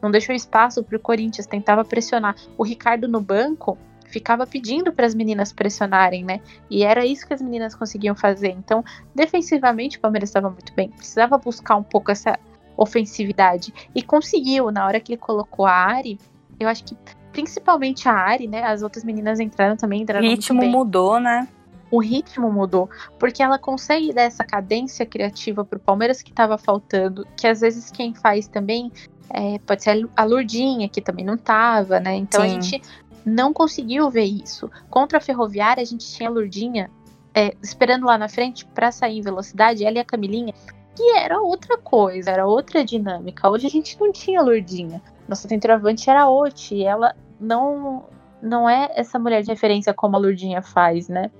Não 0.00 0.10
deixou 0.10 0.34
espaço 0.34 0.82
para 0.82 0.96
o 0.96 1.00
Corinthians, 1.00 1.46
tentava 1.46 1.84
pressionar. 1.84 2.36
O 2.56 2.62
Ricardo 2.62 3.08
no 3.08 3.20
banco 3.20 3.76
ficava 4.06 4.46
pedindo 4.46 4.92
para 4.92 5.06
as 5.06 5.14
meninas 5.14 5.52
pressionarem, 5.52 6.24
né? 6.24 6.40
E 6.70 6.82
era 6.82 7.04
isso 7.04 7.26
que 7.26 7.34
as 7.34 7.42
meninas 7.42 7.74
conseguiam 7.74 8.14
fazer. 8.14 8.50
Então, 8.50 8.84
defensivamente, 9.14 9.98
o 9.98 10.00
Palmeiras 10.00 10.30
estava 10.30 10.50
muito 10.50 10.72
bem. 10.72 10.90
Precisava 10.90 11.36
buscar 11.36 11.76
um 11.76 11.82
pouco 11.82 12.10
essa 12.10 12.38
ofensividade. 12.76 13.74
E 13.94 14.02
conseguiu, 14.02 14.70
na 14.70 14.86
hora 14.86 15.00
que 15.00 15.12
ele 15.12 15.20
colocou 15.20 15.66
a 15.66 15.72
Ari, 15.72 16.18
eu 16.58 16.68
acho 16.68 16.84
que 16.84 16.96
principalmente 17.32 18.08
a 18.08 18.12
Ari, 18.12 18.46
né? 18.46 18.62
As 18.62 18.82
outras 18.82 19.04
meninas 19.04 19.40
entraram 19.40 19.76
também, 19.76 20.02
entraram 20.02 20.26
O 20.26 20.30
ritmo 20.30 20.64
mudou, 20.64 21.20
né? 21.20 21.46
O 21.90 22.00
ritmo 22.00 22.52
mudou, 22.52 22.88
porque 23.18 23.42
ela 23.42 23.58
consegue 23.58 24.12
dar 24.12 24.22
essa 24.22 24.44
cadência 24.44 25.06
criativa 25.06 25.64
pro 25.64 25.78
Palmeiras 25.78 26.20
que 26.20 26.30
estava 26.30 26.58
faltando, 26.58 27.26
que 27.36 27.46
às 27.46 27.60
vezes 27.60 27.90
quem 27.90 28.14
faz 28.14 28.46
também 28.46 28.92
é, 29.30 29.58
pode 29.60 29.82
ser 29.82 30.08
a 30.16 30.24
Lurdinha, 30.24 30.88
que 30.88 31.00
também 31.00 31.24
não 31.24 31.36
tava, 31.36 32.00
né? 32.00 32.14
Então 32.14 32.42
Sim. 32.42 32.46
a 32.46 32.50
gente 32.50 32.82
não 33.24 33.52
conseguiu 33.52 34.10
ver 34.10 34.24
isso. 34.24 34.70
Contra 34.90 35.18
a 35.18 35.20
Ferroviária, 35.20 35.82
a 35.82 35.86
gente 35.86 36.06
tinha 36.10 36.28
a 36.28 36.32
Lurdinha 36.32 36.90
é, 37.34 37.54
esperando 37.62 38.06
lá 38.06 38.18
na 38.18 38.28
frente 38.28 38.66
para 38.66 38.90
sair 38.90 39.18
em 39.18 39.22
velocidade, 39.22 39.84
ela 39.84 39.96
e 39.96 40.00
a 40.00 40.04
Camilinha 40.04 40.54
que 40.98 41.16
era 41.16 41.40
outra 41.40 41.78
coisa, 41.78 42.32
era 42.32 42.44
outra 42.44 42.84
dinâmica. 42.84 43.48
Hoje 43.48 43.68
a 43.68 43.70
gente 43.70 43.96
não 44.00 44.10
tinha 44.10 44.42
Lourdinha. 44.42 45.00
Nossa 45.28 45.46
centroavante 45.46 46.10
era 46.10 46.22
a 46.22 46.28
Oti, 46.28 46.82
ela 46.82 47.14
não 47.38 48.04
não 48.42 48.68
é 48.68 48.90
essa 48.94 49.18
mulher 49.18 49.42
de 49.42 49.48
referência 49.48 49.94
como 49.94 50.16
a 50.16 50.18
Lourdinha 50.18 50.60
faz, 50.60 51.08
né? 51.08 51.30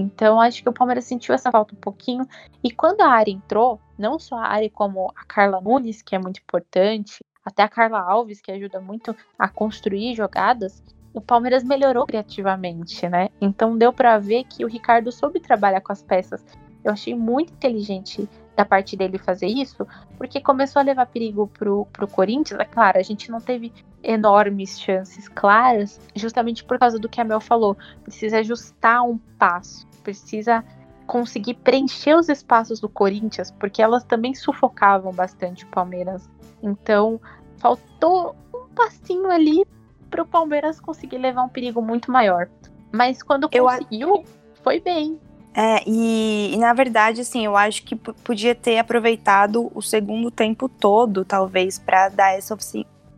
Então 0.00 0.40
acho 0.40 0.62
que 0.62 0.68
o 0.68 0.72
Palmeiras 0.72 1.06
sentiu 1.06 1.34
essa 1.34 1.50
falta 1.50 1.74
um 1.74 1.78
pouquinho. 1.78 2.24
E 2.62 2.70
quando 2.70 3.00
a 3.00 3.08
Ari 3.08 3.32
entrou, 3.32 3.80
não 3.98 4.16
só 4.16 4.36
a 4.36 4.46
Ari 4.46 4.70
como 4.70 5.12
a 5.16 5.24
Carla 5.24 5.60
Nunes, 5.60 6.02
que 6.02 6.14
é 6.14 6.18
muito 6.20 6.38
importante, 6.38 7.18
até 7.44 7.64
a 7.64 7.68
Carla 7.68 8.00
Alves, 8.00 8.40
que 8.40 8.52
ajuda 8.52 8.80
muito 8.80 9.14
a 9.36 9.48
construir 9.48 10.14
jogadas, 10.14 10.84
o 11.12 11.20
Palmeiras 11.20 11.64
melhorou 11.64 12.06
criativamente, 12.06 13.08
né? 13.08 13.28
Então 13.40 13.76
deu 13.76 13.92
para 13.92 14.18
ver 14.18 14.44
que 14.44 14.64
o 14.64 14.68
Ricardo 14.68 15.10
soube 15.10 15.40
trabalhar 15.40 15.80
com 15.80 15.92
as 15.92 16.02
peças. 16.02 16.44
Eu 16.84 16.92
achei 16.92 17.14
muito 17.14 17.52
inteligente 17.52 18.28
da 18.54 18.64
parte 18.64 18.96
dele 18.96 19.18
fazer 19.18 19.46
isso, 19.46 19.86
porque 20.16 20.40
começou 20.40 20.80
a 20.80 20.84
levar 20.84 21.06
perigo 21.06 21.46
pro, 21.46 21.86
pro 21.92 22.06
Corinthians. 22.06 22.60
É 22.60 22.64
claro, 22.64 22.98
a 22.98 23.02
gente 23.02 23.30
não 23.30 23.40
teve 23.40 23.72
enormes 24.02 24.80
chances 24.80 25.28
claras, 25.28 26.00
justamente 26.14 26.64
por 26.64 26.78
causa 26.78 26.98
do 26.98 27.08
que 27.08 27.20
a 27.20 27.24
Mel 27.24 27.40
falou. 27.40 27.76
Precisa 28.02 28.38
ajustar 28.38 29.02
um 29.02 29.18
passo, 29.38 29.86
precisa 30.08 30.64
conseguir 31.06 31.54
preencher 31.54 32.14
os 32.14 32.30
espaços 32.30 32.80
do 32.80 32.88
Corinthians, 32.88 33.50
porque 33.50 33.82
elas 33.82 34.04
também 34.04 34.34
sufocavam 34.34 35.12
bastante 35.12 35.64
o 35.64 35.68
Palmeiras. 35.68 36.28
Então, 36.62 37.20
faltou 37.58 38.34
um 38.54 38.68
passinho 38.74 39.30
ali 39.30 39.66
para 40.08 40.22
o 40.22 40.26
Palmeiras 40.26 40.80
conseguir 40.80 41.18
levar 41.18 41.42
um 41.42 41.48
perigo 41.48 41.82
muito 41.82 42.10
maior. 42.10 42.48
Mas 42.90 43.22
quando 43.22 43.50
conseguiu, 43.50 44.08
Eu... 44.08 44.24
foi 44.62 44.80
bem. 44.80 45.20
É, 45.54 45.82
e, 45.86 46.54
e, 46.54 46.56
na 46.56 46.72
verdade, 46.72 47.20
assim, 47.20 47.44
eu 47.44 47.54
acho 47.54 47.82
que 47.82 47.96
podia 47.96 48.54
ter 48.54 48.78
aproveitado 48.78 49.70
o 49.74 49.82
segundo 49.82 50.30
tempo 50.30 50.68
todo, 50.68 51.24
talvez, 51.24 51.78
para 51.78 52.08
dar 52.08 52.32
essa 52.32 52.56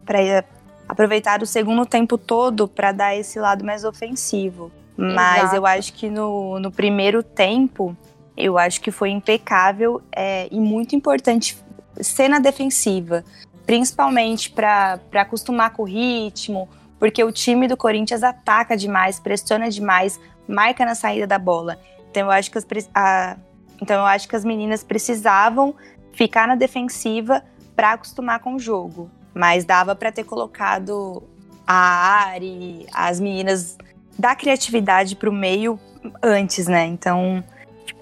para 0.05 0.45
aproveitar 0.89 1.41
o 1.41 1.47
segundo 1.47 1.87
tempo 1.87 2.19
todo 2.19 2.67
para 2.67 2.91
dar 2.91 3.15
esse 3.15 3.39
lado 3.39 3.65
mais 3.65 3.85
ofensivo. 3.85 4.73
Mas 5.01 5.45
Exato. 5.45 5.57
eu 5.57 5.67
acho 5.67 5.93
que 5.95 6.11
no, 6.11 6.61
no 6.61 6.71
primeiro 6.71 7.23
tempo, 7.23 7.97
eu 8.37 8.59
acho 8.59 8.83
que 8.83 8.91
foi 8.91 9.09
impecável 9.09 10.03
é, 10.13 10.47
e 10.51 10.61
muito 10.61 10.95
importante 10.95 11.57
ser 12.03 12.29
na 12.29 12.39
defensiva, 12.39 13.25
principalmente 13.65 14.51
para 14.51 15.01
acostumar 15.15 15.71
com 15.71 15.85
o 15.85 15.87
ritmo, 15.87 16.69
porque 16.99 17.25
o 17.25 17.33
time 17.33 17.67
do 17.67 17.79
Corinthians 17.79 18.23
ataca 18.23 18.77
demais, 18.77 19.19
pressiona 19.19 19.71
demais, 19.71 20.21
marca 20.47 20.85
na 20.85 20.95
saída 20.95 21.27
da 21.27 21.39
bola. 21.39 21.79
Então 22.11 22.25
eu 22.25 22.31
acho 22.31 22.51
que 22.51 22.59
as, 22.59 22.67
a, 22.95 23.39
então 23.81 24.01
eu 24.01 24.07
acho 24.07 24.29
que 24.29 24.37
as 24.37 24.45
meninas 24.45 24.85
precisavam 24.85 25.75
ficar 26.13 26.47
na 26.47 26.57
defensiva 26.57 27.43
para 27.75 27.93
acostumar 27.93 28.41
com 28.41 28.57
o 28.57 28.59
jogo, 28.59 29.11
mas 29.33 29.65
dava 29.65 29.95
para 29.95 30.13
ter 30.13 30.25
colocado 30.25 31.23
a 31.67 32.27
Ari, 32.33 32.85
as 32.93 33.19
meninas 33.19 33.79
da 34.19 34.35
criatividade 34.35 35.17
para 35.17 35.31
o 35.31 35.33
meio 35.33 35.79
antes, 36.23 36.67
né? 36.67 36.87
Então 36.87 37.43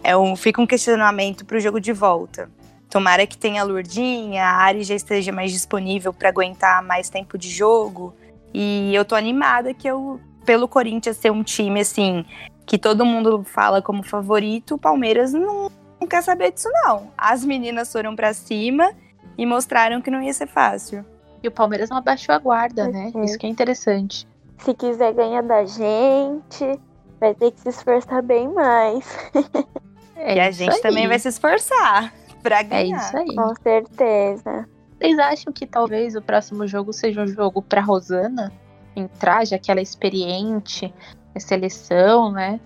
é 0.02 0.16
um, 0.16 0.36
fica 0.36 0.60
um 0.60 0.66
questionamento 0.66 1.44
para 1.44 1.56
o 1.56 1.60
jogo 1.60 1.80
de 1.80 1.92
volta. 1.92 2.50
Tomara 2.90 3.26
que 3.26 3.36
tenha 3.36 3.60
a 3.60 3.64
Lurdinha, 3.64 4.44
a 4.44 4.56
Ari 4.62 4.82
já 4.82 4.94
esteja 4.94 5.30
mais 5.30 5.52
disponível 5.52 6.12
para 6.12 6.30
aguentar 6.30 6.82
mais 6.82 7.10
tempo 7.10 7.36
de 7.36 7.50
jogo. 7.50 8.14
E 8.52 8.94
eu 8.94 9.04
tô 9.04 9.14
animada 9.14 9.74
que 9.74 9.86
eu, 9.86 10.18
pelo 10.46 10.66
Corinthians 10.66 11.18
ser 11.18 11.30
um 11.30 11.42
time 11.42 11.80
assim 11.80 12.24
que 12.68 12.76
todo 12.76 13.04
mundo 13.04 13.42
fala 13.44 13.80
como 13.80 14.02
favorito, 14.02 14.74
o 14.74 14.78
Palmeiras 14.78 15.32
não, 15.32 15.70
não 15.98 16.06
quer 16.06 16.22
saber 16.22 16.52
disso, 16.52 16.68
não. 16.84 17.10
As 17.16 17.42
meninas 17.42 17.90
foram 17.90 18.14
para 18.14 18.34
cima 18.34 18.92
e 19.38 19.46
mostraram 19.46 20.02
que 20.02 20.10
não 20.10 20.22
ia 20.22 20.34
ser 20.34 20.46
fácil. 20.46 21.02
E 21.42 21.48
o 21.48 21.50
Palmeiras 21.50 21.88
não 21.88 21.96
abaixou 21.96 22.34
a 22.34 22.38
guarda, 22.38 22.86
né? 22.86 23.10
Uhum. 23.14 23.24
Isso 23.24 23.38
que 23.38 23.46
é 23.46 23.48
interessante. 23.48 24.27
Se 24.58 24.74
quiser 24.74 25.14
ganhar 25.14 25.42
da 25.42 25.64
gente, 25.64 26.80
vai 27.20 27.34
ter 27.34 27.52
que 27.52 27.60
se 27.60 27.68
esforçar 27.68 28.22
bem 28.22 28.48
mais. 28.48 29.04
É 30.20 30.34
e 30.34 30.40
a 30.40 30.50
gente 30.50 30.74
aí. 30.74 30.80
também 30.80 31.06
vai 31.06 31.16
se 31.16 31.28
esforçar 31.28 32.12
pra 32.42 32.60
ganhar. 32.64 32.98
É 32.98 33.06
isso 33.06 33.16
aí. 33.16 33.36
Com 33.36 33.54
certeza. 33.62 34.68
Vocês 34.98 35.16
acham 35.16 35.52
que 35.52 35.64
talvez 35.64 36.16
o 36.16 36.20
próximo 36.20 36.66
jogo 36.66 36.92
seja 36.92 37.22
um 37.22 37.26
jogo 37.28 37.62
pra 37.62 37.80
Rosana 37.80 38.52
entrar, 38.96 39.46
já 39.46 39.58
que 39.58 39.70
ela 39.70 39.78
é 39.78 39.82
experiente, 39.82 40.92
seleção, 41.38 42.32
né? 42.32 42.58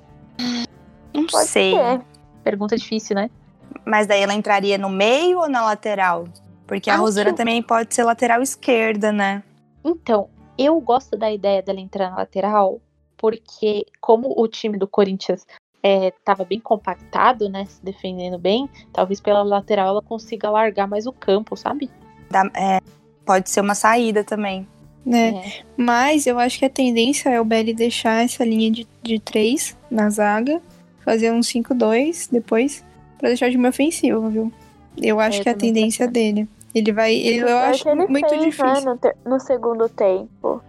Não 1.13 1.27
Pode 1.27 1.47
sei. 1.47 1.75
Ser. 1.75 2.01
Pergunta 2.43 2.75
difícil, 2.75 3.17
né? 3.17 3.31
Mas 3.85 4.07
daí 4.07 4.23
ela 4.23 4.33
entraria 4.33 4.79
no 4.79 4.89
meio 4.89 5.41
ou 5.41 5.49
na 5.49 5.63
lateral? 5.63 6.25
Porque 6.67 6.89
a 6.89 6.97
Rosana 6.97 7.35
também 7.35 7.63
pode 7.63 7.95
ser 7.95 8.03
lateral 8.03 8.41
esquerda, 8.41 9.13
né? 9.13 9.43
Então, 9.85 10.31
eu 10.59 10.81
gosto 10.81 11.17
da 11.17 11.31
ideia 11.33 11.63
dela 11.63 11.81
entrar 11.81 12.11
na 12.11 12.17
lateral, 12.17 12.81
porque 13.17 13.87
como 14.01 14.35
o 14.37 14.49
time 14.49 14.79
do 14.79 14.87
Corinthians 14.87 15.47
estava 15.83 16.43
é, 16.43 16.47
bem 16.47 16.61
compactado, 16.61 17.49
né? 17.49 17.65
Se 17.67 17.85
defendendo 17.85 18.39
bem, 18.39 18.69
talvez 18.93 19.21
pela 19.21 19.43
lateral 19.43 19.89
ela 19.89 20.03
consiga 20.03 20.51
largar 20.51 20.87
mais 20.87 21.07
o 21.07 21.13
campo, 21.13 21.57
sabe? 21.57 21.91
é, 22.55 22.81
pode 23.25 23.51
ser 23.51 23.61
uma 23.61 23.75
saída 23.75 24.25
também. 24.25 24.67
né? 25.05 25.29
É. 25.29 25.63
Mas 25.77 26.27
eu 26.27 26.39
acho 26.39 26.59
que 26.59 26.65
a 26.65 26.71
tendência 26.71 27.29
é 27.29 27.41
o 27.41 27.45
Belly 27.45 27.75
deixar 27.75 28.25
essa 28.25 28.45
linha 28.45 28.71
de, 28.71 28.87
de 29.03 29.19
três 29.19 29.77
na 29.91 30.09
zaga, 30.09 30.63
fazer 31.05 31.33
um 31.33 31.41
5-2 31.41 32.29
depois, 32.31 32.85
pra 33.19 33.29
deixar 33.29 33.51
de 33.51 33.59
meio 33.59 33.71
ofensivo, 33.71 34.29
viu? 34.31 34.53
Eu 34.97 35.19
acho 35.19 35.39
Eu 35.39 35.43
que 35.43 35.49
é 35.49 35.53
a 35.53 35.57
tendência 35.57 36.07
dele. 36.07 36.49
Ele 36.75 36.93
vai. 36.93 37.13
ele- 37.15 37.41
eu 37.51 37.57
acho 37.59 37.89
ele 37.89 38.07
muito 38.07 38.29
fez, 38.29 38.41
né, 38.41 38.47
difícil. 38.49 38.85
no, 38.85 38.99
ter- 38.99 39.17
no 39.25 39.39
segundo 39.41 39.89
tempo. 39.89 40.63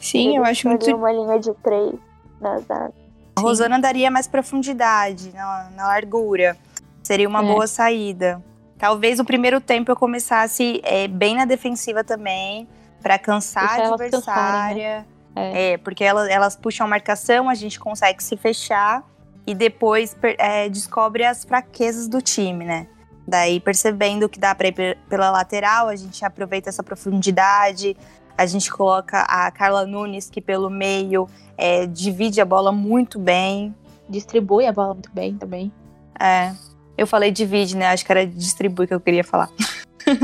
Sim, 0.00 0.28
Ele 0.28 0.38
eu 0.38 0.44
acho 0.44 0.68
muito. 0.68 0.94
uma 0.94 1.10
linha 1.12 1.38
de 1.38 1.52
três 1.62 1.94
na 2.40 2.58
zaga. 2.60 2.92
A 3.36 3.40
Rosana 3.40 3.78
daria 3.78 4.10
mais 4.10 4.26
profundidade 4.26 5.32
na, 5.34 5.70
na 5.74 5.86
largura. 5.88 6.56
Seria 7.02 7.28
uma 7.28 7.42
É. 7.42 7.46
boa 7.46 7.66
saída. 7.66 8.42
Talvez 8.78 9.18
o 9.20 9.24
primeiro 9.24 9.60
tempo 9.60 9.90
eu 9.90 9.96
começasse 9.96 10.80
é, 10.84 11.08
bem 11.08 11.36
na 11.36 11.44
defensiva 11.46 12.04
também, 12.04 12.68
pra 13.02 13.18
cansar 13.18 13.68
Deixar 13.68 13.82
a 13.82 13.84
elas 13.86 14.00
adversária. 14.00 15.06
É. 15.34 15.72
É, 15.74 15.78
porque 15.78 16.02
elas, 16.04 16.28
elas 16.28 16.56
puxam 16.56 16.86
a 16.86 16.90
marcação, 16.90 17.48
a 17.48 17.54
gente 17.54 17.78
consegue 17.78 18.22
se 18.22 18.36
fechar 18.36 19.02
e 19.46 19.54
depois 19.54 20.16
é, 20.38 20.68
descobre 20.68 21.24
as 21.24 21.44
fraquezas 21.44 22.08
do 22.08 22.20
time, 22.20 22.64
né? 22.64 22.86
Daí, 23.26 23.58
percebendo 23.60 24.28
que 24.28 24.38
dá 24.38 24.54
pra 24.54 24.68
ir 24.68 24.72
pe- 24.72 24.96
pela 25.08 25.30
lateral, 25.30 25.88
a 25.88 25.96
gente 25.96 26.24
aproveita 26.24 26.68
essa 26.68 26.82
profundidade, 26.82 27.96
a 28.38 28.46
gente 28.46 28.70
coloca 28.70 29.20
a 29.22 29.50
Carla 29.50 29.84
Nunes, 29.86 30.30
que 30.30 30.40
pelo 30.40 30.70
meio 30.70 31.28
é, 31.58 31.86
divide 31.86 32.40
a 32.40 32.44
bola 32.44 32.70
muito 32.70 33.18
bem. 33.18 33.74
Distribui 34.08 34.66
a 34.66 34.72
bola 34.72 34.94
muito 34.94 35.10
bem 35.12 35.36
também. 35.36 35.72
É, 36.20 36.52
eu 36.96 37.06
falei 37.06 37.30
divide, 37.32 37.76
né? 37.76 37.86
Acho 37.88 38.04
que 38.06 38.12
era 38.12 38.26
distribui 38.26 38.86
que 38.86 38.94
eu 38.94 39.00
queria 39.00 39.24
falar. 39.24 39.50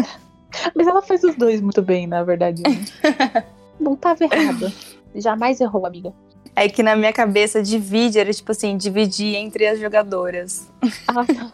Mas 0.74 0.86
ela 0.86 1.02
faz 1.02 1.24
os 1.24 1.34
dois 1.34 1.60
muito 1.60 1.82
bem, 1.82 2.06
na 2.06 2.22
verdade. 2.22 2.62
né? 2.62 2.84
Não 3.80 3.96
tava 3.96 4.22
errada. 4.24 4.72
Jamais 5.14 5.60
errou, 5.60 5.84
amiga. 5.86 6.12
É 6.54 6.68
que 6.68 6.82
na 6.82 6.94
minha 6.94 7.12
cabeça, 7.12 7.62
divide 7.62 8.18
era 8.18 8.32
tipo 8.32 8.52
assim, 8.52 8.76
dividir 8.76 9.34
entre 9.36 9.66
as 9.66 9.80
jogadoras. 9.80 10.68
Ah, 11.08 11.24
tá. 11.24 11.50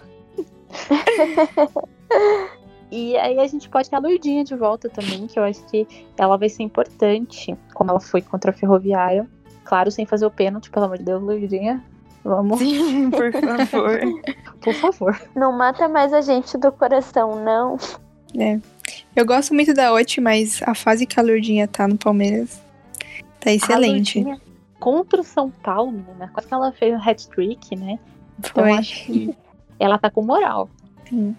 E 2.90 3.16
aí 3.18 3.38
a 3.38 3.46
gente 3.46 3.68
pode 3.68 3.90
ter 3.90 3.96
a 3.96 3.98
Lourdinha 3.98 4.42
de 4.42 4.54
volta 4.54 4.88
também, 4.88 5.26
que 5.26 5.38
eu 5.38 5.44
acho 5.44 5.62
que 5.66 5.86
ela 6.16 6.38
vai 6.38 6.48
ser 6.48 6.62
importante, 6.62 7.54
como 7.74 7.90
ela 7.90 8.00
foi 8.00 8.22
contra 8.22 8.50
a 8.50 8.54
Ferroviária. 8.54 9.28
Claro, 9.64 9.90
sem 9.90 10.06
fazer 10.06 10.24
o 10.24 10.30
pênalti, 10.30 10.70
pelo 10.70 10.86
amor 10.86 10.96
de 10.96 11.04
Deus, 11.04 11.22
Lourdinha. 11.22 11.84
Vamos, 12.24 12.58
Sim, 12.58 13.10
por 13.10 13.30
favor. 13.30 14.00
por 14.62 14.74
favor. 14.74 15.22
Não 15.36 15.52
mata 15.52 15.86
mais 15.86 16.14
a 16.14 16.22
gente 16.22 16.56
do 16.56 16.72
coração, 16.72 17.44
não. 17.44 17.76
Eu 19.14 19.26
gosto 19.26 19.54
muito 19.54 19.74
da 19.74 19.92
Oti, 19.92 20.20
mas 20.20 20.62
a 20.62 20.74
fase 20.74 21.06
que 21.06 21.20
a 21.20 21.22
Lourdinha 21.22 21.68
tá 21.68 21.86
no 21.86 21.98
Palmeiras 21.98 22.60
tá 23.38 23.52
excelente. 23.52 24.20
A 24.20 24.22
Lourdinha 24.22 24.48
contra 24.80 25.20
o 25.20 25.24
São 25.24 25.50
Paulo, 25.50 25.92
menina. 25.92 26.30
Quase 26.32 26.48
que 26.48 26.54
ela 26.54 26.72
fez 26.72 26.94
um 26.94 27.02
hat-trick, 27.02 27.76
né? 27.76 27.98
Então 28.38 28.64
Foi. 28.64 28.72
acho 28.72 29.04
que 29.04 29.36
ela 29.78 29.98
tá 29.98 30.10
com 30.10 30.22
moral. 30.22 30.68
Sim. 31.08 31.36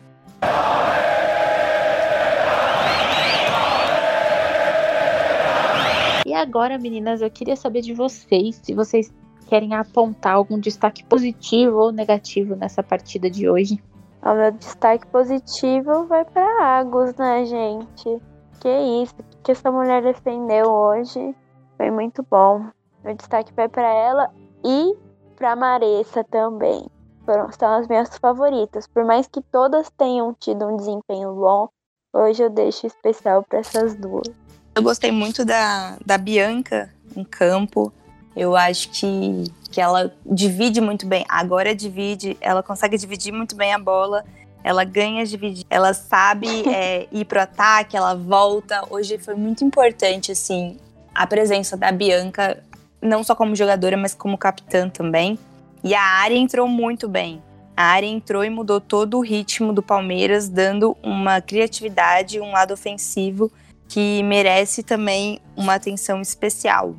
E 6.25 6.33
agora, 6.33 6.77
meninas, 6.77 7.21
eu 7.21 7.31
queria 7.31 7.55
saber 7.55 7.81
de 7.81 7.93
vocês 7.93 8.59
se 8.63 8.73
vocês 8.73 9.11
querem 9.47 9.73
apontar 9.73 10.35
algum 10.35 10.59
destaque 10.59 11.03
positivo 11.03 11.77
ou 11.77 11.91
negativo 11.91 12.55
nessa 12.55 12.83
partida 12.83 13.29
de 13.29 13.49
hoje. 13.49 13.81
O 14.21 14.33
meu 14.33 14.51
destaque 14.51 15.07
positivo 15.07 16.05
vai 16.05 16.23
pra 16.25 16.77
Agus, 16.77 17.15
né, 17.15 17.45
gente? 17.45 18.21
Que 18.59 18.69
isso, 19.01 19.15
o 19.17 19.43
que 19.43 19.51
essa 19.51 19.71
mulher 19.71 20.03
defendeu 20.03 20.69
hoje 20.69 21.35
foi 21.77 21.89
muito 21.89 22.23
bom. 22.29 22.65
Meu 23.03 23.15
destaque 23.15 23.53
vai 23.55 23.67
pra 23.67 23.91
ela 23.91 24.29
e 24.63 24.95
pra 25.35 25.55
Maressa 25.55 26.23
também. 26.25 26.85
Foram, 27.29 27.51
são 27.51 27.75
as 27.75 27.87
minhas 27.87 28.17
favoritas. 28.17 28.87
Por 28.87 29.05
mais 29.05 29.27
que 29.27 29.39
todas 29.39 29.87
tenham 29.95 30.33
tido 30.33 30.65
um 30.65 30.75
desempenho 30.75 31.31
bom, 31.35 31.69
hoje 32.11 32.41
eu 32.41 32.49
deixo 32.49 32.87
especial 32.87 33.45
pra 33.47 33.59
essas 33.59 33.93
duas. 33.93 34.27
Eu 34.73 34.81
gostei 34.81 35.11
muito 35.11 35.45
da, 35.45 35.95
da 36.03 36.17
Bianca 36.17 36.91
em 37.15 37.23
campo. 37.23 37.93
Eu 38.35 38.55
acho 38.55 38.89
que, 38.89 39.43
que 39.69 39.79
ela 39.79 40.11
divide 40.25 40.81
muito 40.81 41.05
bem. 41.05 41.23
Agora 41.29 41.75
divide, 41.75 42.35
ela 42.41 42.63
consegue 42.63 42.97
dividir 42.97 43.31
muito 43.31 43.55
bem 43.55 43.75
a 43.75 43.77
bola. 43.77 44.25
Ela 44.63 44.83
ganha 44.83 45.23
dividir, 45.23 45.67
ela 45.69 45.93
sabe 45.93 46.47
é, 46.67 47.07
ir 47.11 47.25
pro 47.25 47.41
ataque, 47.41 47.95
ela 47.95 48.15
volta. 48.15 48.81
Hoje 48.89 49.19
foi 49.19 49.35
muito 49.35 49.63
importante, 49.63 50.31
assim, 50.31 50.79
a 51.13 51.27
presença 51.27 51.77
da 51.77 51.91
Bianca, 51.91 52.63
não 52.99 53.23
só 53.23 53.35
como 53.35 53.55
jogadora, 53.55 53.95
mas 53.95 54.15
como 54.15 54.35
capitã 54.35 54.89
também. 54.89 55.37
E 55.83 55.93
a 55.95 56.01
área 56.01 56.35
entrou 56.35 56.67
muito 56.67 57.07
bem. 57.07 57.41
A 57.75 57.83
área 57.83 58.07
entrou 58.07 58.43
e 58.43 58.49
mudou 58.49 58.81
todo 58.81 59.17
o 59.17 59.21
ritmo 59.21 59.71
do 59.71 59.81
Palmeiras, 59.81 60.49
dando 60.49 60.97
uma 61.01 61.39
criatividade, 61.39 62.39
um 62.39 62.51
lado 62.51 62.73
ofensivo 62.73 63.51
que 63.87 64.21
merece 64.23 64.83
também 64.83 65.39
uma 65.55 65.75
atenção 65.75 66.21
especial. 66.21 66.95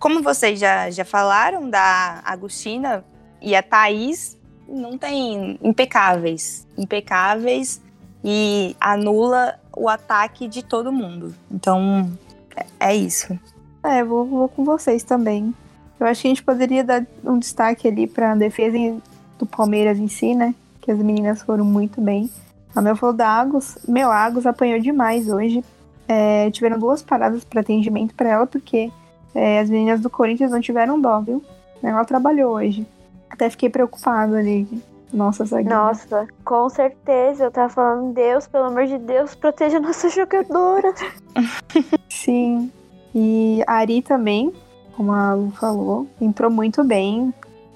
Como 0.00 0.22
vocês 0.22 0.58
já, 0.58 0.90
já 0.90 1.04
falaram 1.04 1.68
da 1.68 2.22
Agostina 2.24 3.04
e 3.40 3.54
a 3.54 3.62
Thaís, 3.62 4.36
não 4.66 4.98
tem 4.98 5.58
impecáveis. 5.62 6.66
Impecáveis 6.76 7.80
e 8.24 8.74
anula 8.80 9.60
o 9.76 9.88
ataque 9.88 10.48
de 10.48 10.62
todo 10.62 10.90
mundo. 10.90 11.34
Então, 11.50 12.10
é- 12.56 12.66
é 12.90 12.96
isso. 12.96 13.38
É, 13.82 14.02
vou, 14.02 14.24
vou 14.24 14.48
com 14.48 14.64
vocês 14.64 15.02
também. 15.02 15.54
Eu 15.98 16.06
acho 16.06 16.22
que 16.22 16.28
a 16.28 16.30
gente 16.30 16.42
poderia 16.42 16.82
dar 16.84 17.04
um 17.24 17.38
destaque 17.38 17.86
ali 17.88 18.06
pra 18.06 18.34
defesa 18.34 18.76
em- 18.76 19.02
do 19.38 19.46
Palmeiras 19.46 19.98
em 19.98 20.08
si, 20.08 20.34
né? 20.34 20.54
Que 20.80 20.90
as 20.90 20.98
meninas 20.98 21.42
foram 21.42 21.64
muito 21.64 22.00
bem. 22.00 22.30
A 22.74 22.80
meu 22.82 22.96
falou 22.96 23.14
da 23.14 23.28
Agus. 23.28 23.78
Meu, 23.88 24.10
a 24.10 24.24
Agus 24.24 24.46
apanhou 24.46 24.78
demais 24.80 25.28
hoje. 25.28 25.64
É, 26.06 26.50
tiveram 26.50 26.78
duas 26.78 27.02
paradas 27.02 27.44
para 27.44 27.60
atendimento 27.60 28.14
para 28.14 28.28
ela, 28.28 28.46
porque 28.46 28.90
é, 29.34 29.60
as 29.60 29.70
meninas 29.70 30.00
do 30.00 30.10
Corinthians 30.10 30.50
não 30.50 30.60
tiveram 30.60 31.00
dó, 31.00 31.20
viu? 31.20 31.42
Ela 31.82 32.04
trabalhou 32.04 32.54
hoje. 32.54 32.86
Até 33.30 33.48
fiquei 33.48 33.68
preocupado 33.70 34.34
ali. 34.36 34.66
Nossa, 35.12 35.44
zagueira. 35.44 35.74
Nossa, 35.76 36.26
com 36.44 36.68
certeza. 36.68 37.44
Eu 37.44 37.50
tava 37.50 37.68
falando, 37.68 38.12
Deus, 38.12 38.46
pelo 38.48 38.64
amor 38.64 38.86
de 38.86 38.98
Deus, 38.98 39.34
proteja 39.34 39.78
nossas 39.78 40.12
jogadoras. 40.12 40.98
Sim. 42.08 42.70
E 43.14 43.62
a 43.66 43.74
Ari 43.74 44.02
também, 44.02 44.52
como 44.96 45.12
a 45.12 45.34
Lu 45.34 45.50
falou, 45.52 46.06
entrou 46.20 46.50
muito 46.50 46.82
bem. 46.84 47.32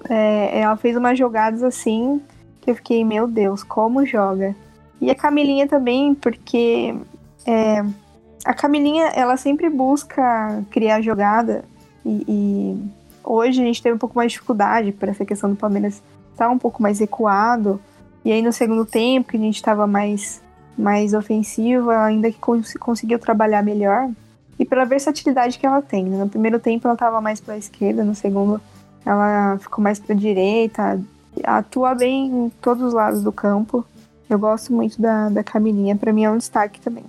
É, 0.09 0.59
ela 0.61 0.75
fez 0.77 0.95
umas 0.95 1.17
jogadas 1.17 1.61
assim 1.63 2.21
que 2.61 2.71
eu 2.71 2.75
fiquei, 2.75 3.03
meu 3.03 3.27
Deus, 3.27 3.63
como 3.63 4.05
joga. 4.05 4.55
E 5.01 5.09
a 5.09 5.15
Camilinha 5.15 5.67
também, 5.67 6.13
porque 6.13 6.95
é, 7.45 7.83
a 8.45 8.53
Camilinha, 8.53 9.07
ela 9.07 9.37
sempre 9.37 9.69
busca 9.69 10.63
criar 10.69 11.01
jogada 11.01 11.63
e, 12.05 12.25
e 12.27 12.83
hoje 13.23 13.61
a 13.61 13.65
gente 13.65 13.81
teve 13.81 13.95
um 13.95 13.99
pouco 13.99 14.15
mais 14.17 14.31
de 14.31 14.35
dificuldade 14.35 14.91
por 14.91 15.07
essa 15.09 15.25
questão 15.25 15.49
do 15.49 15.55
Palmeiras 15.55 16.01
estar 16.31 16.49
um 16.49 16.57
pouco 16.57 16.81
mais 16.81 16.99
recuado. 16.99 17.79
E 18.23 18.31
aí 18.31 18.41
no 18.41 18.51
segundo 18.51 18.85
tempo, 18.85 19.29
que 19.29 19.37
a 19.37 19.39
gente 19.39 19.55
estava 19.55 19.87
mais, 19.87 20.41
mais 20.77 21.13
ofensivo, 21.13 21.91
ela 21.91 22.05
ainda 22.05 22.31
que 22.31 22.39
cons- 22.39 22.73
conseguiu 22.79 23.19
trabalhar 23.19 23.63
melhor. 23.63 24.09
E 24.59 24.65
pela 24.65 24.83
versatilidade 24.83 25.57
que 25.57 25.65
ela 25.65 25.81
tem. 25.81 26.03
né? 26.03 26.17
No 26.17 26.29
primeiro 26.29 26.59
tempo 26.59 26.85
ela 26.85 26.93
estava 26.93 27.21
mais 27.21 27.39
para 27.39 27.53
a 27.53 27.57
esquerda, 27.57 28.03
no 28.03 28.13
segundo 28.13 28.61
ela 29.05 29.57
ficou 29.57 29.81
mais 29.81 29.97
para 29.97 30.13
a 30.13 30.17
direita, 30.17 31.01
atua 31.43 31.95
bem 31.95 32.27
em 32.27 32.49
todos 32.61 32.83
os 32.83 32.93
lados 32.93 33.23
do 33.23 33.31
campo. 33.31 33.85
Eu 34.29 34.37
gosto 34.37 34.71
muito 34.71 35.01
da, 35.01 35.29
da 35.29 35.43
Camilinha, 35.43 35.95
para 35.95 36.13
mim 36.13 36.25
é 36.25 36.29
um 36.29 36.37
destaque 36.37 36.79
também. 36.79 37.03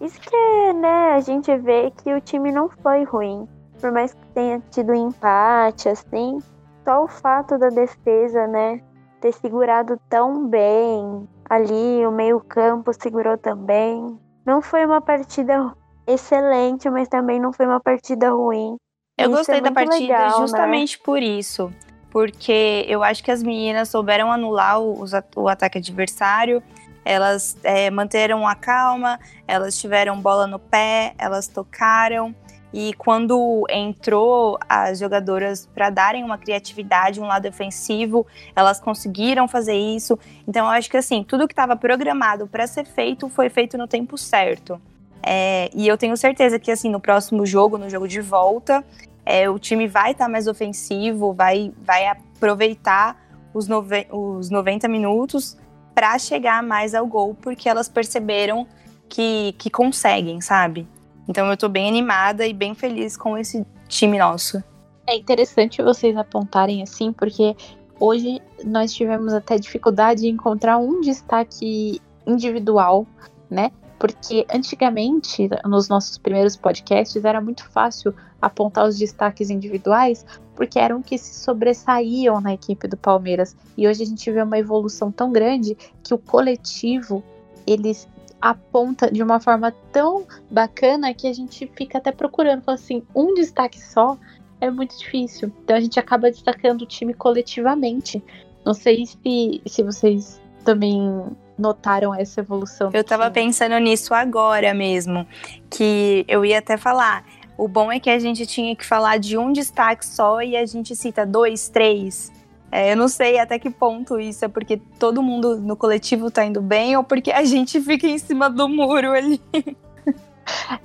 Isso 0.00 0.20
que, 0.20 0.72
né, 0.74 1.14
a 1.14 1.20
gente 1.20 1.56
vê 1.56 1.90
que 1.90 2.12
o 2.12 2.20
time 2.20 2.52
não 2.52 2.68
foi 2.68 3.04
ruim. 3.04 3.48
Por 3.80 3.90
mais 3.92 4.12
que 4.12 4.26
tenha 4.34 4.60
tido 4.70 4.92
empate, 4.94 5.88
assim, 5.88 6.38
só 6.84 7.04
o 7.04 7.08
fato 7.08 7.56
da 7.56 7.68
defesa, 7.68 8.46
né, 8.46 8.80
ter 9.20 9.32
segurado 9.32 9.98
tão 10.08 10.46
bem 10.46 11.28
ali, 11.48 12.04
o 12.06 12.10
meio-campo 12.10 12.92
segurou 12.92 13.38
também. 13.38 14.18
Não 14.44 14.60
foi 14.60 14.84
uma 14.84 15.00
partida 15.00 15.72
excelente, 16.08 16.88
mas 16.90 17.08
também 17.08 17.38
não 17.38 17.52
foi 17.52 17.66
uma 17.66 17.80
partida 17.80 18.30
ruim. 18.30 18.76
Eu 19.16 19.26
Isso 19.26 19.34
é 19.34 19.38
gostei 19.38 19.60
da 19.60 19.70
muito 19.70 19.74
partida 19.74 20.00
legal, 20.00 20.30
né? 20.30 20.46
justamente 20.46 20.98
por 20.98 21.22
isso. 21.22 21.72
Porque 22.10 22.84
eu 22.88 23.02
acho 23.02 23.22
que 23.22 23.30
as 23.30 23.42
meninas 23.42 23.88
souberam 23.88 24.32
anular 24.32 24.80
o, 24.80 25.04
o 25.36 25.48
ataque 25.48 25.78
adversário. 25.78 26.62
Elas 27.04 27.56
é, 27.62 27.90
manteram 27.90 28.46
a 28.46 28.54
calma, 28.54 29.18
elas 29.46 29.78
tiveram 29.78 30.20
bola 30.20 30.46
no 30.46 30.58
pé, 30.58 31.14
elas 31.18 31.46
tocaram. 31.46 32.34
E 32.72 32.92
quando 32.94 33.64
entrou 33.70 34.58
as 34.68 34.98
jogadoras 34.98 35.66
para 35.66 35.88
darem 35.88 36.22
uma 36.22 36.36
criatividade, 36.36 37.20
um 37.20 37.26
lado 37.26 37.48
ofensivo, 37.48 38.26
elas 38.54 38.78
conseguiram 38.78 39.48
fazer 39.48 39.74
isso. 39.74 40.18
Então 40.46 40.66
eu 40.66 40.72
acho 40.72 40.90
que 40.90 40.96
assim, 40.96 41.24
tudo 41.24 41.48
que 41.48 41.52
estava 41.52 41.76
programado 41.76 42.46
para 42.46 42.66
ser 42.66 42.84
feito 42.84 43.28
foi 43.28 43.48
feito 43.48 43.78
no 43.78 43.88
tempo 43.88 44.18
certo. 44.18 44.80
É, 45.22 45.70
e 45.74 45.86
eu 45.86 45.96
tenho 45.98 46.16
certeza 46.16 46.58
que, 46.58 46.70
assim, 46.70 46.90
no 46.90 47.00
próximo 47.00 47.44
jogo, 47.44 47.78
no 47.78 47.88
jogo 47.90 48.06
de 48.06 48.20
volta, 48.20 48.84
é, 49.24 49.48
o 49.48 49.58
time 49.58 49.86
vai 49.86 50.12
estar 50.12 50.24
tá 50.24 50.30
mais 50.30 50.46
ofensivo, 50.46 51.32
vai, 51.32 51.72
vai 51.82 52.06
aproveitar 52.06 53.16
os, 53.52 53.68
nove, 53.68 54.06
os 54.10 54.50
90 54.50 54.88
minutos 54.88 55.56
para 55.94 56.18
chegar 56.18 56.62
mais 56.62 56.94
ao 56.94 57.06
gol, 57.06 57.34
porque 57.34 57.68
elas 57.68 57.88
perceberam 57.88 58.66
que, 59.08 59.54
que 59.58 59.68
conseguem, 59.68 60.40
sabe? 60.40 60.86
Então 61.28 61.46
eu 61.50 61.56
tô 61.56 61.68
bem 61.68 61.88
animada 61.88 62.46
e 62.46 62.54
bem 62.54 62.74
feliz 62.74 63.16
com 63.16 63.36
esse 63.36 63.66
time 63.86 64.18
nosso. 64.18 64.62
É 65.06 65.16
interessante 65.16 65.82
vocês 65.82 66.16
apontarem 66.16 66.82
assim, 66.82 67.12
porque 67.12 67.56
hoje 67.98 68.40
nós 68.64 68.92
tivemos 68.92 69.34
até 69.34 69.58
dificuldade 69.58 70.26
em 70.26 70.30
encontrar 70.30 70.78
um 70.78 71.00
destaque 71.00 72.00
individual, 72.26 73.06
né? 73.50 73.70
Porque 73.98 74.46
antigamente, 74.52 75.48
nos 75.64 75.88
nossos 75.88 76.18
primeiros 76.18 76.56
podcasts, 76.56 77.24
era 77.24 77.40
muito 77.40 77.68
fácil 77.68 78.14
apontar 78.40 78.86
os 78.86 78.96
destaques 78.96 79.50
individuais, 79.50 80.24
porque 80.54 80.78
eram 80.78 81.02
que 81.02 81.18
se 81.18 81.34
sobressaíam 81.42 82.40
na 82.40 82.54
equipe 82.54 82.86
do 82.86 82.96
Palmeiras. 82.96 83.56
E 83.76 83.88
hoje 83.88 84.02
a 84.02 84.06
gente 84.06 84.30
vê 84.30 84.42
uma 84.42 84.58
evolução 84.58 85.10
tão 85.10 85.32
grande 85.32 85.76
que 86.02 86.14
o 86.14 86.18
coletivo 86.18 87.22
eles 87.66 88.08
aponta 88.40 89.10
de 89.10 89.22
uma 89.22 89.40
forma 89.40 89.72
tão 89.92 90.24
bacana 90.50 91.12
que 91.12 91.26
a 91.26 91.32
gente 91.32 91.66
fica 91.74 91.98
até 91.98 92.12
procurando, 92.12 92.62
assim, 92.68 93.02
um 93.14 93.34
destaque 93.34 93.80
só 93.80 94.16
é 94.60 94.70
muito 94.70 94.96
difícil. 94.98 95.52
Então 95.62 95.76
a 95.76 95.80
gente 95.80 95.98
acaba 95.98 96.30
destacando 96.30 96.82
o 96.82 96.86
time 96.86 97.14
coletivamente. 97.14 98.22
Não 98.64 98.74
sei 98.74 99.06
se, 99.06 99.62
se 99.66 99.82
vocês 99.82 100.40
também 100.64 101.24
notaram 101.58 102.14
essa 102.14 102.40
evolução. 102.40 102.90
Eu 102.92 103.04
tava 103.04 103.30
pensando 103.30 103.78
nisso 103.78 104.14
agora 104.14 104.72
mesmo, 104.72 105.26
que 105.70 106.24
eu 106.28 106.44
ia 106.44 106.58
até 106.58 106.76
falar. 106.76 107.24
O 107.56 107.66
bom 107.66 107.90
é 107.90 107.98
que 107.98 108.08
a 108.08 108.18
gente 108.18 108.46
tinha 108.46 108.74
que 108.76 108.86
falar 108.86 109.18
de 109.18 109.36
um 109.36 109.52
destaque 109.52 110.06
só 110.06 110.40
e 110.40 110.56
a 110.56 110.64
gente 110.64 110.94
cita 110.94 111.26
dois, 111.26 111.68
três. 111.68 112.32
É, 112.70 112.92
eu 112.92 112.96
não 112.96 113.08
sei 113.08 113.38
até 113.38 113.58
que 113.58 113.70
ponto 113.70 114.20
isso 114.20 114.44
é 114.44 114.48
porque 114.48 114.80
todo 114.98 115.22
mundo 115.22 115.56
no 115.56 115.74
coletivo 115.74 116.30
tá 116.30 116.44
indo 116.44 116.60
bem 116.60 116.96
ou 116.96 117.02
porque 117.02 117.32
a 117.32 117.44
gente 117.44 117.80
fica 117.82 118.06
em 118.06 118.18
cima 118.18 118.48
do 118.48 118.68
muro 118.68 119.10
ali. 119.12 119.40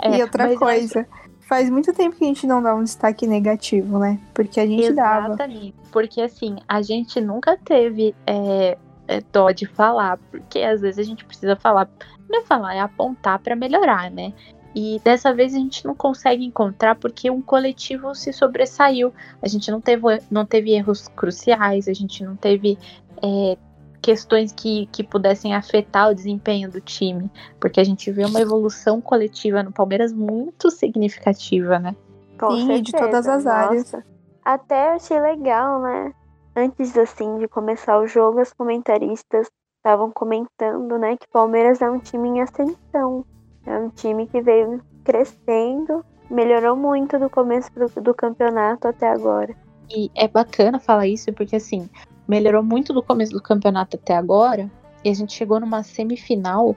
É, 0.01 0.17
e 0.17 0.21
outra 0.21 0.55
coisa, 0.57 1.07
faz 1.41 1.69
muito 1.69 1.93
tempo 1.93 2.15
que 2.15 2.23
a 2.23 2.27
gente 2.27 2.47
não 2.47 2.61
dá 2.61 2.73
um 2.73 2.83
destaque 2.83 3.27
negativo, 3.27 3.99
né? 3.99 4.19
Porque 4.33 4.59
a 4.59 4.65
gente 4.65 4.85
Exatamente. 4.85 5.37
dava. 5.37 5.91
Porque 5.91 6.21
assim, 6.21 6.55
a 6.67 6.81
gente 6.81 7.21
nunca 7.21 7.57
teve 7.57 8.15
é, 8.25 8.77
é, 9.07 9.21
dó 9.31 9.51
de 9.51 9.65
falar, 9.65 10.17
porque 10.31 10.59
às 10.59 10.81
vezes 10.81 10.99
a 10.99 11.03
gente 11.03 11.25
precisa 11.25 11.55
falar, 11.55 11.89
não 12.29 12.39
é 12.39 12.41
falar, 12.43 12.75
é 12.75 12.79
apontar 12.79 13.39
para 13.39 13.55
melhorar, 13.55 14.09
né? 14.09 14.33
E 14.75 14.99
dessa 15.03 15.33
vez 15.33 15.53
a 15.53 15.57
gente 15.57 15.85
não 15.85 15.93
consegue 15.93 16.43
encontrar 16.43 16.95
porque 16.95 17.29
um 17.29 17.41
coletivo 17.41 18.15
se 18.15 18.33
sobressaiu. 18.33 19.13
A 19.41 19.47
gente 19.47 19.69
não 19.69 19.79
teve, 19.79 20.01
não 20.31 20.45
teve 20.45 20.71
erros 20.71 21.07
cruciais, 21.09 21.87
a 21.87 21.93
gente 21.93 22.23
não 22.23 22.35
teve 22.35 22.77
é, 23.21 23.55
questões 24.01 24.51
que, 24.51 24.87
que 24.91 25.03
pudessem 25.03 25.53
afetar 25.53 26.09
o 26.09 26.15
desempenho 26.15 26.71
do 26.71 26.81
time. 26.81 27.29
Porque 27.59 27.79
a 27.79 27.83
gente 27.83 28.11
vê 28.11 28.25
uma 28.25 28.41
evolução 28.41 28.99
coletiva 28.99 29.61
no 29.61 29.71
Palmeiras 29.71 30.11
muito 30.11 30.71
significativa, 30.71 31.77
né? 31.77 31.95
Com 32.39 32.51
Sim, 32.55 32.65
certeza, 32.65 32.83
de 32.83 32.91
todas 32.91 33.27
as 33.27 33.45
nossa. 33.45 33.57
áreas. 33.57 33.95
Até 34.43 34.93
achei 34.93 35.19
legal, 35.21 35.81
né? 35.81 36.13
Antes 36.55 36.95
assim 36.97 37.37
de 37.39 37.47
começar 37.47 37.99
o 37.99 38.07
jogo, 38.07 38.39
as 38.39 38.53
comentaristas 38.53 39.49
estavam 39.77 40.11
comentando, 40.11 40.97
né, 40.97 41.17
que 41.17 41.27
Palmeiras 41.27 41.81
é 41.81 41.89
um 41.89 41.99
time 41.99 42.29
em 42.29 42.41
ascensão. 42.41 43.25
É 43.65 43.77
um 43.77 43.89
time 43.89 44.27
que 44.27 44.41
veio 44.41 44.81
crescendo, 45.03 46.05
melhorou 46.29 46.75
muito 46.75 47.17
do 47.19 47.29
começo 47.29 47.69
do, 47.73 48.01
do 48.01 48.13
campeonato 48.13 48.87
até 48.87 49.09
agora. 49.09 49.55
E 49.89 50.09
é 50.15 50.27
bacana 50.27 50.79
falar 50.79 51.07
isso 51.07 51.33
porque 51.33 51.55
assim, 51.55 51.89
melhorou 52.27 52.63
muito 52.63 52.93
do 52.93 53.03
começo 53.03 53.31
do 53.31 53.41
campeonato 53.41 53.97
até 53.97 54.15
agora. 54.15 54.69
E 55.03 55.09
a 55.09 55.13
gente 55.13 55.33
chegou 55.33 55.59
numa 55.59 55.83
semifinal 55.83 56.75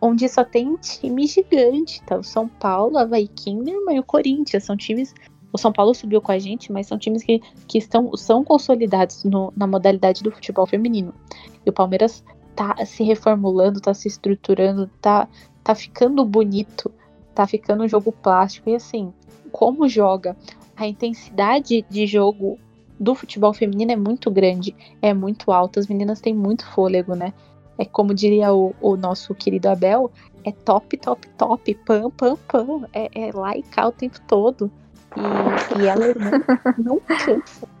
onde 0.00 0.28
só 0.28 0.42
tem 0.42 0.76
time 0.76 1.26
gigante, 1.26 2.02
tá? 2.04 2.16
O 2.16 2.24
São 2.24 2.48
Paulo, 2.48 2.96
Havaí 2.96 3.28
Kinderman 3.28 3.96
e 3.96 4.00
o 4.00 4.04
Corinthians. 4.04 4.64
São 4.64 4.76
times. 4.76 5.14
O 5.56 5.58
São 5.58 5.72
Paulo 5.72 5.94
subiu 5.94 6.20
com 6.20 6.30
a 6.30 6.38
gente, 6.38 6.70
mas 6.70 6.86
são 6.86 6.98
times 6.98 7.22
que, 7.22 7.40
que 7.66 7.78
estão, 7.78 8.14
são 8.14 8.44
consolidados 8.44 9.24
no, 9.24 9.50
na 9.56 9.66
modalidade 9.66 10.22
do 10.22 10.30
futebol 10.30 10.66
feminino. 10.66 11.14
E 11.64 11.70
o 11.70 11.72
Palmeiras 11.72 12.22
tá 12.54 12.76
se 12.84 13.02
reformulando, 13.02 13.80
tá 13.80 13.94
se 13.94 14.06
estruturando, 14.06 14.90
tá, 15.00 15.26
tá 15.64 15.74
ficando 15.74 16.22
bonito, 16.26 16.92
tá 17.34 17.46
ficando 17.46 17.84
um 17.84 17.88
jogo 17.88 18.12
plástico. 18.12 18.68
E 18.68 18.74
assim, 18.74 19.14
como 19.50 19.88
joga, 19.88 20.36
a 20.76 20.86
intensidade 20.86 21.86
de 21.88 22.06
jogo 22.06 22.58
do 23.00 23.14
futebol 23.14 23.54
feminino 23.54 23.92
é 23.92 23.96
muito 23.96 24.30
grande, 24.30 24.76
é 25.00 25.14
muito 25.14 25.50
alta. 25.50 25.80
As 25.80 25.86
meninas 25.86 26.20
têm 26.20 26.34
muito 26.34 26.66
fôlego, 26.66 27.14
né? 27.14 27.32
É 27.78 27.86
como 27.86 28.12
diria 28.12 28.52
o, 28.52 28.74
o 28.78 28.94
nosso 28.94 29.34
querido 29.34 29.70
Abel, 29.70 30.10
é 30.44 30.52
top, 30.52 30.98
top, 30.98 31.26
top, 31.30 31.74
pam, 31.86 32.10
pam, 32.10 32.36
pam. 32.46 32.86
É, 32.92 33.28
é 33.28 33.32
lá 33.32 33.56
e 33.56 33.62
cá 33.62 33.88
o 33.88 33.92
tempo 33.92 34.20
todo. 34.28 34.70
E, 35.16 35.82
e 35.82 35.86
elas 35.86 36.14
não. 36.78 37.00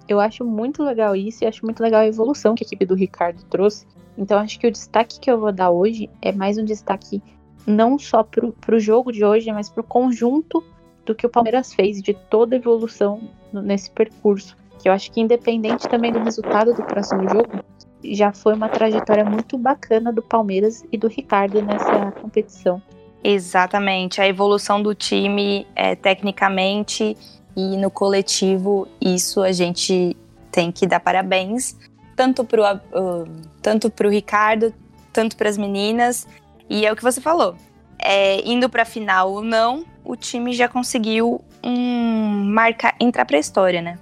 Eu 0.08 0.20
acho 0.20 0.44
muito 0.44 0.82
legal 0.82 1.16
isso 1.16 1.44
e 1.44 1.46
acho 1.46 1.64
muito 1.64 1.82
legal 1.82 2.00
a 2.00 2.06
evolução 2.06 2.54
que 2.54 2.64
a 2.64 2.66
equipe 2.66 2.86
do 2.86 2.94
Ricardo 2.94 3.42
trouxe. 3.44 3.86
Então 4.16 4.38
acho 4.38 4.58
que 4.58 4.66
o 4.66 4.72
destaque 4.72 5.20
que 5.20 5.30
eu 5.30 5.38
vou 5.38 5.52
dar 5.52 5.70
hoje 5.70 6.08
é 6.22 6.32
mais 6.32 6.56
um 6.58 6.64
destaque 6.64 7.22
não 7.66 7.98
só 7.98 8.22
pro, 8.22 8.52
pro 8.52 8.78
jogo 8.78 9.10
de 9.10 9.24
hoje, 9.24 9.50
mas 9.52 9.68
pro 9.68 9.82
conjunto 9.82 10.62
do 11.04 11.14
que 11.14 11.26
o 11.26 11.30
Palmeiras 11.30 11.74
fez, 11.74 12.00
de 12.02 12.14
toda 12.14 12.56
a 12.56 12.58
evolução 12.58 13.20
nesse 13.52 13.90
percurso. 13.90 14.56
Que 14.78 14.88
eu 14.88 14.92
acho 14.92 15.10
que 15.10 15.20
independente 15.20 15.88
também 15.88 16.12
do 16.12 16.20
resultado 16.20 16.74
do 16.74 16.82
próximo 16.84 17.28
jogo, 17.28 17.64
já 18.04 18.32
foi 18.32 18.54
uma 18.54 18.68
trajetória 18.68 19.24
muito 19.24 19.58
bacana 19.58 20.12
do 20.12 20.22
Palmeiras 20.22 20.84
e 20.92 20.98
do 20.98 21.08
Ricardo 21.08 21.62
nessa 21.62 22.12
competição. 22.12 22.80
Exatamente. 23.28 24.20
A 24.20 24.28
evolução 24.28 24.80
do 24.80 24.94
time 24.94 25.66
é, 25.74 25.96
tecnicamente 25.96 27.16
e 27.56 27.76
no 27.76 27.90
coletivo, 27.90 28.86
isso 29.00 29.42
a 29.42 29.50
gente 29.50 30.16
tem 30.52 30.70
que 30.70 30.86
dar 30.86 31.00
parabéns. 31.00 31.76
Tanto 32.14 32.44
pro, 32.44 32.62
uh, 32.62 33.28
tanto 33.60 33.90
pro 33.90 34.08
Ricardo, 34.08 34.72
tanto 35.12 35.36
para 35.36 35.48
as 35.48 35.58
meninas. 35.58 36.24
E 36.70 36.86
é 36.86 36.92
o 36.92 36.94
que 36.94 37.02
você 37.02 37.20
falou. 37.20 37.56
É, 37.98 38.48
indo 38.48 38.68
para 38.68 38.82
a 38.82 38.84
final 38.86 39.32
ou 39.32 39.42
não, 39.42 39.84
o 40.04 40.14
time 40.14 40.52
já 40.52 40.68
conseguiu 40.68 41.44
um, 41.64 42.44
marcar, 42.44 42.94
entrar 43.00 43.24
para 43.24 43.38
a 43.38 43.40
história, 43.40 43.82
né? 43.82 43.98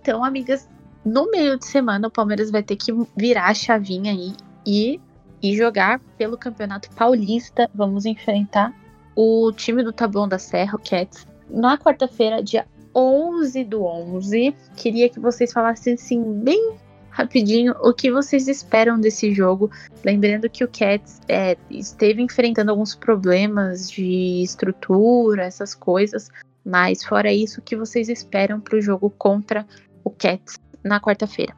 Então, 0.00 0.22
amigas, 0.22 0.68
no 1.04 1.30
meio 1.30 1.58
de 1.58 1.66
semana 1.66 2.08
o 2.08 2.10
Palmeiras 2.10 2.50
vai 2.50 2.62
ter 2.62 2.76
que 2.76 2.92
virar 3.16 3.48
a 3.48 3.54
chavinha 3.54 4.12
aí 4.12 4.34
e, 4.66 5.00
e 5.42 5.56
jogar 5.56 6.00
pelo 6.16 6.38
Campeonato 6.38 6.90
Paulista. 6.90 7.68
Vamos 7.74 8.06
enfrentar 8.06 8.72
o 9.16 9.52
time 9.52 9.82
do 9.82 9.92
Taboão 9.92 10.28
da 10.28 10.38
Serra, 10.38 10.76
o 10.76 10.78
Cats, 10.78 11.26
na 11.50 11.76
quarta-feira, 11.76 12.42
dia 12.42 12.66
11 12.94 13.64
do 13.64 13.84
11. 13.84 14.54
Queria 14.76 15.08
que 15.08 15.18
vocês 15.18 15.52
falassem 15.52 15.94
assim, 15.94 16.22
bem 16.40 16.76
rapidinho, 17.10 17.74
o 17.80 17.92
que 17.92 18.10
vocês 18.10 18.48
esperam 18.48 18.98
desse 18.98 19.34
jogo. 19.34 19.70
Lembrando 20.04 20.48
que 20.48 20.64
o 20.64 20.68
Cats 20.68 21.20
é, 21.28 21.56
esteve 21.68 22.22
enfrentando 22.22 22.70
alguns 22.70 22.94
problemas 22.94 23.90
de 23.90 24.42
estrutura, 24.42 25.44
essas 25.44 25.74
coisas. 25.74 26.30
Mas 26.64 27.04
fora 27.04 27.32
isso, 27.32 27.60
o 27.60 27.62
que 27.62 27.76
vocês 27.76 28.08
esperam 28.08 28.60
para 28.60 28.78
o 28.78 28.80
jogo 28.80 29.10
contra 29.10 29.66
o 30.04 30.10
Cats 30.10 30.58
na 30.84 31.00
quarta-feira? 31.00 31.54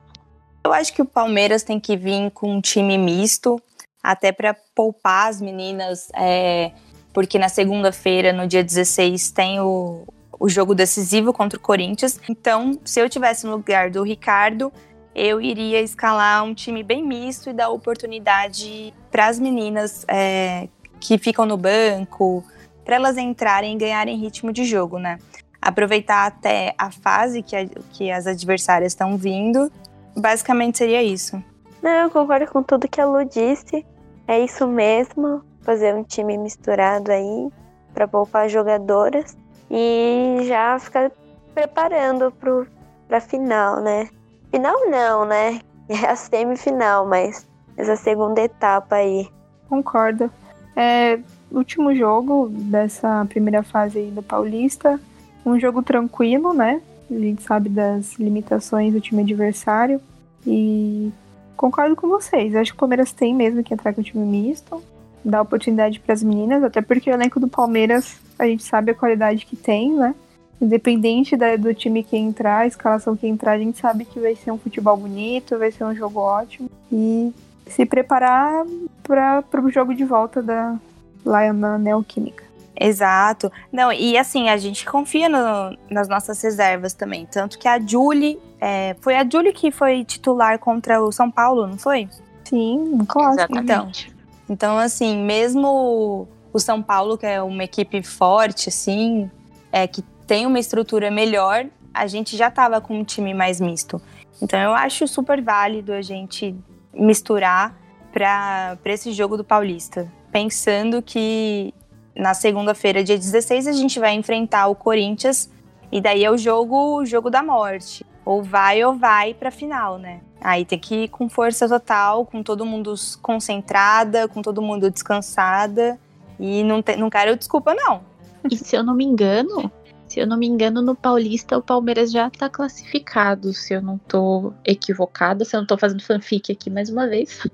Eu 0.64 0.72
acho 0.72 0.92
que 0.92 1.02
o 1.02 1.04
Palmeiras 1.04 1.62
tem 1.62 1.78
que 1.78 1.96
vir 1.96 2.30
com 2.30 2.56
um 2.56 2.60
time 2.60 2.96
misto, 2.96 3.60
até 4.02 4.32
para 4.32 4.54
poupar 4.74 5.28
as 5.28 5.40
meninas, 5.40 6.08
é, 6.14 6.72
porque 7.12 7.38
na 7.38 7.48
segunda-feira, 7.48 8.32
no 8.32 8.46
dia 8.46 8.64
16, 8.64 9.30
tem 9.30 9.60
o, 9.60 10.06
o 10.38 10.48
jogo 10.48 10.74
decisivo 10.74 11.32
contra 11.32 11.58
o 11.58 11.62
Corinthians. 11.62 12.18
Então, 12.28 12.78
se 12.84 13.00
eu 13.00 13.08
tivesse 13.08 13.46
no 13.46 13.52
lugar 13.52 13.90
do 13.90 14.02
Ricardo, 14.02 14.72
eu 15.14 15.40
iria 15.40 15.80
escalar 15.80 16.42
um 16.44 16.54
time 16.54 16.82
bem 16.82 17.06
misto 17.06 17.50
e 17.50 17.52
dar 17.52 17.68
oportunidade 17.68 18.92
para 19.10 19.26
as 19.26 19.38
meninas 19.38 20.04
é, 20.08 20.68
que 20.98 21.18
ficam 21.18 21.46
no 21.46 21.56
banco, 21.56 22.44
para 22.84 22.96
elas 22.96 23.16
entrarem 23.16 23.74
e 23.74 23.78
ganharem 23.78 24.18
ritmo 24.18 24.52
de 24.52 24.64
jogo, 24.64 24.98
né? 24.98 25.18
Aproveitar 25.64 26.26
até 26.26 26.74
a 26.76 26.90
fase 26.90 27.42
que, 27.42 27.56
a- 27.56 27.66
que 27.92 28.10
as 28.10 28.26
adversárias 28.26 28.92
estão 28.92 29.16
vindo. 29.16 29.70
Basicamente 30.16 30.78
seria 30.78 31.02
isso. 31.02 31.42
Não, 31.82 31.90
eu 31.90 32.10
concordo 32.10 32.46
com 32.46 32.62
tudo 32.62 32.88
que 32.88 33.00
a 33.00 33.06
Lu 33.06 33.24
disse. 33.24 33.84
É 34.28 34.38
isso 34.40 34.66
mesmo. 34.66 35.42
Fazer 35.62 35.94
um 35.94 36.02
time 36.04 36.36
misturado 36.36 37.10
aí 37.10 37.48
para 37.94 38.06
poupar 38.06 38.48
jogadoras 38.48 39.36
e 39.70 40.40
já 40.46 40.78
ficar 40.78 41.10
preparando 41.54 42.30
pro, 42.32 42.66
pra 43.08 43.20
final, 43.20 43.80
né? 43.80 44.08
Final 44.50 44.90
não, 44.90 45.24
né? 45.24 45.60
é 45.88 46.06
a 46.06 46.16
semifinal, 46.16 47.06
mas 47.06 47.46
essa 47.76 47.96
segunda 47.96 48.40
etapa 48.40 48.96
aí. 48.96 49.28
Concordo. 49.68 50.30
É, 50.76 51.18
último 51.50 51.94
jogo 51.94 52.48
dessa 52.50 53.24
primeira 53.28 53.62
fase 53.62 53.98
aí 53.98 54.10
do 54.10 54.22
Paulista, 54.22 55.00
um 55.44 55.58
jogo 55.58 55.82
tranquilo, 55.82 56.52
né? 56.52 56.80
A 57.10 57.14
gente 57.14 57.42
sabe 57.42 57.68
das 57.68 58.14
limitações 58.18 58.92
do 58.92 59.00
time 59.00 59.22
adversário 59.22 60.00
e 60.46 61.12
concordo 61.56 61.94
com 61.94 62.08
vocês. 62.08 62.54
Acho 62.54 62.72
que 62.72 62.76
o 62.76 62.80
Palmeiras 62.80 63.12
tem 63.12 63.34
mesmo 63.34 63.62
que 63.62 63.74
entrar 63.74 63.92
com 63.92 64.00
o 64.00 64.04
time 64.04 64.24
misto, 64.24 64.82
dar 65.24 65.42
oportunidade 65.42 66.00
para 66.00 66.14
as 66.14 66.22
meninas, 66.22 66.62
até 66.62 66.80
porque 66.80 67.10
o 67.10 67.14
elenco 67.14 67.38
do 67.38 67.48
Palmeiras 67.48 68.18
a 68.38 68.46
gente 68.46 68.62
sabe 68.62 68.90
a 68.90 68.94
qualidade 68.94 69.46
que 69.46 69.56
tem, 69.56 69.92
né? 69.92 70.14
Independente 70.60 71.36
da, 71.36 71.56
do 71.56 71.74
time 71.74 72.02
que 72.02 72.16
entrar, 72.16 72.60
a 72.60 72.66
escalação 72.66 73.16
que 73.16 73.26
entrar, 73.26 73.52
a 73.52 73.58
gente 73.58 73.78
sabe 73.78 74.04
que 74.04 74.18
vai 74.18 74.34
ser 74.34 74.50
um 74.50 74.58
futebol 74.58 74.96
bonito, 74.96 75.58
vai 75.58 75.70
ser 75.70 75.84
um 75.84 75.94
jogo 75.94 76.20
ótimo. 76.20 76.70
E 76.92 77.32
se 77.66 77.84
preparar 77.84 78.64
para 79.02 79.60
o 79.62 79.70
jogo 79.70 79.94
de 79.94 80.04
volta 80.04 80.42
da, 80.42 80.76
lá 81.24 81.52
na 81.52 81.78
Neoquímica. 81.78 82.44
Exato. 82.78 83.50
Não, 83.72 83.92
e 83.92 84.18
assim, 84.18 84.48
a 84.48 84.56
gente 84.56 84.84
confia 84.84 85.28
no, 85.28 85.76
nas 85.90 86.08
nossas 86.08 86.42
reservas 86.42 86.92
também. 86.92 87.26
Tanto 87.26 87.58
que 87.58 87.68
a 87.68 87.78
Julie. 87.78 88.38
É, 88.60 88.96
foi 89.00 89.14
a 89.16 89.28
Julie 89.28 89.52
que 89.52 89.70
foi 89.70 90.04
titular 90.04 90.58
contra 90.58 91.02
o 91.02 91.12
São 91.12 91.30
Paulo, 91.30 91.66
não 91.66 91.78
foi? 91.78 92.08
Sim, 92.44 92.98
claro. 93.06 93.34
Exatamente. 93.34 94.08
Então, 94.08 94.14
então, 94.48 94.78
assim, 94.78 95.16
mesmo 95.24 96.28
o 96.52 96.58
São 96.58 96.82
Paulo, 96.82 97.16
que 97.16 97.26
é 97.26 97.42
uma 97.42 97.64
equipe 97.64 98.02
forte, 98.02 98.68
assim, 98.68 99.30
é, 99.72 99.86
que 99.86 100.02
tem 100.26 100.46
uma 100.46 100.58
estrutura 100.58 101.10
melhor, 101.10 101.66
a 101.92 102.06
gente 102.06 102.36
já 102.36 102.48
estava 102.48 102.80
com 102.80 102.98
um 102.98 103.04
time 103.04 103.32
mais 103.32 103.60
misto. 103.60 104.00
Então 104.42 104.58
eu 104.58 104.74
acho 104.74 105.06
super 105.06 105.40
válido 105.40 105.92
a 105.92 106.02
gente 106.02 106.54
misturar 106.92 107.74
para 108.12 108.76
esse 108.84 109.12
jogo 109.12 109.36
do 109.36 109.44
Paulista. 109.44 110.10
Pensando 110.30 111.00
que 111.00 111.72
na 112.16 112.34
segunda-feira, 112.34 113.02
dia 113.02 113.18
16, 113.18 113.66
a 113.66 113.72
gente 113.72 113.98
vai 113.98 114.14
enfrentar 114.14 114.68
o 114.68 114.74
Corinthians 114.74 115.50
e 115.90 116.00
daí 116.00 116.24
é 116.24 116.30
o 116.30 116.38
jogo, 116.38 117.00
o 117.00 117.06
jogo 117.06 117.30
da 117.30 117.42
morte. 117.42 118.04
Ou 118.24 118.42
vai 118.42 118.82
ou 118.84 118.94
vai 118.94 119.34
para 119.34 119.50
final, 119.50 119.98
né? 119.98 120.20
Aí 120.40 120.64
tem 120.64 120.78
que 120.78 121.04
ir 121.04 121.08
com 121.08 121.28
força 121.28 121.68
total, 121.68 122.24
com 122.24 122.42
todo 122.42 122.64
mundo 122.64 122.94
concentrada, 123.20 124.26
com 124.28 124.40
todo 124.40 124.62
mundo 124.62 124.90
descansada. 124.90 125.98
E 126.38 126.62
não, 126.64 126.82
te, 126.82 126.96
não 126.96 127.10
quero 127.10 127.36
desculpa, 127.36 127.74
não. 127.74 128.02
E 128.50 128.56
se 128.56 128.76
eu 128.76 128.82
não 128.82 128.94
me 128.94 129.04
engano, 129.04 129.70
se 130.06 130.20
eu 130.20 130.26
não 130.26 130.36
me 130.36 130.46
engano, 130.46 130.82
no 130.82 130.94
Paulista 130.94 131.58
o 131.58 131.62
Palmeiras 131.62 132.12
já 132.12 132.30
tá 132.30 132.48
classificado, 132.48 133.52
se 133.52 133.74
eu 133.74 133.82
não 133.82 133.98
tô 133.98 134.52
equivocada, 134.64 135.44
se 135.44 135.56
eu 135.56 135.60
não 135.60 135.66
tô 135.66 135.76
fazendo 135.76 136.02
fanfic 136.02 136.52
aqui 136.52 136.70
mais 136.70 136.88
uma 136.90 137.06
vez. 137.06 137.46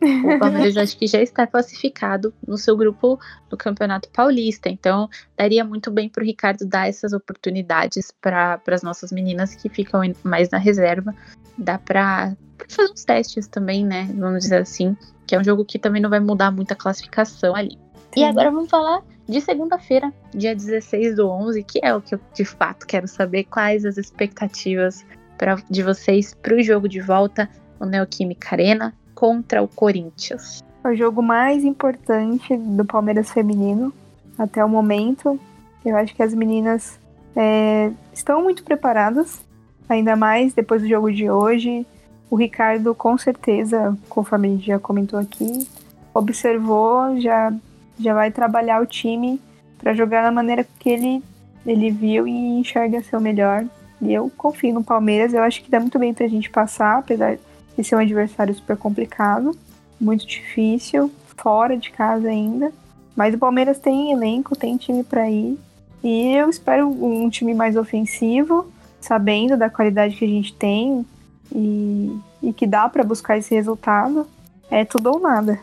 O 0.00 0.38
Palmeiras 0.38 0.76
acho 0.76 0.96
que 0.96 1.06
já 1.06 1.20
está 1.20 1.46
classificado 1.46 2.32
no 2.46 2.56
seu 2.56 2.76
grupo 2.76 3.18
do 3.50 3.56
Campeonato 3.56 4.08
Paulista. 4.10 4.68
Então, 4.68 5.08
daria 5.36 5.64
muito 5.64 5.90
bem 5.90 6.08
para 6.08 6.22
o 6.22 6.26
Ricardo 6.26 6.64
dar 6.64 6.88
essas 6.88 7.12
oportunidades 7.12 8.12
para 8.20 8.60
as 8.68 8.82
nossas 8.82 9.10
meninas 9.10 9.54
que 9.54 9.68
ficam 9.68 10.00
mais 10.22 10.50
na 10.50 10.58
reserva. 10.58 11.14
Dá 11.56 11.78
para 11.78 12.36
fazer 12.68 12.92
uns 12.92 13.04
testes 13.04 13.48
também, 13.48 13.84
né? 13.84 14.08
Vamos 14.14 14.44
dizer 14.44 14.62
assim. 14.62 14.96
Que 15.26 15.34
é 15.34 15.38
um 15.40 15.44
jogo 15.44 15.64
que 15.64 15.78
também 15.78 16.00
não 16.00 16.08
vai 16.08 16.20
mudar 16.20 16.50
muito 16.50 16.72
a 16.72 16.76
classificação 16.76 17.54
ali. 17.54 17.76
E 18.16 18.24
agora 18.24 18.50
vamos 18.50 18.70
falar 18.70 19.02
de 19.28 19.40
segunda-feira, 19.40 20.12
dia 20.34 20.54
16 20.56 21.16
do 21.16 21.28
11, 21.28 21.62
que 21.62 21.80
é 21.82 21.94
o 21.94 22.00
que 22.00 22.14
eu 22.14 22.20
de 22.34 22.44
fato 22.44 22.86
quero 22.86 23.06
saber 23.06 23.44
quais 23.44 23.84
as 23.84 23.98
expectativas 23.98 25.04
pra, 25.36 25.56
de 25.68 25.82
vocês 25.82 26.34
para 26.34 26.56
o 26.56 26.62
jogo 26.62 26.88
de 26.88 27.00
volta, 27.00 27.48
o 27.78 27.84
Neoquímica 27.84 28.48
Arena, 28.52 28.94
contra 29.18 29.60
o 29.60 29.66
Corinthians. 29.66 30.62
O 30.84 30.94
jogo 30.94 31.20
mais 31.20 31.64
importante 31.64 32.56
do 32.56 32.84
Palmeiras 32.84 33.32
feminino 33.32 33.92
até 34.38 34.64
o 34.64 34.68
momento. 34.68 35.40
Eu 35.84 35.96
acho 35.96 36.14
que 36.14 36.22
as 36.22 36.32
meninas 36.32 37.00
é, 37.34 37.90
estão 38.12 38.40
muito 38.44 38.62
preparadas, 38.62 39.40
ainda 39.88 40.14
mais 40.14 40.52
depois 40.54 40.82
do 40.82 40.88
jogo 40.88 41.12
de 41.12 41.28
hoje. 41.28 41.84
O 42.30 42.36
Ricardo, 42.36 42.94
com 42.94 43.18
certeza, 43.18 43.98
conforme 44.08 44.46
a 44.46 44.50
gente 44.52 44.66
já 44.68 44.78
comentou 44.78 45.18
aqui, 45.18 45.66
observou, 46.14 47.20
já 47.20 47.52
já 47.98 48.14
vai 48.14 48.30
trabalhar 48.30 48.80
o 48.80 48.86
time 48.86 49.40
para 49.78 49.94
jogar 49.94 50.22
da 50.22 50.30
maneira 50.30 50.64
que 50.78 50.88
ele, 50.88 51.24
ele 51.66 51.90
viu 51.90 52.28
e 52.28 52.60
enxerga 52.60 53.02
ser 53.02 53.16
o 53.16 53.20
melhor. 53.20 53.64
E 54.00 54.14
eu 54.14 54.30
confio 54.36 54.72
no 54.72 54.84
Palmeiras, 54.84 55.34
eu 55.34 55.42
acho 55.42 55.60
que 55.60 55.68
dá 55.68 55.80
muito 55.80 55.98
bem 55.98 56.14
pra 56.14 56.28
gente 56.28 56.48
passar, 56.48 56.98
apesar 56.98 57.36
de 57.78 57.86
ser 57.86 57.94
um 57.94 58.00
adversário 58.00 58.54
super 58.54 58.76
complicado, 58.76 59.56
muito 60.00 60.26
difícil, 60.26 61.10
fora 61.36 61.76
de 61.76 61.90
casa 61.90 62.28
ainda. 62.28 62.72
Mas 63.14 63.34
o 63.34 63.38
Palmeiras 63.38 63.78
tem 63.78 64.12
elenco, 64.12 64.56
tem 64.56 64.76
time 64.76 65.04
para 65.04 65.30
ir. 65.30 65.58
E 66.02 66.34
eu 66.34 66.48
espero 66.48 66.88
um 66.88 67.28
time 67.28 67.54
mais 67.54 67.76
ofensivo, 67.76 68.66
sabendo 69.00 69.56
da 69.56 69.70
qualidade 69.70 70.16
que 70.16 70.24
a 70.24 70.28
gente 70.28 70.52
tem 70.54 71.04
e, 71.52 72.18
e 72.42 72.52
que 72.52 72.66
dá 72.66 72.88
para 72.88 73.02
buscar 73.02 73.38
esse 73.38 73.54
resultado. 73.54 74.26
É 74.70 74.84
tudo 74.84 75.12
ou 75.12 75.20
nada. 75.20 75.58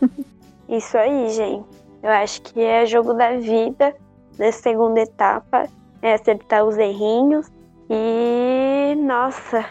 Isso 0.68 0.96
aí, 0.96 1.30
gente. 1.30 1.64
Eu 2.02 2.10
acho 2.10 2.42
que 2.42 2.60
é 2.60 2.84
jogo 2.84 3.14
da 3.14 3.36
vida 3.36 3.94
nessa 4.38 4.62
segunda 4.62 5.00
etapa. 5.00 5.66
É 6.02 6.14
acertar 6.14 6.64
os 6.64 6.76
errinhos. 6.76 7.50
E, 7.88 8.94
nossa, 8.96 9.64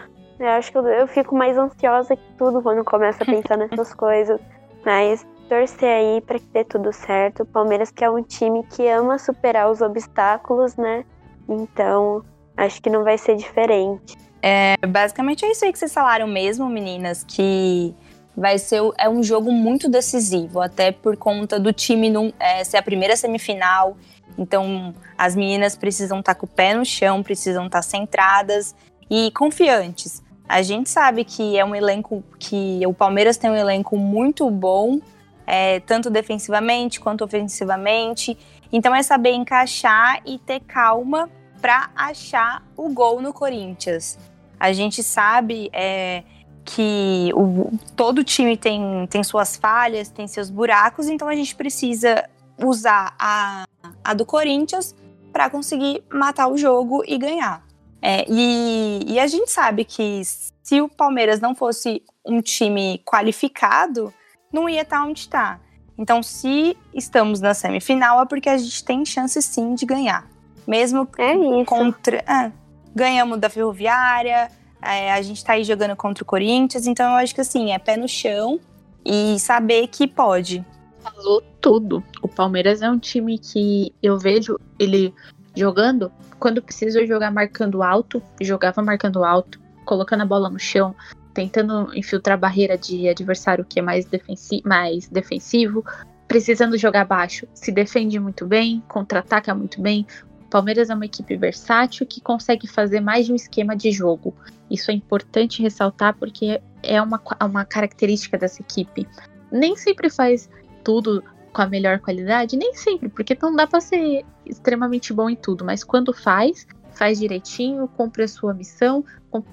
eu 0.44 0.52
acho 0.52 0.72
que 0.72 0.78
eu, 0.78 0.86
eu 0.88 1.08
fico 1.08 1.36
mais 1.36 1.58
ansiosa 1.58 2.16
que 2.16 2.34
tudo 2.38 2.62
quando 2.62 2.84
começo 2.84 3.24
a 3.24 3.26
pensar 3.26 3.58
nessas 3.58 3.94
coisas. 3.96 4.40
Mas 4.86 5.26
torcer 5.48 5.90
aí 5.90 6.22
para 6.22 6.40
que 6.40 6.46
dê 6.48 6.64
tudo 6.64 6.92
certo. 6.92 7.44
O 7.44 7.46
Palmeiras 7.46 7.92
que 7.92 8.04
é 8.04 8.10
um 8.10 8.22
time 8.22 8.64
que 8.64 8.88
ama 8.88 9.18
superar 9.18 9.70
os 9.70 9.82
obstáculos, 9.82 10.76
né? 10.76 11.06
Então, 11.48 12.24
acho 12.58 12.82
que 12.82 12.90
não 12.90 13.04
vai 13.04 13.18
ser 13.18 13.36
diferente. 13.36 14.18
É, 14.42 14.76
basicamente 14.86 15.46
é 15.46 15.52
isso 15.52 15.64
aí 15.64 15.72
que 15.72 15.80
vocês 15.80 15.94
falaram 15.94 16.28
mesmo, 16.28 16.68
meninas, 16.68 17.24
que 17.24 17.96
vai 18.36 18.58
ser 18.58 18.82
é 18.98 19.08
um 19.08 19.24
jogo 19.24 19.52
muito 19.52 19.88
decisivo, 19.88 20.60
até 20.60 20.92
por 20.92 21.16
conta 21.16 21.60
do 21.60 21.72
time 21.72 22.10
não, 22.10 22.34
é, 22.40 22.64
ser 22.64 22.78
a 22.78 22.84
primeira 22.84 23.16
semifinal. 23.16 23.96
Então, 24.38 24.94
as 25.18 25.36
meninas 25.36 25.76
precisam 25.76 26.20
estar 26.20 26.34
tá 26.34 26.40
com 26.40 26.46
o 26.46 26.50
pé 26.50 26.74
no 26.74 26.84
chão, 26.84 27.22
precisam 27.22 27.68
estar 27.68 27.80
tá 27.80 27.84
centradas 27.84 28.76
e 29.10 29.32
confiantes. 29.32 30.24
A 30.48 30.62
gente 30.62 30.90
sabe 30.90 31.24
que 31.24 31.58
é 31.58 31.64
um 31.64 31.74
elenco 31.74 32.24
que 32.38 32.82
o 32.86 32.94
Palmeiras 32.94 33.38
tem 33.38 33.50
um 33.50 33.56
elenco 33.56 33.98
muito 33.98 34.50
bom, 34.50 35.00
é, 35.48 35.80
tanto 35.82 36.10
defensivamente 36.10 37.00
quanto 37.00 37.24
ofensivamente. 37.24 38.38
Então 38.72 38.94
é 38.94 39.02
saber 39.02 39.32
encaixar 39.32 40.22
e 40.26 40.38
ter 40.38 40.60
calma 40.62 41.30
para 41.62 41.90
achar 41.96 42.64
o 42.76 42.90
gol 42.90 43.22
no 43.22 43.34
Corinthians. 43.34 44.18
A 44.60 44.74
gente 44.74 45.02
sabe 45.02 45.70
é, 45.72 46.24
que 46.66 47.32
o, 47.36 47.72
todo 47.96 48.24
time 48.24 48.58
tem, 48.58 49.08
tem 49.10 49.24
suas 49.24 49.56
falhas, 49.56 50.10
tem 50.10 50.28
seus 50.28 50.50
buracos, 50.50 51.08
então 51.08 51.28
a 51.28 51.36
gente 51.36 51.56
precisa 51.56 52.30
usar 52.58 53.16
a, 53.18 53.66
a 54.04 54.14
do 54.14 54.26
Corinthians 54.26 54.96
para 55.32 55.50
conseguir 55.50 56.04
matar 56.12 56.48
o 56.48 56.58
jogo 56.58 57.04
e 57.08 57.18
ganhar. 57.18 57.64
É, 58.06 58.26
e, 58.28 59.14
e, 59.14 59.18
a 59.18 59.28
gente 59.28 59.50
sabe 59.50 59.86
que 59.86 60.22
se 60.26 60.82
o 60.82 60.90
Palmeiras 60.90 61.40
não 61.40 61.56
fosse 61.56 62.04
um 62.26 62.42
time 62.42 63.02
qualificado, 63.06 64.14
não 64.52 64.68
ia 64.68 64.82
estar 64.82 64.98
tá 64.98 65.06
onde 65.06 65.22
está. 65.22 65.60
Então, 65.98 66.22
se 66.22 66.76
estamos 66.94 67.40
na 67.40 67.54
semifinal, 67.54 68.22
é 68.22 68.26
porque 68.26 68.50
a 68.50 68.58
gente 68.58 68.84
tem 68.84 69.06
chance 69.06 69.42
sim 69.42 69.74
de 69.74 69.86
ganhar. 69.86 70.28
Mesmo 70.68 71.08
é 71.18 71.64
contra. 71.64 72.18
É, 72.18 72.52
ganhamos 72.94 73.40
da 73.40 73.50
Ferroviária, 73.50 74.52
é, 74.82 75.14
a 75.14 75.22
gente 75.22 75.42
tá 75.42 75.54
aí 75.54 75.64
jogando 75.64 75.96
contra 75.96 76.24
o 76.24 76.28
Corinthians, 76.28 76.86
então 76.86 77.10
eu 77.12 77.16
acho 77.16 77.34
que 77.34 77.40
assim, 77.40 77.72
é 77.72 77.80
pé 77.80 77.96
no 77.96 78.08
chão 78.08 78.60
e 79.06 79.40
saber 79.40 79.88
que 79.88 80.08
pode. 80.08 80.64
Falou 81.00 81.42
tudo. 81.62 82.04
O 82.22 82.28
Palmeiras 82.28 82.82
é 82.82 82.90
um 82.90 83.00
time 83.00 83.40
que 83.40 83.94
eu 84.04 84.20
vejo 84.20 84.60
ele 84.78 85.14
jogando 85.56 86.12
quando 86.44 86.62
precisa 86.62 87.08
jogar 87.08 87.32
marcando 87.32 87.82
alto, 87.82 88.22
jogava 88.42 88.82
marcando 88.82 89.24
alto, 89.24 89.62
colocando 89.86 90.24
a 90.24 90.26
bola 90.26 90.50
no 90.50 90.60
chão, 90.60 90.94
tentando 91.34 91.90
infiltrar 91.96 92.34
a 92.34 92.38
barreira 92.38 92.78
de 92.78 93.08
adversário 93.08 93.64
que 93.64 93.80
é 93.80 93.82
mais, 93.82 94.04
defensi 94.04 94.62
mais 94.66 95.08
defensivo, 95.08 95.86
precisando 96.28 96.78
jogar 96.78 97.06
baixo, 97.06 97.48
se 97.54 97.72
defende 97.72 98.20
muito 98.20 98.46
bem, 98.46 98.84
contra-ataca 98.90 99.56
muito 99.56 99.82
bem. 99.82 100.06
Palmeiras 100.50 100.90
é 100.90 100.94
uma 100.94 101.06
equipe 101.06 101.38
versátil 101.38 102.06
que 102.06 102.20
consegue 102.20 102.68
fazer 102.68 103.00
mais 103.00 103.26
de 103.26 103.32
um 103.32 103.36
esquema 103.36 103.74
de 103.74 103.90
jogo. 103.94 104.36
Isso 104.70 104.92
é 104.92 104.94
importante 104.94 105.64
ressaltar 105.64 106.14
porque 106.14 106.62
é 106.84 107.02
uma, 107.02 107.22
uma 107.42 107.64
característica 107.64 108.38
dessa 108.38 108.62
equipe. 108.62 109.08
Nem 109.50 109.78
sempre 109.78 110.10
faz 110.10 110.50
tudo 110.84 111.24
com 111.54 111.62
a 111.62 111.68
melhor 111.68 112.00
qualidade, 112.00 112.58
nem 112.58 112.74
sempre, 112.74 113.08
porque 113.08 113.38
não 113.42 113.56
dá 113.56 113.68
para 113.68 113.80
ser 113.80 114.26
extremamente 114.46 115.14
bom 115.14 115.30
em 115.30 115.36
tudo, 115.36 115.64
mas 115.64 115.84
quando 115.84 116.12
faz, 116.12 116.68
faz 116.94 117.20
direitinho, 117.20 117.88
cumpre 117.88 118.24
a 118.24 118.28
sua 118.28 118.54
missão, 118.54 119.06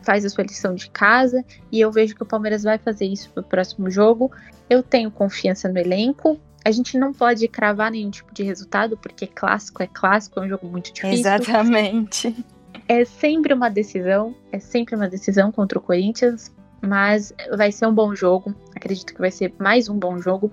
faz 0.02 0.24
a 0.24 0.28
sua 0.28 0.44
lição 0.44 0.74
de 0.74 0.90
casa, 0.90 1.44
e 1.70 1.80
eu 1.80 1.92
vejo 1.92 2.14
que 2.14 2.22
o 2.22 2.26
Palmeiras 2.26 2.62
vai 2.62 2.78
fazer 2.78 3.06
isso 3.06 3.30
no 3.36 3.42
próximo 3.42 3.90
jogo. 3.90 4.30
Eu 4.68 4.82
tenho 4.82 5.10
confiança 5.10 5.68
no 5.68 5.78
elenco. 5.78 6.38
A 6.64 6.70
gente 6.70 6.98
não 6.98 7.12
pode 7.12 7.48
cravar 7.48 7.90
nenhum 7.90 8.10
tipo 8.10 8.32
de 8.34 8.42
resultado, 8.42 8.96
porque 8.96 9.26
clássico 9.26 9.82
é 9.82 9.86
clássico, 9.86 10.38
é 10.40 10.42
um 10.42 10.48
jogo 10.48 10.66
muito 10.68 10.92
difícil. 10.92 11.18
Exatamente. 11.18 12.44
É 12.86 13.04
sempre 13.04 13.54
uma 13.54 13.70
decisão, 13.70 14.34
é 14.52 14.58
sempre 14.58 14.94
uma 14.94 15.08
decisão 15.08 15.50
contra 15.50 15.78
o 15.78 15.82
Corinthians, 15.82 16.52
mas 16.82 17.32
vai 17.56 17.72
ser 17.72 17.86
um 17.86 17.94
bom 17.94 18.14
jogo. 18.14 18.54
Acredito 18.76 19.14
que 19.14 19.20
vai 19.20 19.30
ser 19.30 19.54
mais 19.58 19.88
um 19.88 19.98
bom 19.98 20.18
jogo, 20.18 20.52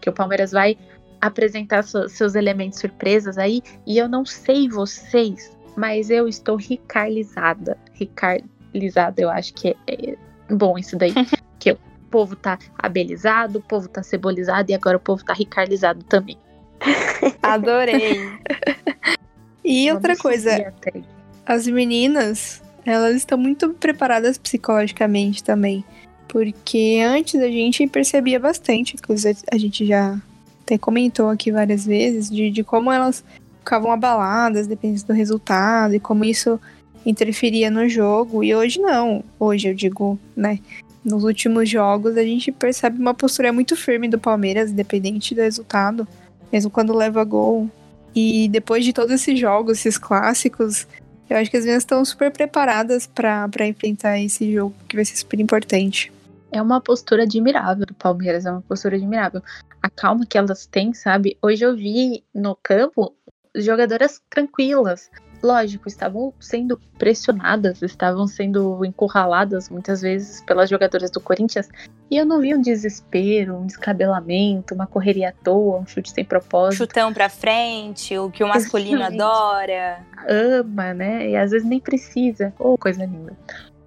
que 0.00 0.08
o 0.08 0.12
Palmeiras 0.12 0.52
vai 0.52 0.76
apresentar 1.20 1.82
seus 1.82 2.34
elementos 2.34 2.78
surpresas 2.78 3.38
aí. 3.38 3.62
E 3.86 3.98
eu 3.98 4.08
não 4.08 4.24
sei 4.24 4.68
vocês, 4.68 5.56
mas 5.76 6.10
eu 6.10 6.28
estou 6.28 6.56
ricarlizada. 6.56 7.76
Ricarlizada, 7.92 9.20
eu 9.20 9.30
acho 9.30 9.54
que 9.54 9.68
é, 9.68 9.76
é 9.86 10.16
bom 10.54 10.78
isso 10.78 10.96
daí. 10.96 11.12
que 11.58 11.72
o 11.72 11.78
povo 12.10 12.36
tá 12.36 12.58
abelizado, 12.78 13.58
o 13.58 13.62
povo 13.62 13.88
tá 13.88 14.02
cebolizado 14.02 14.70
e 14.70 14.74
agora 14.74 14.96
o 14.96 15.00
povo 15.00 15.24
tá 15.24 15.32
ricarlizado 15.32 16.04
também. 16.04 16.38
Adorei. 17.42 18.20
e 19.64 19.90
outra 19.90 20.16
coisa, 20.16 20.72
as 21.44 21.66
meninas, 21.66 22.62
elas 22.84 23.16
estão 23.16 23.36
muito 23.36 23.70
preparadas 23.70 24.38
psicologicamente 24.38 25.42
também. 25.42 25.84
Porque 26.28 27.02
antes 27.04 27.40
a 27.40 27.48
gente 27.48 27.86
percebia 27.86 28.38
bastante, 28.38 28.94
inclusive 28.94 29.38
a 29.50 29.56
gente 29.56 29.86
já 29.86 30.20
até 30.62 30.76
comentou 30.76 31.30
aqui 31.30 31.50
várias 31.50 31.86
vezes, 31.86 32.30
de, 32.30 32.50
de 32.50 32.62
como 32.62 32.92
elas 32.92 33.24
ficavam 33.60 33.90
abaladas 33.90 34.66
dependendo 34.66 35.06
do 35.06 35.12
resultado 35.14 35.94
e 35.94 36.00
como 36.00 36.24
isso 36.26 36.60
interferia 37.04 37.70
no 37.70 37.88
jogo. 37.88 38.44
E 38.44 38.54
hoje 38.54 38.78
não. 38.78 39.24
Hoje 39.40 39.68
eu 39.68 39.74
digo, 39.74 40.18
né? 40.36 40.58
Nos 41.02 41.24
últimos 41.24 41.68
jogos 41.70 42.16
a 42.18 42.22
gente 42.22 42.52
percebe 42.52 42.98
uma 42.98 43.14
postura 43.14 43.50
muito 43.50 43.74
firme 43.74 44.08
do 44.08 44.18
Palmeiras, 44.18 44.70
independente 44.70 45.34
do 45.34 45.40
resultado, 45.40 46.06
mesmo 46.52 46.70
quando 46.70 46.94
leva 46.94 47.24
gol. 47.24 47.70
E 48.14 48.48
depois 48.48 48.84
de 48.84 48.92
todos 48.92 49.12
esses 49.12 49.38
jogos, 49.38 49.78
esses 49.78 49.96
clássicos, 49.96 50.86
eu 51.30 51.36
acho 51.38 51.50
que 51.50 51.56
as 51.56 51.64
meninas 51.64 51.82
estão 51.82 52.04
super 52.04 52.30
preparadas 52.30 53.06
para 53.06 53.66
enfrentar 53.66 54.20
esse 54.20 54.52
jogo 54.52 54.74
que 54.86 54.96
vai 54.96 55.04
ser 55.04 55.16
super 55.16 55.40
importante 55.40 56.12
é 56.50 56.60
uma 56.60 56.80
postura 56.80 57.24
admirável 57.24 57.86
do 57.86 57.94
Palmeiras, 57.94 58.46
é 58.46 58.50
uma 58.50 58.62
postura 58.62 58.96
admirável. 58.96 59.42
A 59.82 59.90
calma 59.90 60.26
que 60.26 60.38
elas 60.38 60.66
têm, 60.66 60.92
sabe? 60.92 61.36
Hoje 61.42 61.64
eu 61.64 61.76
vi 61.76 62.24
no 62.34 62.56
campo 62.56 63.14
jogadoras 63.54 64.20
tranquilas. 64.30 65.10
Lógico, 65.40 65.86
estavam 65.86 66.32
sendo 66.40 66.80
pressionadas, 66.98 67.80
estavam 67.80 68.26
sendo 68.26 68.84
encurraladas 68.84 69.68
muitas 69.68 70.00
vezes 70.00 70.40
pelas 70.42 70.68
jogadoras 70.68 71.12
do 71.12 71.20
Corinthians. 71.20 71.68
E 72.10 72.16
eu 72.16 72.26
não 72.26 72.40
vi 72.40 72.52
um 72.54 72.60
desespero, 72.60 73.54
um 73.56 73.66
descabelamento, 73.66 74.74
uma 74.74 74.86
correria 74.86 75.28
à 75.28 75.32
toa, 75.32 75.78
um 75.78 75.86
chute 75.86 76.10
sem 76.10 76.24
propósito. 76.24 76.78
Chutão 76.78 77.12
pra 77.12 77.28
frente, 77.28 78.18
o 78.18 78.30
que 78.32 78.42
o 78.42 78.48
masculino 78.48 78.96
Exatamente. 78.96 79.22
adora. 79.22 80.06
Ama, 80.28 80.94
né? 80.94 81.30
E 81.30 81.36
às 81.36 81.52
vezes 81.52 81.68
nem 81.68 81.78
precisa. 81.78 82.52
Oh, 82.58 82.76
coisa 82.76 83.04
linda. 83.04 83.36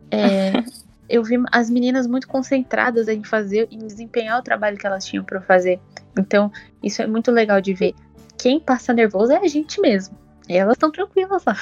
É, 0.09 0.53
eu 1.12 1.24
vi 1.24 1.36
as 1.51 1.70
meninas 1.70 2.07
muito 2.07 2.28
concentradas 2.28 3.07
em 3.09 3.24
fazer, 3.24 3.68
em 3.70 3.80
desempenhar 3.80 4.39
o 4.39 4.41
trabalho 4.41 4.78
que 4.78 4.88
elas 4.88 5.05
tinham 5.05 5.24
para 5.26 5.41
fazer. 5.41 5.80
Então, 6.18 6.49
isso 6.82 7.01
é 7.01 7.07
muito 7.07 7.30
legal 7.32 7.59
de 7.59 7.74
ver. 7.74 7.93
Quem 8.38 8.59
passa 8.59 8.93
nervoso 8.93 9.34
é 9.34 9.38
a 9.38 9.47
gente 9.47 9.80
mesmo. 9.82 10.18
E 10.47 10.55
elas 10.55 10.76
estão 10.76 10.89
tranquilas 10.89 11.43
lá. 11.45 11.57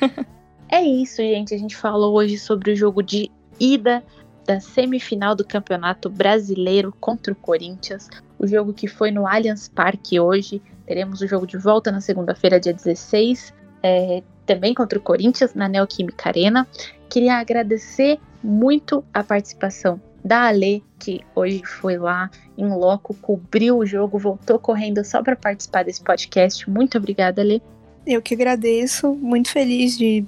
é 0.68 0.82
isso, 0.82 1.16
gente. 1.16 1.54
A 1.54 1.58
gente 1.58 1.76
falou 1.76 2.14
hoje 2.14 2.38
sobre 2.38 2.72
o 2.72 2.76
jogo 2.76 3.02
de 3.02 3.30
ida 3.60 4.02
da 4.46 4.60
semifinal 4.60 5.34
do 5.34 5.44
Campeonato 5.44 6.08
Brasileiro 6.08 6.92
contra 6.98 7.32
o 7.32 7.36
Corinthians. 7.36 8.08
O 8.38 8.46
jogo 8.46 8.72
que 8.72 8.88
foi 8.88 9.10
no 9.10 9.26
Allianz 9.26 9.68
Parque 9.68 10.18
hoje. 10.18 10.60
Teremos 10.86 11.20
o 11.20 11.26
jogo 11.26 11.46
de 11.46 11.58
volta 11.58 11.92
na 11.92 12.00
segunda-feira, 12.00 12.58
dia 12.58 12.72
16. 12.72 13.52
É, 13.82 14.22
também 14.46 14.74
contra 14.74 14.98
o 14.98 15.02
Corinthians, 15.02 15.54
na 15.54 15.68
Neoquímica 15.68 16.28
Arena. 16.30 16.66
Queria 17.14 17.36
agradecer 17.36 18.18
muito 18.42 19.04
a 19.14 19.22
participação 19.22 20.02
da 20.24 20.48
Ale, 20.48 20.82
que 20.98 21.20
hoje 21.32 21.62
foi 21.64 21.96
lá 21.96 22.28
em 22.58 22.66
loco, 22.66 23.14
cobriu 23.14 23.78
o 23.78 23.86
jogo, 23.86 24.18
voltou 24.18 24.58
correndo 24.58 25.04
só 25.04 25.22
para 25.22 25.36
participar 25.36 25.84
desse 25.84 26.02
podcast. 26.02 26.68
Muito 26.68 26.98
obrigada, 26.98 27.40
Ale. 27.40 27.62
Eu 28.04 28.20
que 28.20 28.34
agradeço, 28.34 29.14
muito 29.14 29.48
feliz 29.52 29.96
de 29.96 30.24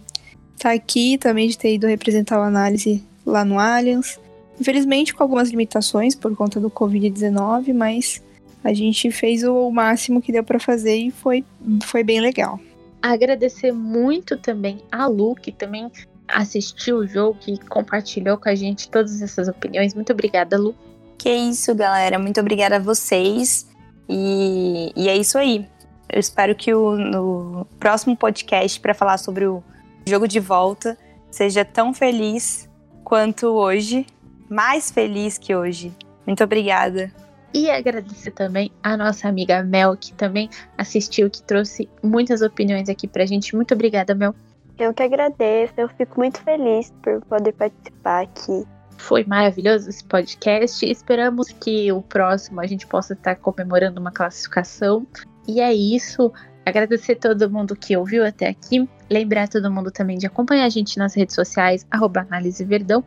estar 0.54 0.70
aqui, 0.70 1.18
também 1.18 1.48
de 1.48 1.58
ter 1.58 1.74
ido 1.74 1.88
representar 1.88 2.38
o 2.38 2.44
análise 2.44 3.02
lá 3.26 3.44
no 3.44 3.58
Allianz. 3.58 4.20
Infelizmente 4.60 5.12
com 5.12 5.24
algumas 5.24 5.50
limitações 5.50 6.14
por 6.14 6.36
conta 6.36 6.60
do 6.60 6.70
Covid-19, 6.70 7.74
mas 7.74 8.22
a 8.62 8.72
gente 8.72 9.10
fez 9.10 9.42
o 9.42 9.72
máximo 9.72 10.22
que 10.22 10.30
deu 10.30 10.44
para 10.44 10.60
fazer 10.60 10.94
e 10.94 11.10
foi, 11.10 11.44
foi 11.82 12.04
bem 12.04 12.20
legal. 12.20 12.60
Agradecer 13.02 13.72
muito 13.72 14.36
também 14.38 14.78
a 14.92 15.08
Lu, 15.08 15.34
que 15.34 15.50
também 15.50 15.90
assistiu 16.28 16.98
o 16.98 17.06
jogo 17.06 17.38
e 17.46 17.58
compartilhou 17.58 18.38
com 18.38 18.48
a 18.48 18.54
gente 18.54 18.90
todas 18.90 19.22
essas 19.22 19.48
opiniões. 19.48 19.94
Muito 19.94 20.12
obrigada, 20.12 20.58
Lu. 20.58 20.74
Que 21.18 21.30
isso, 21.30 21.74
galera. 21.74 22.18
Muito 22.18 22.40
obrigada 22.40 22.76
a 22.76 22.80
vocês. 22.80 23.68
E, 24.08 24.92
e 24.94 25.08
é 25.08 25.16
isso 25.16 25.38
aí. 25.38 25.66
Eu 26.08 26.20
espero 26.20 26.54
que 26.54 26.72
o, 26.72 26.96
no 26.96 27.66
próximo 27.78 28.16
podcast 28.16 28.78
para 28.80 28.94
falar 28.94 29.18
sobre 29.18 29.46
o 29.46 29.62
jogo 30.06 30.28
de 30.28 30.38
volta 30.38 30.96
seja 31.30 31.64
tão 31.64 31.92
feliz 31.92 32.68
quanto 33.02 33.48
hoje, 33.48 34.06
mais 34.48 34.90
feliz 34.90 35.36
que 35.36 35.54
hoje. 35.54 35.92
Muito 36.26 36.42
obrigada. 36.44 37.12
E 37.52 37.70
agradecer 37.70 38.32
também 38.32 38.70
a 38.82 38.96
nossa 38.96 39.28
amiga 39.28 39.62
Mel, 39.62 39.96
que 39.96 40.12
também 40.12 40.50
assistiu, 40.76 41.30
que 41.30 41.42
trouxe 41.42 41.88
muitas 42.02 42.42
opiniões 42.42 42.88
aqui 42.88 43.08
pra 43.08 43.24
gente. 43.24 43.56
Muito 43.56 43.72
obrigada, 43.72 44.14
Mel. 44.14 44.34
Eu 44.78 44.92
que 44.92 45.02
agradeço, 45.02 45.72
eu 45.78 45.88
fico 45.88 46.20
muito 46.20 46.40
feliz 46.42 46.92
por 47.02 47.24
poder 47.24 47.52
participar 47.52 48.24
aqui. 48.24 48.64
Foi 48.98 49.24
maravilhoso 49.24 49.88
esse 49.88 50.04
podcast. 50.04 50.84
Esperamos 50.84 51.48
que 51.48 51.90
o 51.92 52.02
próximo 52.02 52.60
a 52.60 52.66
gente 52.66 52.86
possa 52.86 53.14
estar 53.14 53.36
comemorando 53.36 54.00
uma 54.00 54.10
classificação. 54.10 55.06
E 55.48 55.60
é 55.60 55.72
isso. 55.72 56.32
Agradecer 56.64 57.16
todo 57.16 57.50
mundo 57.50 57.76
que 57.76 57.96
ouviu 57.96 58.24
até 58.24 58.48
aqui. 58.48 58.88
Lembrar 59.08 59.48
todo 59.48 59.70
mundo 59.70 59.90
também 59.90 60.18
de 60.18 60.26
acompanhar 60.26 60.66
a 60.66 60.70
gente 60.70 60.98
nas 60.98 61.14
redes 61.14 61.34
sociais, 61.34 61.86
arroba 61.90 62.20
Análise 62.20 62.64
Verdão, 62.64 63.04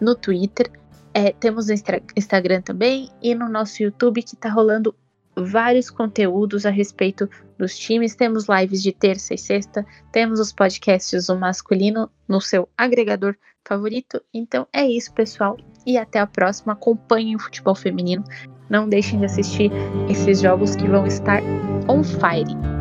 no 0.00 0.14
Twitter. 0.14 0.70
É, 1.12 1.32
temos 1.32 1.66
no 1.66 1.74
Instagram 2.16 2.62
também 2.62 3.10
e 3.20 3.34
no 3.34 3.48
nosso 3.48 3.82
YouTube 3.82 4.22
que 4.22 4.34
está 4.34 4.48
rolando 4.48 4.94
vários 5.36 5.90
conteúdos 5.90 6.66
a 6.66 6.70
respeito 6.70 7.28
dos 7.58 7.76
times. 7.78 8.14
Temos 8.14 8.46
lives 8.48 8.82
de 8.82 8.92
terça 8.92 9.34
e 9.34 9.38
sexta, 9.38 9.86
temos 10.10 10.40
os 10.40 10.52
podcasts 10.52 11.26
do 11.26 11.38
masculino 11.38 12.10
no 12.28 12.40
seu 12.40 12.68
agregador 12.76 13.36
favorito. 13.64 14.20
Então 14.32 14.66
é 14.72 14.86
isso, 14.86 15.12
pessoal. 15.12 15.56
E 15.86 15.96
até 15.96 16.18
a 16.18 16.26
próxima. 16.26 16.72
Acompanhem 16.72 17.36
o 17.36 17.40
futebol 17.40 17.74
feminino. 17.74 18.24
Não 18.68 18.88
deixem 18.88 19.18
de 19.18 19.26
assistir 19.26 19.70
esses 20.08 20.40
jogos 20.40 20.76
que 20.76 20.88
vão 20.88 21.06
estar 21.06 21.42
on 21.88 22.02
fire. 22.02 22.71